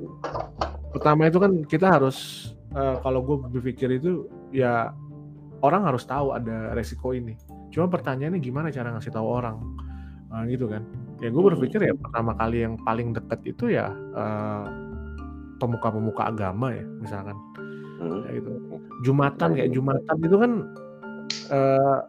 [0.89, 2.17] pertama itu kan kita harus
[2.69, 4.93] eh, kalau gue berpikir itu ya
[5.61, 7.37] orang harus tahu ada resiko ini.
[7.69, 9.57] Cuma pertanyaannya gimana cara ngasih tahu orang,
[10.29, 10.81] Nah, gitu kan?
[11.19, 14.63] ya gue berpikir ya pertama kali yang paling dekat itu ya uh,
[15.59, 17.35] pemuka-pemuka agama ya misalkan
[17.99, 18.21] hmm.
[18.25, 18.49] kayak gitu.
[19.05, 20.51] Jumatan kayak jumatan itu kan
[21.51, 21.99] uh,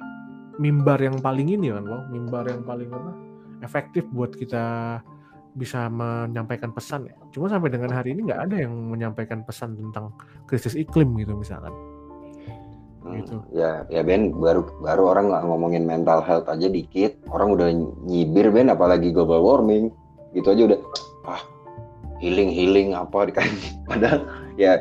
[0.61, 3.13] mimbar yang paling ini kan loh mimbar yang paling apa?
[3.61, 4.99] Efektif buat kita
[5.55, 7.17] bisa menyampaikan pesan ya.
[7.35, 10.15] Cuma sampai dengan hari ini nggak ada yang menyampaikan pesan tentang
[10.47, 11.75] krisis iklim gitu misalkan.
[13.01, 13.41] Hmm, gitu.
[13.57, 17.19] ya ya Ben baru baru orang nggak ngomongin mental health aja dikit.
[17.33, 17.73] Orang udah
[18.07, 19.91] nyibir Ben apalagi global warming.
[20.31, 20.79] Gitu aja udah
[21.27, 21.43] ah
[22.21, 23.49] healing healing apa kan
[23.89, 24.21] padahal
[24.61, 24.79] ya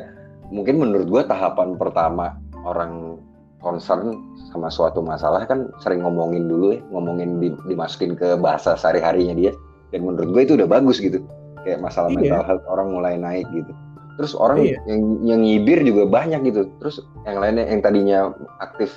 [0.50, 2.36] mungkin menurut gue tahapan pertama
[2.66, 3.22] orang
[3.62, 4.18] concern
[4.50, 9.34] sama suatu masalah kan sering ngomongin dulu ya ngomongin di, dimasukin ke bahasa sehari harinya
[9.36, 9.52] dia.
[9.94, 11.22] Dan menurut gue itu udah bagus gitu.
[11.62, 12.18] Kayak masalah iya.
[12.18, 13.72] mental health orang mulai naik gitu.
[14.18, 14.78] Terus orang iya.
[14.88, 16.66] yang yang ngibir juga banyak gitu.
[16.82, 18.18] Terus yang lainnya yang tadinya
[18.58, 18.90] aktif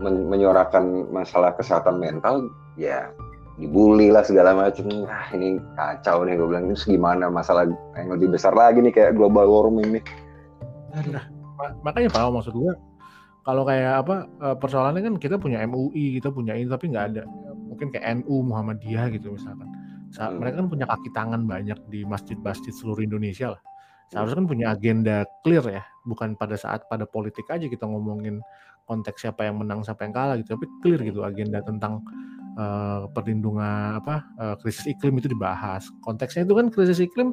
[0.00, 2.48] men menyuarakan masalah kesehatan mental
[2.80, 3.12] ya
[3.60, 6.68] dibully lah segala macam ah ini kacau nih gue bilang.
[6.68, 7.64] Ini gimana masalah
[7.96, 10.04] yang lebih besar lagi nih kayak global warming nih
[10.90, 11.24] nah,
[11.84, 12.72] makanya pak maksud gue
[13.44, 17.24] kalau kayak apa eh, persoalannya kan kita punya MUI kita punya ini tapi nggak ada
[17.80, 19.64] mungkin kayak NU Muhammadiyah gitu misalkan.
[20.12, 20.44] Saat hmm.
[20.44, 23.62] mereka kan punya kaki tangan banyak di masjid-masjid seluruh Indonesia lah.
[24.12, 28.42] Seharusnya kan punya agenda clear ya bukan pada saat pada politik aja kita ngomongin
[28.84, 32.02] konteks siapa yang menang siapa yang kalah gitu tapi clear gitu agenda tentang
[32.60, 35.88] uh, perlindungan apa uh, krisis iklim itu dibahas.
[36.04, 37.32] Konteksnya itu kan krisis iklim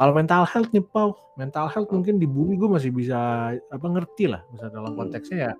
[0.00, 4.40] kalau mental health nih pau mental health mungkin dibully gue masih bisa apa ngerti lah.
[4.48, 5.00] Misalnya dalam hmm.
[5.04, 5.54] konteksnya ya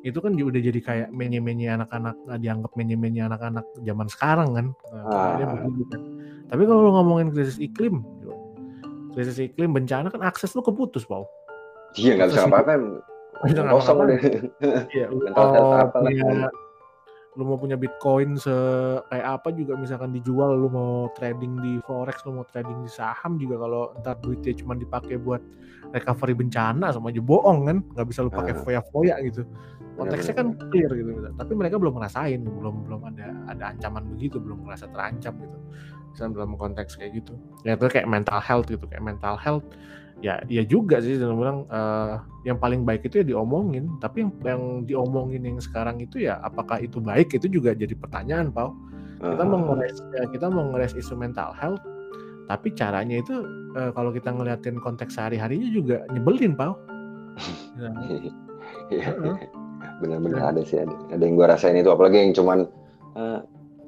[0.00, 4.66] itu kan udah jadi kayak menye-menye anak-anak dianggap menye-menye anak-anak zaman sekarang kan,
[4.96, 5.60] nah, ah.
[5.92, 6.00] kan.
[6.48, 8.00] tapi kalau lo ngomongin krisis iklim
[9.12, 11.28] krisis iklim bencana kan akses lo keputus pau
[12.00, 12.72] iya nggak bisa apa-apa
[13.76, 14.20] kosong deh
[14.96, 15.06] iya
[15.36, 16.48] oh, punya
[17.38, 18.50] lu mau punya bitcoin se
[19.06, 23.38] kayak apa juga misalkan dijual lu mau trading di forex lu mau trading di saham
[23.38, 25.38] juga kalau ntar duitnya cuma dipakai buat
[25.94, 27.78] recovery bencana sama aja bohong kan?
[27.94, 29.46] Nggak bisa lu pakai foya-foya gitu.
[29.94, 34.66] Konteksnya kan clear gitu tapi mereka belum ngerasain belum belum ada ada ancaman begitu belum
[34.66, 35.58] merasa terancam gitu.
[36.10, 37.38] Misalnya dalam konteks kayak gitu.
[37.62, 39.66] Ya itu kayak mental health gitu kayak mental health
[40.20, 43.88] ya ya juga sih dalam bilang uh, yang paling baik itu ya diomongin.
[44.00, 48.52] Tapi yang yang diomongin yang sekarang itu ya apakah itu baik itu juga jadi pertanyaan
[48.52, 48.76] Pau.
[49.20, 51.80] Kita mau ngeres ya, kita mau ngeres isu mental health.
[52.48, 53.44] Tapi caranya itu
[53.76, 56.76] uh, kalau kita ngeliatin konteks sehari-harinya juga nyebelin Pau.
[58.90, 59.14] Ya.
[60.02, 61.90] benar-benar ada sih ada, ada yang gue rasain itu.
[61.90, 62.66] Apalagi yang cuman
[63.14, 63.40] uh,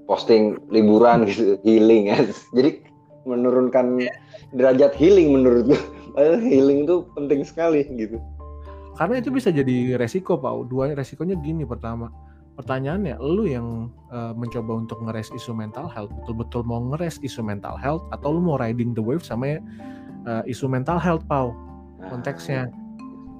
[0.07, 2.19] posting liburan gitu healing ya.
[2.55, 2.83] Jadi
[3.27, 4.15] menurunkan iya.
[4.55, 5.81] derajat healing menurut gue
[6.19, 8.21] healing itu penting sekali gitu.
[8.97, 10.69] Karena itu bisa jadi resiko, Pak.
[10.69, 12.13] Dua resikonya gini pertama.
[12.53, 17.81] Pertanyaannya, lu yang uh, mencoba untuk ngeres isu mental health, betul-betul mau ngeres isu mental
[17.81, 19.57] health atau lu mau riding the wave sama
[20.29, 21.57] uh, isu mental health, Pau?
[22.13, 22.69] Konteksnya.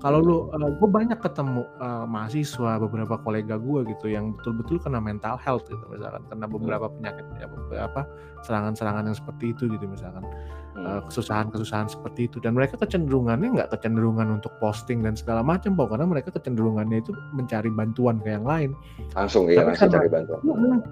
[0.03, 4.83] Kalau lu uh, eh, gue banyak ketemu uh, mahasiswa beberapa kolega gue gitu yang betul-betul
[4.83, 6.55] kena mental health gitu misalkan kena hmm.
[6.59, 8.11] beberapa penyakit ya beberapa
[8.43, 10.27] serangan-serangan yang seperti itu gitu misalkan
[10.75, 11.07] hmm.
[11.07, 16.07] kesusahan-kesusahan seperti itu dan mereka kecenderungannya nggak kecenderungan untuk posting dan segala macam kok karena
[16.11, 18.75] mereka kecenderungannya itu mencari bantuan ke yang lain
[19.15, 20.83] langsung iya langsung cari bantuan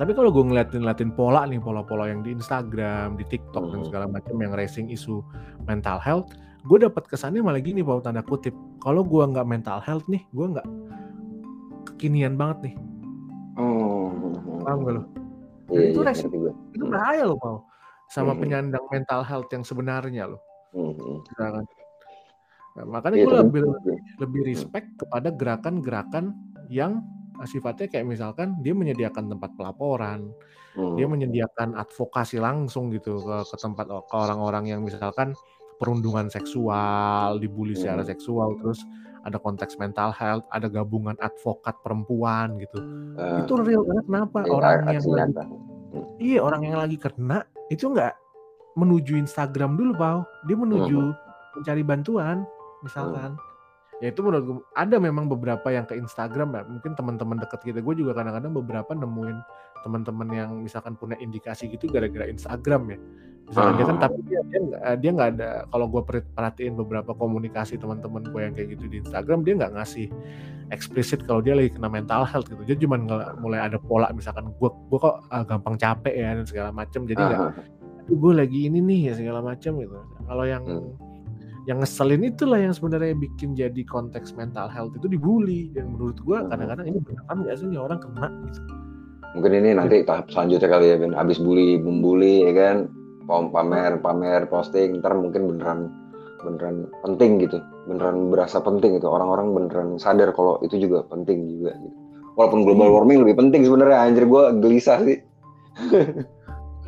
[0.00, 3.72] tapi kalau gue ngeliatin ngeliatin pola nih pola-pola yang di Instagram di TikTok hmm.
[3.76, 5.20] dan segala macam yang racing isu
[5.68, 8.52] mental health gue dapat kesannya malah gini bahwa tanda kutip.
[8.80, 10.66] Kalau gue nggak mental health nih gue nggak
[11.94, 12.74] kekinian banget nih.
[13.60, 14.12] Oh.
[14.64, 15.02] Paham gak lo
[15.74, 16.36] iya, itu iya, resiko
[16.74, 16.92] itu hmm.
[16.92, 17.58] bahaya loh mau
[18.10, 18.40] sama hmm.
[18.42, 20.42] penyandang mental health yang sebenarnya loh.
[20.74, 21.22] Hmm.
[21.38, 21.62] nah,
[22.86, 23.62] makanya iya, gue lebih
[24.18, 26.34] lebih respect kepada gerakan-gerakan
[26.66, 27.02] yang
[27.46, 30.30] sifatnya kayak misalkan dia menyediakan tempat pelaporan,
[30.74, 30.98] hmm.
[30.98, 35.34] dia menyediakan advokasi langsung gitu ke, ke tempat ke orang-orang yang misalkan
[35.80, 37.80] perundungan seksual, dibully hmm.
[37.80, 38.84] secara seksual, terus
[39.24, 42.78] ada konteks mental health, ada gabungan advokat perempuan gitu.
[43.16, 46.06] Uh, itu real karena kenapa iya, orang yang lagi, hmm.
[46.20, 47.38] iya orang yang lagi kena
[47.72, 48.12] itu nggak
[48.76, 50.20] menuju Instagram dulu, Pau.
[50.46, 52.46] Dia menuju uh mencari bantuan,
[52.86, 53.34] misalkan.
[53.34, 53.50] Uh
[54.00, 57.84] ya itu menurut gue ada memang beberapa yang ke Instagram ya mungkin teman-teman dekat kita
[57.84, 59.38] gue juga kadang-kadang beberapa nemuin
[59.82, 62.98] teman-teman yang misalkan punya indikasi gitu gara-gara Instagram ya.
[63.50, 67.82] Misalkan dia kan tapi dia dia nggak dia nggak ada kalau gue perhatiin beberapa komunikasi
[67.82, 70.06] teman-teman gue yang kayak gitu di Instagram dia nggak ngasih
[70.70, 72.62] eksplisit kalau dia lagi kena mental health gitu.
[72.62, 73.02] Dia cuma
[73.42, 77.18] mulai ada pola misalkan gue gue kok uh, gampang capek ya dan segala macam jadi
[77.18, 77.52] nggak uh.
[78.06, 79.98] gue lagi ini nih ya segala macam gitu.
[79.98, 80.90] Kalau yang hmm.
[81.66, 85.74] yang ngeselin itulah yang sebenarnya bikin jadi konteks mental health itu dibully.
[85.74, 86.54] Dan menurut gue hmm.
[86.54, 88.62] kadang-kadang ini beneran nggak sih orang kena gitu
[89.34, 91.14] mungkin ini nanti tahap selanjutnya kali ya Ben.
[91.14, 92.76] Habis bully membuli ya kan?
[93.30, 95.80] Pom- pamer pamer posting ntar mungkin beneran
[96.42, 97.62] beneran penting gitu.
[97.86, 99.06] Beneran berasa penting gitu.
[99.06, 101.96] Orang-orang beneran sadar kalau itu juga penting juga gitu.
[102.34, 102.94] Walaupun global Iya.
[102.96, 103.98] warming lebih penting sebenarnya.
[104.02, 105.18] Anjir gue gelisah sih.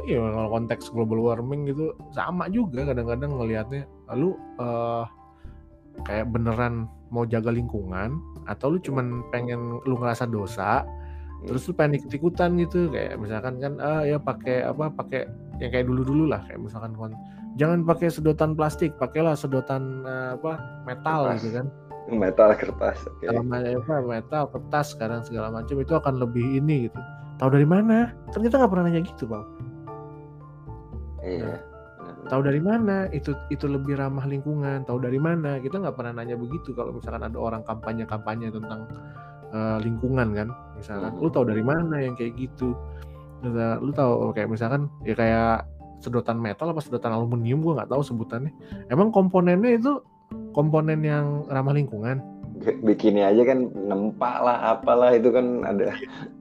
[0.03, 3.87] Iya kalau konteks global warming gitu sama juga kadang-kadang ngelihatnya
[4.19, 5.05] lu eh,
[6.03, 8.19] kayak beneran mau jaga lingkungan
[8.51, 10.83] atau lu cuman pengen lu ngerasa dosa
[11.47, 15.27] terus lu pengen ikut-ikutan gitu kayak misalkan kan ah ya pakai apa pakai
[15.59, 17.13] yang kayak dulu-dulu lah kayak misalkan kon
[17.59, 20.53] jangan pakai sedotan plastik pakailah sedotan eh, apa
[20.87, 21.43] metal Kertas.
[21.43, 21.69] gitu kan.
[22.03, 26.99] Metal kertas segala macam apa metal kertas sekarang segala macam itu akan lebih ini gitu.
[27.39, 28.11] Tahu dari mana?
[28.35, 29.47] Kan kita nggak pernah nanya gitu bang.
[31.23, 31.63] Iya
[32.29, 33.11] tahu dari mana?
[33.11, 34.87] Itu itu lebih ramah lingkungan.
[34.87, 35.59] Tahu dari mana?
[35.59, 38.87] Kita nggak pernah nanya begitu kalau misalkan ada orang kampanye kampanye tentang
[39.53, 40.49] eh, lingkungan kan.
[40.81, 42.75] Misalkan lu tahu dari mana yang kayak gitu?
[43.45, 45.69] Lu tahu kayak misalkan ya kayak
[46.03, 48.51] sedotan metal apa sedotan aluminium gua nggak tahu sebutannya.
[48.91, 50.03] Emang komponennya itu
[50.51, 52.19] komponen yang ramah lingkungan?
[52.83, 55.95] Bikinnya aja kan nempak lah apalah itu kan ada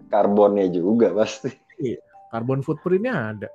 [0.10, 1.54] karbonnya juga pasti.
[2.34, 3.50] Carbon footprintnya ada.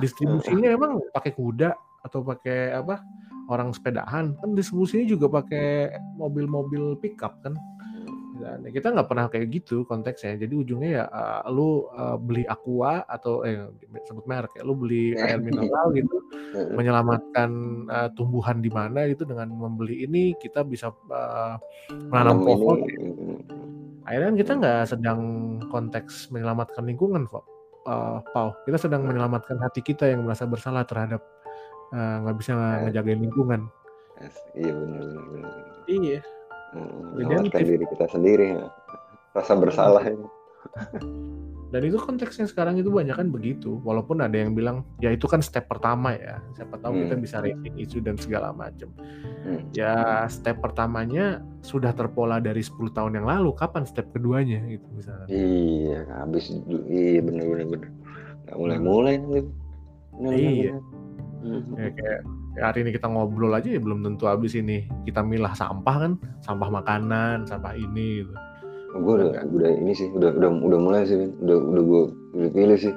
[0.00, 3.00] Distribusinya emang pakai kuda atau pakai apa
[3.48, 4.36] orang sepedahan?
[4.40, 7.56] Kan distribusinya juga pakai mobil-mobil pickup kan
[8.38, 10.38] Dan kita nggak pernah kayak gitu konteksnya.
[10.38, 13.66] Jadi ujungnya ya uh, lu uh, beli aqua atau eh
[14.06, 16.16] sebut merek ya lu beli air mineral gitu
[16.72, 17.50] menyelamatkan
[17.90, 21.58] uh, tumbuhan di mana gitu dengan membeli ini kita bisa uh,
[22.08, 22.78] menanam pohon.
[22.86, 23.38] ini,
[24.08, 25.20] akhirnya kan kita nggak sedang
[25.68, 27.44] konteks menyelamatkan lingkungan kok
[27.84, 31.20] uh, Pau kita sedang menyelamatkan hati kita yang merasa bersalah terhadap
[31.92, 32.80] uh, nggak bisa Eh.
[32.88, 33.60] ngejagain lingkungan.
[34.58, 35.02] Iya benar.
[35.88, 36.20] Iya
[37.14, 37.68] menyelamatkan aktif.
[37.70, 38.66] diri kita sendiri ya.
[39.30, 40.28] rasa bersalah ini
[41.68, 45.38] dan itu konteksnya sekarang itu banyak kan begitu walaupun ada yang bilang ya itu kan
[45.38, 47.22] step pertama ya siapa tahu kita Hmm.
[47.22, 48.88] bisa raising isu dan segala macam
[49.38, 49.68] Hmm.
[49.70, 49.94] ya
[50.26, 56.00] step pertamanya sudah terpola dari 10 tahun yang lalu kapan step keduanya gitu misalnya iya
[56.16, 56.48] habis
[56.88, 59.44] iya benar nggak mulai mulai Bener,
[60.18, 60.72] bener, Iya.
[60.72, 60.82] bener.
[61.38, 61.76] Hmm.
[61.76, 62.20] ya kayak
[62.58, 64.90] ya hari ini kita ngobrol aja ya belum tentu habis ini.
[65.06, 66.12] Kita milah sampah kan
[66.42, 68.34] sampah makanan sampah ini gitu.
[68.98, 72.02] Gue udah udah ini sih udah udah udah mulai sih udah udah gue
[72.34, 72.94] pilih pilih sih.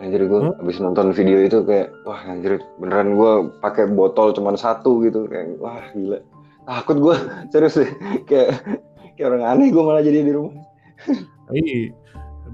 [0.00, 0.56] Anjir gue Hah?
[0.58, 5.28] habis nonton video itu kayak wah anjir beneran gue pakai botol cuman satu gitu.
[5.28, 6.18] Kayak wah gila.
[6.64, 7.14] Takut gue
[7.52, 7.90] serius deh
[8.24, 8.64] kayak
[9.20, 10.56] kayak orang aneh gue malah jadi di rumah.
[11.52, 11.92] Iya,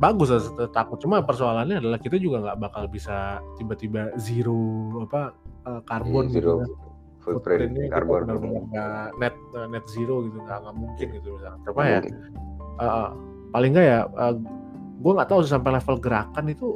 [0.02, 0.43] bagus lah
[0.74, 0.98] takut.
[0.98, 5.36] Cuma persoalannya adalah kita juga nggak bakal bisa tiba-tiba zero apa
[5.69, 6.69] eh, karbon Iya, gitu kan.
[7.19, 8.20] footprint Footprintnya kita karbon
[9.20, 11.61] net eh, net zero gitu nggak nggak mungkin gitu misalnya.
[11.69, 12.01] Coba Nggak ya
[12.78, 13.09] eh,
[13.49, 13.99] paling nggak ya
[14.99, 16.66] gue nggak tahu sampai level gerakan itu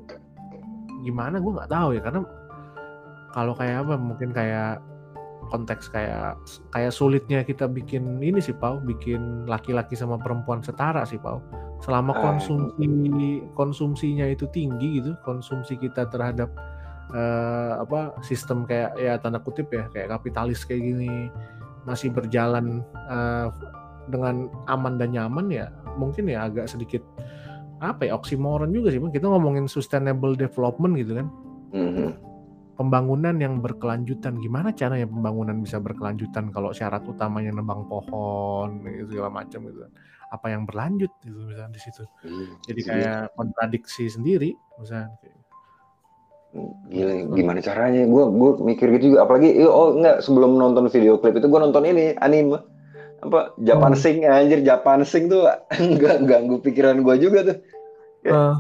[1.03, 2.21] gimana gue nggak tahu ya karena
[3.33, 4.79] kalau kayak apa mungkin kayak
[5.51, 6.39] konteks kayak
[6.71, 11.43] kayak sulitnya kita bikin ini sih Pau bikin laki-laki sama perempuan setara sih Pau
[11.83, 12.21] selama Ah.
[12.23, 12.87] konsumsi
[13.59, 16.47] konsumsinya itu tinggi gitu konsumsi kita terhadap
[17.13, 21.29] eh, apa sistem kayak ya tanda kutip ya kayak kapitalis kayak gini
[21.85, 23.49] masih berjalan eh,
[24.11, 27.05] dengan aman dan nyaman ya mungkin ya agak sedikit
[27.83, 31.29] apa ya oksimoron juga sih kita ngomongin sustainable development gitu kan.
[31.73, 32.33] Mhm.
[32.73, 34.41] pembangunan yang berkelanjutan.
[34.41, 39.93] Gimana caranya pembangunan bisa berkelanjutan kalau syarat utamanya nebang pohon gitu, segala macam gitu kan?
[40.33, 42.03] Apa yang berlanjut gitu misalnya di situ.
[42.25, 45.15] Iya, jadi kayak kontradiksi sendiri misalnya
[46.93, 48.05] Gila, gimana caranya?
[48.05, 49.25] Gue gue mikir gitu juga.
[49.25, 52.61] Apalagi, eh, oh enggak sebelum nonton video klip itu gue nonton ini anime
[53.23, 53.99] apa Japan Oh.
[53.99, 55.47] Sing anjir Japan Sing tuh
[55.81, 57.57] enggak ganggu pikiran gue juga tuh.
[58.29, 58.55] Eh,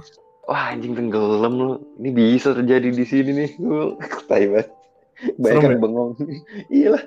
[0.48, 1.74] Wah anjing tenggelam lu.
[2.01, 3.51] Ini bisa terjadi di sini nih.
[3.60, 4.01] Gue
[4.31, 4.69] tai banget.
[5.39, 5.78] Ya?
[5.78, 6.10] bengong.
[6.77, 7.02] iya lah.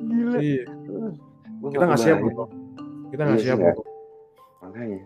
[0.00, 0.38] Gila.
[0.38, 0.64] iya.
[1.60, 2.44] Gua kita nggak siap bro
[3.12, 3.82] kita nggak Iya siap bro
[4.64, 4.98] Makanya.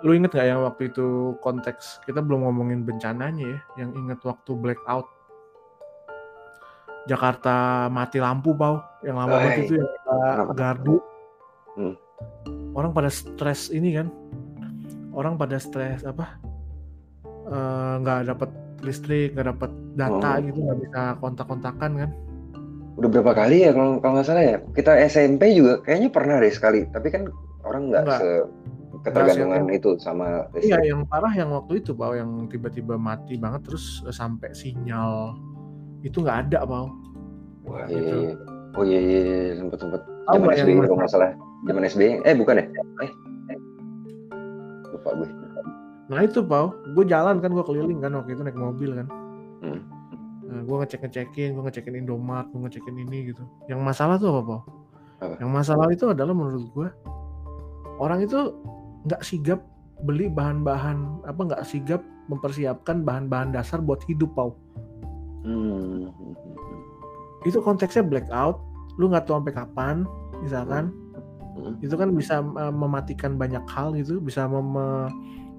[0.00, 1.06] Lu inget gak yang waktu itu
[1.38, 5.06] konteks kita belum ngomongin bencananya ya yang inget waktu blackout
[7.04, 7.54] Jakarta
[7.88, 9.64] mati lampu bau yang lama Oh, banget iya.
[9.64, 10.52] itu yang kita Kenapa?
[10.54, 10.96] gardu
[11.72, 11.94] Hmm.
[12.74, 14.10] orang pada stres ini kan
[15.12, 16.38] orang pada stres apa
[17.48, 20.42] Eh, nggak dapat listrik nggak dapat data Oh.
[20.42, 22.10] gitu nggak bisa kontak-kontakan kan
[22.94, 24.58] Udah berapa kali ya kalau kalau nggak salah ya?
[24.68, 26.82] Kita SMP juga kayaknya pernah deh sekali.
[26.84, 27.30] Tapi kan
[27.62, 28.18] orang nggak Nggak.
[28.18, 28.28] se
[29.10, 30.26] ketergantungan Nggak itu sama
[30.58, 30.88] iya listrik.
[30.92, 35.34] yang parah yang waktu itu bau yang tiba-tiba mati banget terus eh, sampai sinyal
[36.04, 36.88] itu nggak ada bau
[37.68, 38.16] Wah, iya, gitu.
[38.24, 38.32] iya.
[38.76, 39.52] Oh iya iya, iya.
[39.60, 40.00] sempet sempet.
[40.28, 41.30] Tahu Zaman yang SBY kalau nggak salah.
[41.68, 42.12] Zaman SBY.
[42.24, 42.64] Eh bukan ya?
[43.04, 43.10] Eh.
[44.92, 45.28] Lupa gue.
[46.08, 49.06] Nah itu Pau, gue jalan kan gue keliling kan waktu itu naik mobil kan.
[49.60, 49.80] Hmm.
[50.48, 53.44] Nah, gue ngecek ngecekin, gue ngecekin Indomart, gue ngecekin ini gitu.
[53.68, 54.60] Yang masalah tuh apa Pau?
[55.20, 55.34] Apa?
[55.44, 56.88] Yang masalah itu adalah menurut gue
[57.98, 58.54] orang itu
[59.06, 59.62] nggak sigap
[60.02, 64.54] beli bahan-bahan apa nggak sigap mempersiapkan bahan-bahan dasar buat hidup Pau.
[65.46, 66.12] Hmm.
[67.46, 68.60] Itu konteksnya blackout,
[69.00, 69.96] lu nggak tahu sampai kapan,
[70.42, 70.90] misalkan.
[71.58, 71.74] Hmm.
[71.82, 75.10] itu kan bisa uh, mematikan banyak hal gitu bisa mem- me-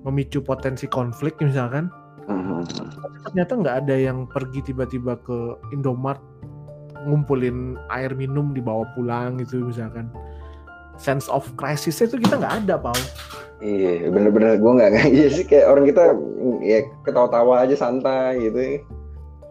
[0.08, 1.92] memicu potensi konflik misalkan
[2.30, 2.62] Hmm.
[2.62, 6.22] tapi ternyata nggak ada yang pergi tiba-tiba ke Indomart
[7.10, 10.14] ngumpulin air minum dibawa pulang gitu misalkan
[11.00, 12.96] sense of crisis itu kita nggak ada Pau
[13.60, 16.04] Iya, bener-bener gue nggak nggak iya sih kayak orang kita
[16.64, 18.60] ya ketawa-tawa aja santai gitu.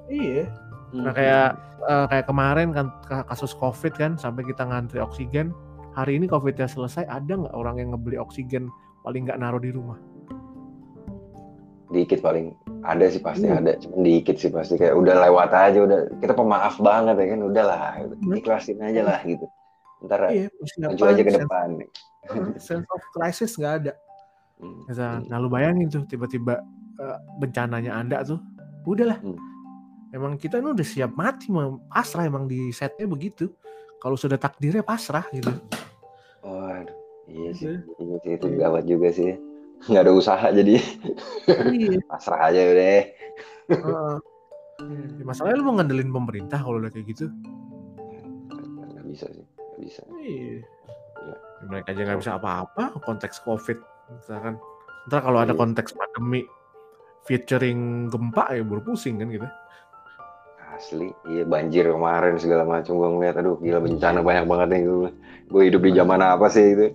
[0.09, 0.49] iya
[0.89, 1.49] nah kayak
[1.85, 5.53] uh, kayak kemarin kan ka- kasus covid kan sampai kita ngantri oksigen
[5.93, 8.73] hari ini covidnya selesai ada nggak orang yang ngebeli oksigen
[9.05, 10.01] paling nggak naruh di rumah
[11.89, 12.53] dikit paling
[12.85, 13.61] ada sih pasti Iya.
[13.61, 17.41] ada, cuman dikit sih pasti kayak udah lewat aja udah kita pemaaf banget ya kan
[17.45, 18.15] udahlah gitu.
[18.25, 18.37] Hmm.
[18.37, 19.45] ikhlasin aja lah gitu.
[19.99, 20.47] Ntar iya
[20.79, 21.69] maju aja ke sense- depan.
[22.61, 23.95] sense of crisis nggak ada
[24.59, 24.83] Hmm.
[24.91, 26.59] Misal, nah lu bayangin tuh tiba-tiba
[26.99, 28.43] eh, bencananya anda tuh,
[28.83, 29.15] udahlah.
[29.23, 29.39] Hmm.
[30.11, 31.47] Emang kita ini udah siap mati,
[31.87, 33.55] pasrah emang di setnya begitu.
[33.99, 35.55] Kalau sudah takdirnya pasrah gitu.
[36.43, 36.91] Waduh,
[37.31, 38.03] iya sih, Iya.
[38.03, 39.39] iya sih itu gawat juga sih.
[39.87, 40.75] Nggak ada usaha jadi
[41.70, 42.03] iya.
[42.11, 42.83] pasrah aja udah.
[42.83, 44.15] heeh.
[44.83, 47.31] Ya, masalahnya lu mau ngandelin pemerintah kalau udah kayak gitu.
[48.91, 49.47] Nggak bisa sih,
[49.79, 50.03] bisa.
[50.19, 50.63] Iya.
[51.19, 51.37] Iya.
[51.67, 53.79] Mereka aja nggak bisa apa-apa konteks covid.
[54.09, 54.57] Misalkan,
[55.11, 55.61] ntar kalau ada Iya.
[55.61, 56.47] konteks pandemi
[57.27, 59.49] featuring gempa ya baru pusing kan gitu.
[60.79, 65.11] Asli, iya banjir kemarin segala macam gue ngeliat, aduh gila bencana banyak banget nih gue.
[65.51, 66.87] Gue hidup di zaman apa sih itu?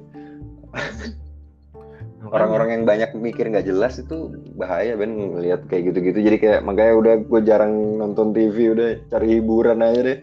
[2.24, 6.18] Orang-orang yang banyak mikir nggak jelas itu bahaya Ben ngeliat kayak gitu-gitu.
[6.24, 10.20] Jadi kayak makanya udah gue jarang nonton TV, udah cari hiburan aja deh.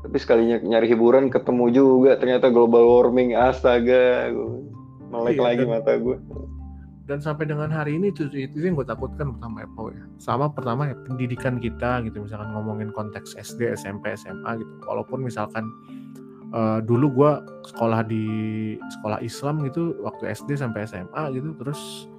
[0.00, 2.16] Tapi sekalinya nyari hiburan ketemu juga.
[2.16, 4.30] Ternyata global warming astaga.
[4.30, 4.62] Gua
[5.06, 6.18] melek Iya, lagi dan- mata gue.
[7.06, 10.02] dan sampai dengan hari ini itu itu yang gue takutkan pertama Pau ya.
[10.18, 12.18] Sama pertama ya pendidikan kita gitu.
[12.20, 14.72] Misalkan ngomongin konteks SD SMP SMA gitu.
[14.82, 15.70] Walaupun misalkan
[16.50, 17.32] eh, dulu gue
[17.64, 18.24] sekolah di
[18.90, 22.10] sekolah Islam gitu waktu SD sampai SMA gitu terus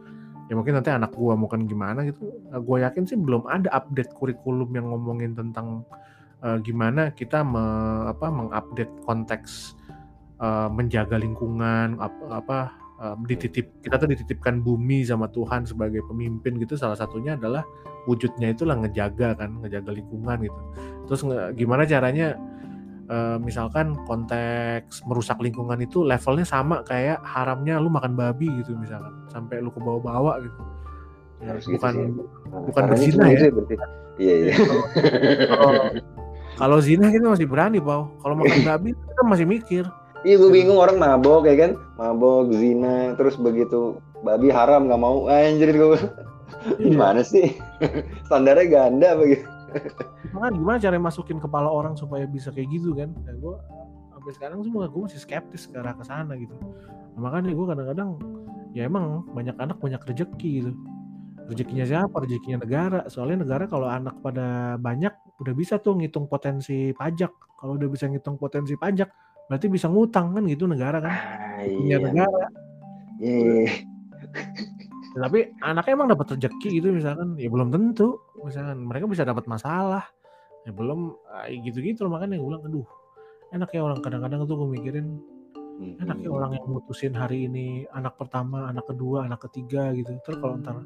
[0.47, 2.23] ya mungkin nanti anak gue mungkin gimana gitu.
[2.63, 5.83] Gue yakin sih belum ada update kurikulum yang ngomongin tentang
[6.43, 9.73] eh, gimana kita me- apa mengupdate konteks
[10.37, 12.57] eh, menjaga lingkungan apa, apa
[12.97, 17.61] um, dititip kita tuh dititipkan bumi sama Tuhan sebagai pemimpin gitu salah satunya adalah
[18.09, 20.61] wujudnya itulah ngejaga kan ngejaga lingkungan gitu
[21.05, 22.33] terus nge- gimana caranya
[23.07, 29.13] eh, misalkan konteks merusak lingkungan itu levelnya sama kayak haramnya lu makan babi gitu misalkan
[29.29, 30.61] sampai lu ke bawah-bawah gitu
[31.37, 32.05] Ya, Harus gitu bukan sih.
[32.49, 33.49] Nah, bukan caranya berzina ya.
[33.53, 33.75] berarti.
[34.17, 34.53] Iya iya.
[34.57, 34.85] kalau
[35.53, 35.83] kalau
[36.81, 39.85] zina kita masih berani pau kalau makan babi kita masih mikir
[40.25, 45.29] Iya gue bingung orang mabok ya kan, mabok zina, terus begitu babi haram nggak mau,
[45.29, 45.93] anjir gue
[46.75, 46.91] Iya.
[46.93, 47.55] gimana sih?
[48.27, 49.45] Standarnya ganda begitu.
[50.33, 53.13] Makanya gimana cara masukin kepala orang supaya bisa kayak gitu kan?
[53.23, 53.55] Dan gue
[54.15, 56.55] sampai sekarang sih gue masih skeptis ke arah ke sana gitu.
[57.15, 58.09] Nah, makanya gue kadang-kadang
[58.75, 60.71] ya emang banyak anak banyak rezeki gitu.
[61.47, 62.15] Rezekinya siapa?
[62.19, 63.07] Rezekinya negara.
[63.07, 67.31] Soalnya negara kalau anak pada banyak udah bisa tuh ngitung potensi pajak.
[67.57, 69.09] Kalau udah bisa ngitung potensi pajak,
[69.47, 71.15] berarti bisa ngutang kan gitu negara kan?
[71.15, 72.03] Ah, Punya iya.
[72.03, 72.45] negara.
[73.17, 73.65] Iya, iya.
[75.15, 78.21] Ya, tapi anaknya emang dapat rezeki gitu misalkan, ya belum tentu.
[78.43, 80.05] Misalkan mereka bisa dapat masalah,
[80.67, 82.13] ya belum ah, gitu-gitu loh.
[82.13, 82.85] makanya gue bilang, aduh,
[83.55, 85.07] enak ya orang kadang-kadang tuh gue mikirin,
[86.03, 86.37] enak ya Hmm.
[86.37, 90.13] orang yang mutusin hari ini anak pertama, anak kedua, anak ketiga gitu.
[90.21, 90.77] Terus kalau ntar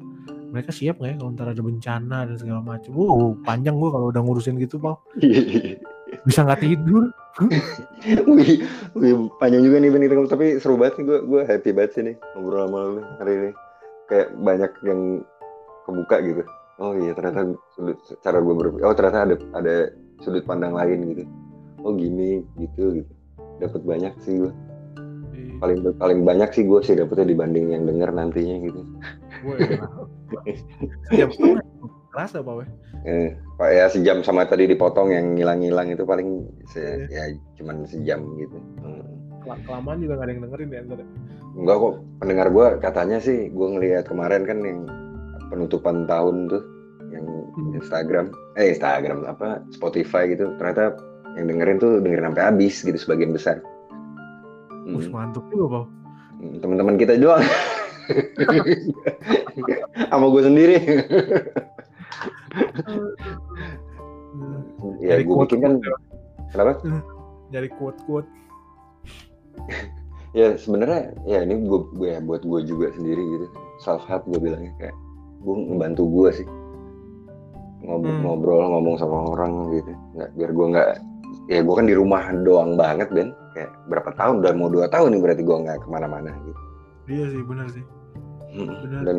[0.52, 2.92] mereka siap nggak ya kalau ntar ada bencana dan segala macam.
[2.92, 5.00] Wow, panjang gue kalau udah ngurusin gitu, Pau.
[5.16, 5.76] Iya, iya.
[6.28, 7.08] Bisa nggak tidur.
[8.28, 8.60] Wih,
[8.92, 12.02] wih, panjang juga nih Ben itu tapi seru banget nih gue gue happy banget sih
[12.04, 13.50] nih ngobrol sama lu hari ini.
[14.04, 15.00] Kayak banyak yang
[15.88, 16.42] kebuka gitu.
[16.76, 18.84] Oh iya ternyata sudut cara gue berpikir.
[18.84, 19.74] Oh ternyata ada ada
[20.20, 21.24] sudut pandang lain gitu.
[21.80, 23.12] Oh gini gitu gitu.
[23.64, 24.52] Dapat banyak sih gue.
[25.62, 28.80] Paling paling banyak sih gue sih dapetnya dibanding yang denger nantinya gitu.
[29.40, 29.56] Gue
[31.08, 31.62] sejam setengah
[32.08, 32.64] kerasa, ya.
[33.02, 36.28] Eh, Pak ya sejam sama tadi dipotong yang ngilang-ngilang itu paling
[36.66, 37.32] se- Iya.
[37.32, 38.58] ya cuman sejam gitu.
[38.78, 39.02] Hmm.
[39.40, 40.98] Kelam- Kelamaan juga nggak ada yang dengerin ya ntar.
[40.98, 41.06] ya.
[41.52, 44.80] Enggak kok pendengar gue katanya sih gue ngelihat kemarin kan yang
[45.48, 46.62] penutupan tahun tuh
[47.10, 47.76] yang Hmm.
[47.76, 50.96] Instagram eh Instagram apa Spotify gitu ternyata
[51.34, 53.60] yang dengerin tuh dengerin sampai habis gitu sebagian besar.
[54.84, 54.96] Hmm.
[54.96, 55.84] Wih, mantep juga, Pau.
[56.34, 57.40] Hmm, Teman-teman kita doang.
[60.08, 60.76] sama gue sendiri.
[64.98, 65.72] Ya Dari gue quote- bikin kan
[66.52, 66.72] kenapa?
[67.52, 68.28] Dari quote-quote.
[70.32, 73.46] ya sebenarnya ya ini gue gue ya buat gue juga sendiri gitu.
[73.78, 74.96] Self help gue bilangnya kayak
[75.38, 76.48] gue ngebantu gue sih.
[77.82, 78.22] Ngobrol, Hmm.
[78.24, 79.92] ngobrol ngomong sama orang gitu.
[80.16, 80.88] Nggak biar gue nggak
[81.50, 83.28] ya gue kan di rumah doang banget Ben.
[83.52, 84.40] Kayak berapa tahun?
[84.40, 86.60] Udah mau dua tahun nih berarti gue nggak ke mana-mana gitu.
[87.10, 87.84] Iya sih, benar sih.
[88.52, 89.02] Benar.
[89.08, 89.16] dan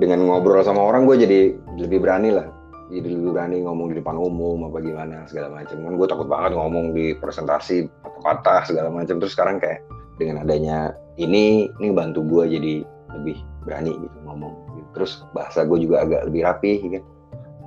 [0.00, 1.40] dengan ngobrol sama orang gue jadi
[1.76, 2.48] lebih berani lah
[2.88, 6.52] jadi lebih berani ngomong di depan umum apa gimana segala macam kan gue takut banget
[6.56, 9.84] ngomong di presentasi patah-patah segala macam terus sekarang kayak
[10.16, 12.74] dengan adanya ini ini bantu gue jadi
[13.12, 13.36] lebih
[13.68, 14.88] berani gitu ngomong gitu.
[14.96, 17.04] terus bahasa gue juga agak lebih rapi kan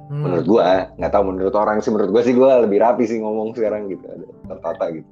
[0.06, 0.22] Hmm.
[0.22, 0.62] menurut gue
[1.02, 4.06] nggak tahu menurut orang sih menurut gue sih gue lebih rapi sih ngomong sekarang gitu
[4.06, 5.10] ada tertata gitu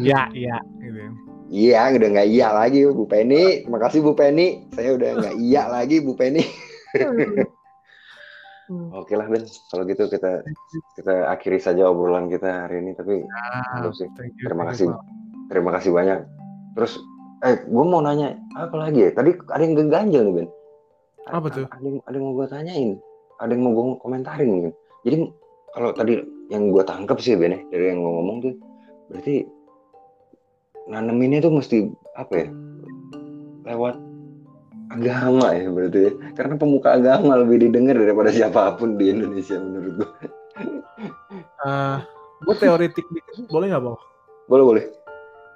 [0.00, 0.56] Ya, iya.
[0.80, 0.98] Gitu.
[0.98, 1.10] ya.
[1.52, 5.62] iya udah nggak iya lagi Bu Penny terima kasih Bu Penny saya udah nggak iya
[5.68, 6.40] lagi Bu Penny
[8.92, 10.40] Oke lah Ben, kalau gitu kita
[10.96, 12.96] kita akhiri saja obrolan kita hari ini.
[12.96, 14.08] Tapi Ah, Belum sih.
[14.08, 14.88] you, Terima kasih.
[15.52, 16.18] terima kasih banyak.
[16.72, 16.96] Terus,
[17.44, 19.10] eh, gue mau nanya apa lagi ya?
[19.12, 20.48] Tadi ada yang ganjel nih Ben.
[21.28, 21.68] Apa tuh?
[21.68, 22.90] Ada yang, ada yang mau gue tanyain.
[23.44, 24.72] Ada yang mau gue komentarin mungkin.
[25.04, 25.16] Jadi
[25.76, 26.14] kalau tadi
[26.48, 28.54] yang gue tangkap sih Ben ya, dari yang lo ngomong tuh,
[29.12, 29.44] berarti
[30.88, 32.48] naneminnya tuh mesti apa ya?
[33.66, 33.96] Lewat
[34.92, 36.12] agama ya berarti ya.
[36.36, 40.10] Karena pemuka agama lebih didengar daripada siapa pun di Indonesia menurut gue.
[41.62, 41.96] Eh,
[42.44, 43.98] gue teoretik dikit, boleh nggak, Bang?
[44.50, 44.84] Boleh boleh.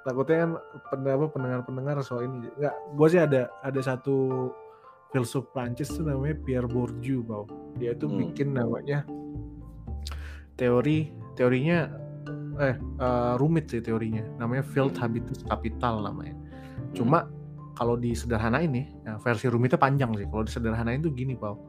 [0.07, 0.51] Takutnya kan
[0.87, 2.47] pen- apa, pendengar-pendengar soal ini.
[2.55, 4.49] Nggak, gue sih ada ada satu
[5.11, 7.47] filsuf Prancis tuh namanya Pierre Bourdieu, Bang.
[7.75, 8.19] Dia tuh Hmm.
[8.23, 9.03] bikin namanya
[10.57, 11.91] teori teorinya
[12.57, 14.25] eh eh, rumit sih teorinya.
[14.41, 16.35] Namanya Field Habitus Capital namanya.
[16.93, 17.29] Cuma
[17.77, 20.25] kalau disederhanain nih, ya, versi rumitnya panjang sih.
[20.25, 21.61] Kalau disederhanain tuh gini, Pau.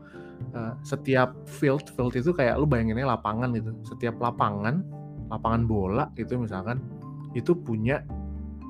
[0.57, 3.77] Eh, setiap field, field itu kayak lu bayanginnya lapangan gitu.
[3.85, 4.81] Setiap lapangan,
[5.29, 6.81] lapangan bola itu misalkan,
[7.37, 8.01] itu punya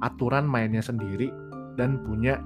[0.03, 1.31] aturan mainnya sendiri
[1.79, 2.43] dan punya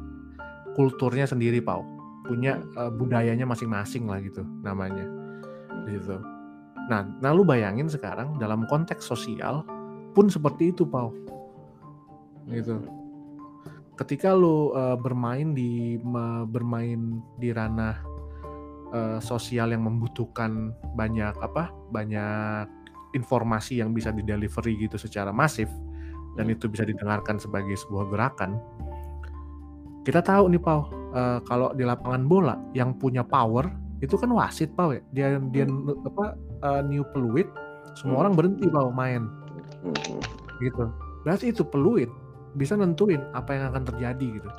[0.77, 1.81] kulturnya sendiri, Pau.
[2.29, 5.09] Punya eh, budayanya masing-masing lah gitu namanya.
[5.89, 6.32] Gitu.
[6.91, 9.63] Nah, nah lu bayangin sekarang dalam konteks sosial
[10.17, 11.15] pun seperti itu, Pau.
[12.49, 13.03] Gitu
[14.03, 17.97] ketika lu uh, bermain di me- bermain di ranah
[18.91, 22.67] uh, sosial yang membutuhkan banyak apa banyak
[23.13, 25.69] informasi yang bisa di delivery gitu secara masif
[26.35, 26.57] dan Hmm.
[26.57, 28.57] itu bisa didengarkan sebagai sebuah gerakan
[30.03, 33.69] kita tahu nih Pau uh, kalau di lapangan bola yang punya power
[34.03, 35.65] itu kan wasit Pau ya dia dia
[36.05, 37.47] apa uh, new peluit
[37.95, 38.23] semua Hmm.
[38.27, 39.31] orang berhenti Pau main
[39.83, 40.19] Hmm.
[40.59, 40.91] gitu
[41.23, 42.11] berarti itu peluit
[42.53, 44.51] bisa nentuin apa yang akan terjadi gitu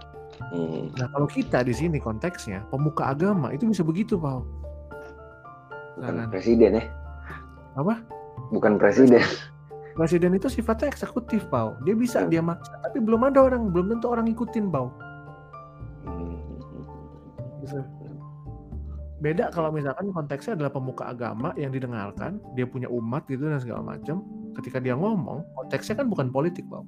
[0.49, 0.89] Hmm.
[0.97, 4.41] Nah kalau kita di sini konteksnya pemuka agama itu bisa begitu, Pak.
[5.93, 6.33] Bukan Nah, kan.
[6.33, 6.83] presiden ya?
[7.77, 8.01] Apa?
[8.49, 9.21] Bukan presiden.
[9.93, 11.77] Presiden itu sifatnya eksekutif, Pau.
[11.85, 12.33] Dia bisa Hmm.
[12.33, 14.89] dia maksa, tapi belum ada orang, belum tentu orang ngikutin, Pau.
[16.01, 16.33] Hmm.
[17.61, 17.77] Gitu.
[19.23, 23.95] Beda kalau misalkan konteksnya adalah pemuka agama yang didengarkan, dia punya umat gitu dan segala
[23.95, 24.19] macam.
[24.59, 26.83] Ketika dia ngomong, konteksnya kan bukan politik, Pau.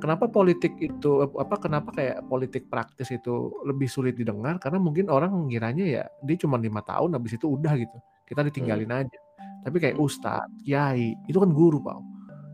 [0.00, 1.60] Kenapa politik itu apa?
[1.60, 4.56] Kenapa kayak politik praktis itu lebih sulit didengar?
[4.56, 7.98] Karena mungkin orang ngiranya ya dia cuma lima tahun, habis itu udah gitu.
[8.24, 9.18] Kita ditinggalin aja.
[9.68, 12.00] Tapi kayak ustadz, kiai, itu kan guru, Pau.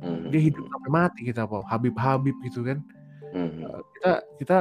[0.02, 0.26] Hmm.
[0.34, 1.62] Dia hidup sampai mati kita, Pau.
[1.70, 2.82] Habib-habib gitu kan.
[3.30, 3.62] Hmm.
[3.62, 4.12] Eh, kita
[4.42, 4.58] kita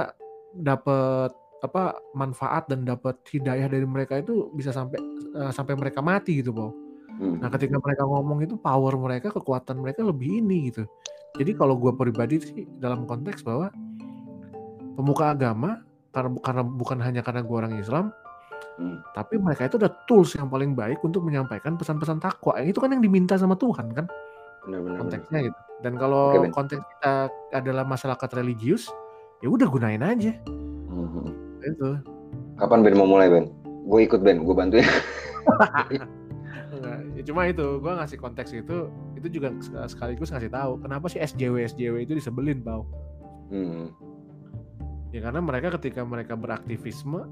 [0.62, 5.00] dapat apa manfaat dan dapat hidayah dari mereka itu bisa sampai
[5.36, 6.72] eh, sampai mereka mati gitu, Pau.
[7.20, 7.44] Hmm.
[7.44, 10.88] Nah, ketika mereka ngomong itu power mereka, kekuatan mereka lebih ini gitu.
[11.36, 13.68] Jadi kalau gue pribadi sih dalam konteks bahwa
[14.96, 18.10] pemuka agama karena karena bukan hanya karena gue orang Islam,
[18.80, 19.04] Hmm.
[19.12, 22.56] tapi mereka itu ada tools yang paling baik untuk menyampaikan pesan-pesan takwa.
[22.60, 24.08] Yang itu kan yang diminta sama Tuhan kan
[24.64, 24.80] Benar benar.
[24.84, 25.00] benar.
[25.04, 25.60] konteksnya gitu.
[25.84, 26.52] Dan kalau Ben.
[26.52, 27.14] konteks kita
[27.52, 28.88] adalah masyarakat religius,
[29.44, 30.32] ya udah gunain aja
[30.90, 31.28] Hmm.
[31.64, 31.90] Itu.
[32.56, 33.48] Kapan Ben mau mulai Ben?
[33.86, 34.84] Gue ikut Ben, gue bantuin.
[36.70, 38.88] Enggak, ya cuma itu gue ngasih konteks itu
[39.18, 39.52] itu juga
[39.90, 42.86] sekaligus ngasih tahu kenapa sih SJW SJW itu disebelin bau
[43.50, 43.90] Hmm.
[45.10, 47.26] ya karena mereka ketika mereka beraktivisme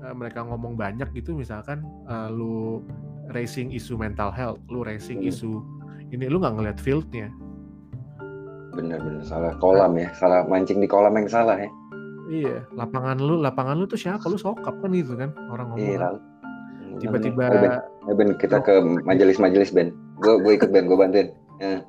[0.00, 2.86] eh, mereka ngomong banyak gitu misalkan eh, lu
[3.34, 5.30] racing isu mental health lu racing Hmm.
[5.34, 5.52] isu
[6.14, 7.28] ini lu nggak ngeliat fieldnya
[8.70, 11.70] benar salah kolam ya, salah mancing di kolam yang salah ya.
[12.26, 15.94] Iya lapangan lu lapangan lu tuh siapa lu sokap kan gitu kan orang ngomong Iya
[15.94, 16.02] kan.
[16.06, 16.18] lalu.
[16.94, 17.72] tiba-tiba Ayo, Ben.
[18.06, 18.72] Ayo, Ben, kita ke
[19.02, 19.90] majelis-majelis Ben.
[20.16, 21.28] Gue gue ikut Ben, gue bantuin.
[21.58, 21.82] Ya.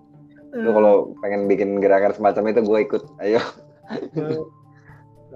[0.52, 3.04] Lu kalau pengen bikin gerakan semacam itu gue ikut.
[3.20, 3.38] Ayo.
[4.18, 4.42] Eh,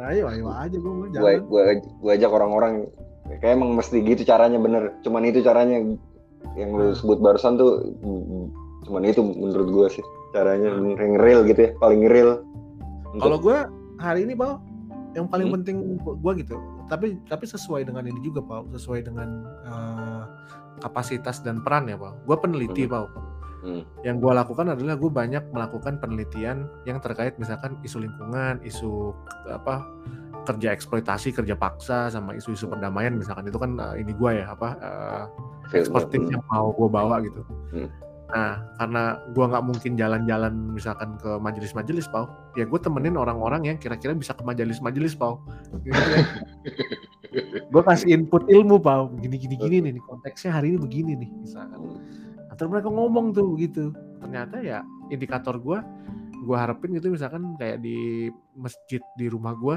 [0.01, 2.87] ayo ayo aja gue gue jalan gue gue ajak orang-orang
[3.35, 5.83] kayak emang mesti gitu caranya bener cuman itu caranya
[6.55, 7.83] yang lu sebut barusan tuh
[8.81, 10.95] cuman itu menurut gue sih caranya Hmm.
[10.95, 12.41] yang real gitu ya paling real
[13.19, 13.57] kalau gue
[13.99, 14.55] hari ini bang
[15.11, 15.55] yang paling Hmm.
[15.61, 16.55] penting gue gitu
[16.85, 19.29] tapi tapi sesuai dengan ini juga pak sesuai dengan
[19.65, 20.21] eh,
[20.79, 22.93] kapasitas dan peran ya pak gue peneliti Hmm.
[22.93, 23.05] pak
[23.59, 23.83] Hmm.
[24.07, 29.11] yang gue lakukan adalah gue banyak melakukan penelitian yang terkait misalkan isu lingkungan isu
[29.51, 29.83] apa
[30.47, 34.69] kerja eksploitasi kerja paksa sama isu-isu perdamaian misalkan itu kan eh, ini gue ya apa
[34.79, 35.23] eh,
[35.69, 36.33] Feel- expertise hmm.
[36.33, 37.41] yang mau gue bawa gitu.
[37.75, 37.89] Hmm.
[38.29, 42.29] Nah, karena gue nggak mungkin jalan-jalan misalkan ke majelis-majelis, Pau.
[42.53, 45.41] Ya gue temenin orang-orang yang kira-kira bisa ke majelis-majelis, Pau.
[45.81, 46.21] Gitu ya.
[47.73, 49.09] gue kasih input ilmu, Pau.
[49.17, 51.97] Gini-gini gini nih, konteksnya hari ini begini nih, misalkan.
[52.45, 53.89] Nah, terus mereka ngomong tuh gitu.
[54.21, 55.81] Ternyata ya indikator gue,
[56.45, 59.75] gue harapin gitu misalkan kayak di masjid di rumah gue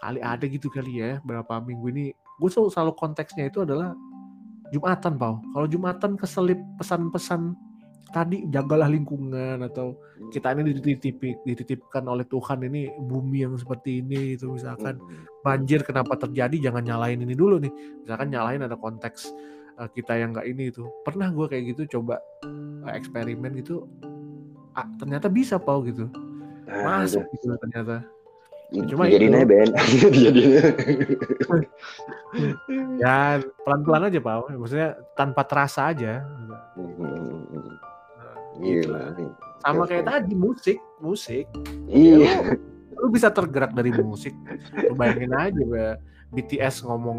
[0.00, 2.04] kali ada gitu kali ya berapa minggu ini
[2.40, 3.94] gue selalu, selalu konteksnya itu adalah
[4.72, 5.36] Jumatan, Pau.
[5.52, 7.52] Kalau Jumatan keselip pesan-pesan
[8.12, 9.96] tadi jagalah lingkungan atau
[10.28, 15.24] kita ini dititip, dititipkan oleh Tuhan ini bumi yang seperti ini itu misalkan Hmm.
[15.40, 17.72] banjir kenapa terjadi jangan nyalain ini dulu nih
[18.04, 19.32] misalkan nyalain ada konteks
[19.76, 23.88] uh, kita yang nggak ini itu pernah gue kayak gitu coba uh, eksperimen gitu
[24.72, 26.06] ah, ternyata bisa Pau gitu
[26.62, 28.06] Nah, masuk gitu ternyata
[28.72, 28.88] itu.
[28.88, 29.28] cuma itu.
[29.28, 30.30] aja Ben aja.
[33.02, 33.16] ya
[33.64, 36.22] pelan-pelan aja Pau maksudnya tanpa terasa aja
[36.72, 37.31] Hmm.
[38.62, 39.30] Gitu Gila nih.
[39.60, 41.46] sama kayak tadi musik musik
[41.86, 42.16] Iya.
[42.16, 42.26] lu,
[42.96, 44.32] lu bisa tergerak dari musik
[44.80, 45.88] lu bayangin aja ya
[46.30, 47.18] BTS ngomong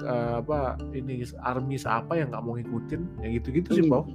[0.00, 0.58] eh, apa
[0.90, 4.08] ini army siapa yang nggak mau ngikutin ya gitu-gitu sih Pau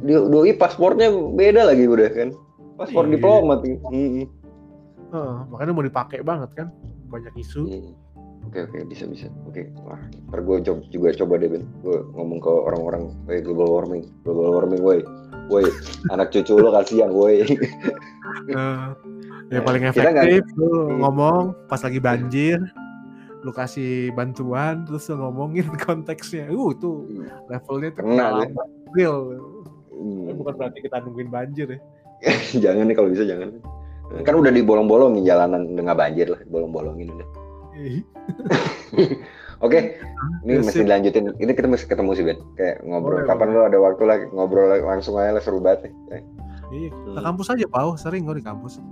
[0.00, 2.28] Di- Doi paspornya beda lagi udah kan.
[2.74, 3.12] Paspor Iya.
[3.14, 3.58] diplomat.
[3.84, 4.24] Hmm.
[5.12, 6.68] Heeh, makanya mau dipakai banget kan
[7.06, 7.92] banyak isu Iya.
[8.42, 9.26] Oke oke bisa bisa.
[9.44, 9.70] Oke.
[9.82, 10.56] Wah, ntar gue
[10.88, 11.62] juga coba deh Ben.
[11.80, 14.98] Gue ngomong ke orang-orang, woi global warming, global warming, woi,
[15.46, 15.66] woi,
[16.08, 17.42] anak cucu lo kasihan, woi.
[18.44, 18.86] Eh,
[19.48, 20.98] ya paling Kita nggak- efektif lu Hmm.
[21.00, 22.58] ngomong pas lagi banjir
[23.40, 27.04] lu kasih bantuan terus lu ngomongin konteksnya uh tuh
[27.46, 28.26] levelnya tuh Kena
[28.90, 29.18] real
[29.92, 30.34] Hmm.
[30.34, 31.80] Bukan berarti kita nungguin banjir ya
[32.64, 33.50] jangan nih kalau bisa jangan.
[34.20, 37.28] Kan udah dibolong-bolongin jalanan, udah nggak banjir lah, bolong-bolongin udah.
[39.62, 39.94] Oke,
[40.42, 40.84] ini Ya, mesti sip.
[40.84, 41.24] dilanjutin.
[41.36, 42.38] Ini kita mesti ketemu sih Ben.
[42.52, 43.16] Kayak ngobrol.
[43.16, 43.56] Boleh, Kapan boleh.
[43.56, 45.86] lo ada waktu lagi ngobrol langsung aja lah seru banget.
[45.86, 45.92] nih.
[46.10, 46.22] Eh,
[46.72, 47.22] iya ke Hmm.
[47.22, 48.82] kampus aja Pau sering gue di kampus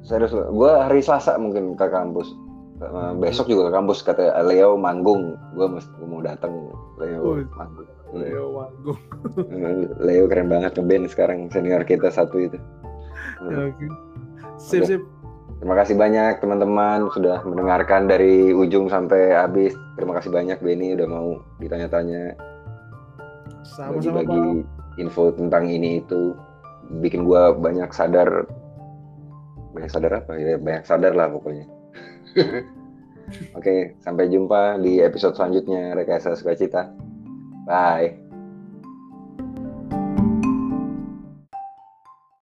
[0.00, 0.46] Serius lo.
[0.50, 2.30] Gue hari Selasa mungkin ke kampus.
[2.76, 5.34] Eh, besok juga ke kampus kata Leo manggung.
[5.52, 6.52] Gue mesti mau datang
[6.94, 7.88] Leo manggung.
[8.12, 8.98] Leo Wanggung
[9.42, 12.54] Hmm, Leo keren banget ngeband sekarang senior kita satu itu.
[13.40, 13.66] Hmm.
[13.66, 13.86] Oke.
[14.54, 14.86] Sip Oke.
[14.86, 15.02] sip.
[15.58, 19.72] Terima kasih banyak teman-teman sudah mendengarkan dari ujung sampai habis.
[19.94, 21.28] Terima kasih banyak Benny udah mau
[21.62, 22.34] ditanya-tanya.
[23.64, 24.66] Sama-sama bagi-bagi
[25.00, 26.34] info tentang ini itu
[27.00, 28.44] bikin gua banyak sadar.
[29.72, 30.36] Banyak sadar apa?
[30.36, 31.64] Ya banyak sadar lah pokoknya.
[33.58, 36.92] Oke sampai jumpa di episode selanjutnya rekayasa sukacita.
[37.64, 38.23] Bye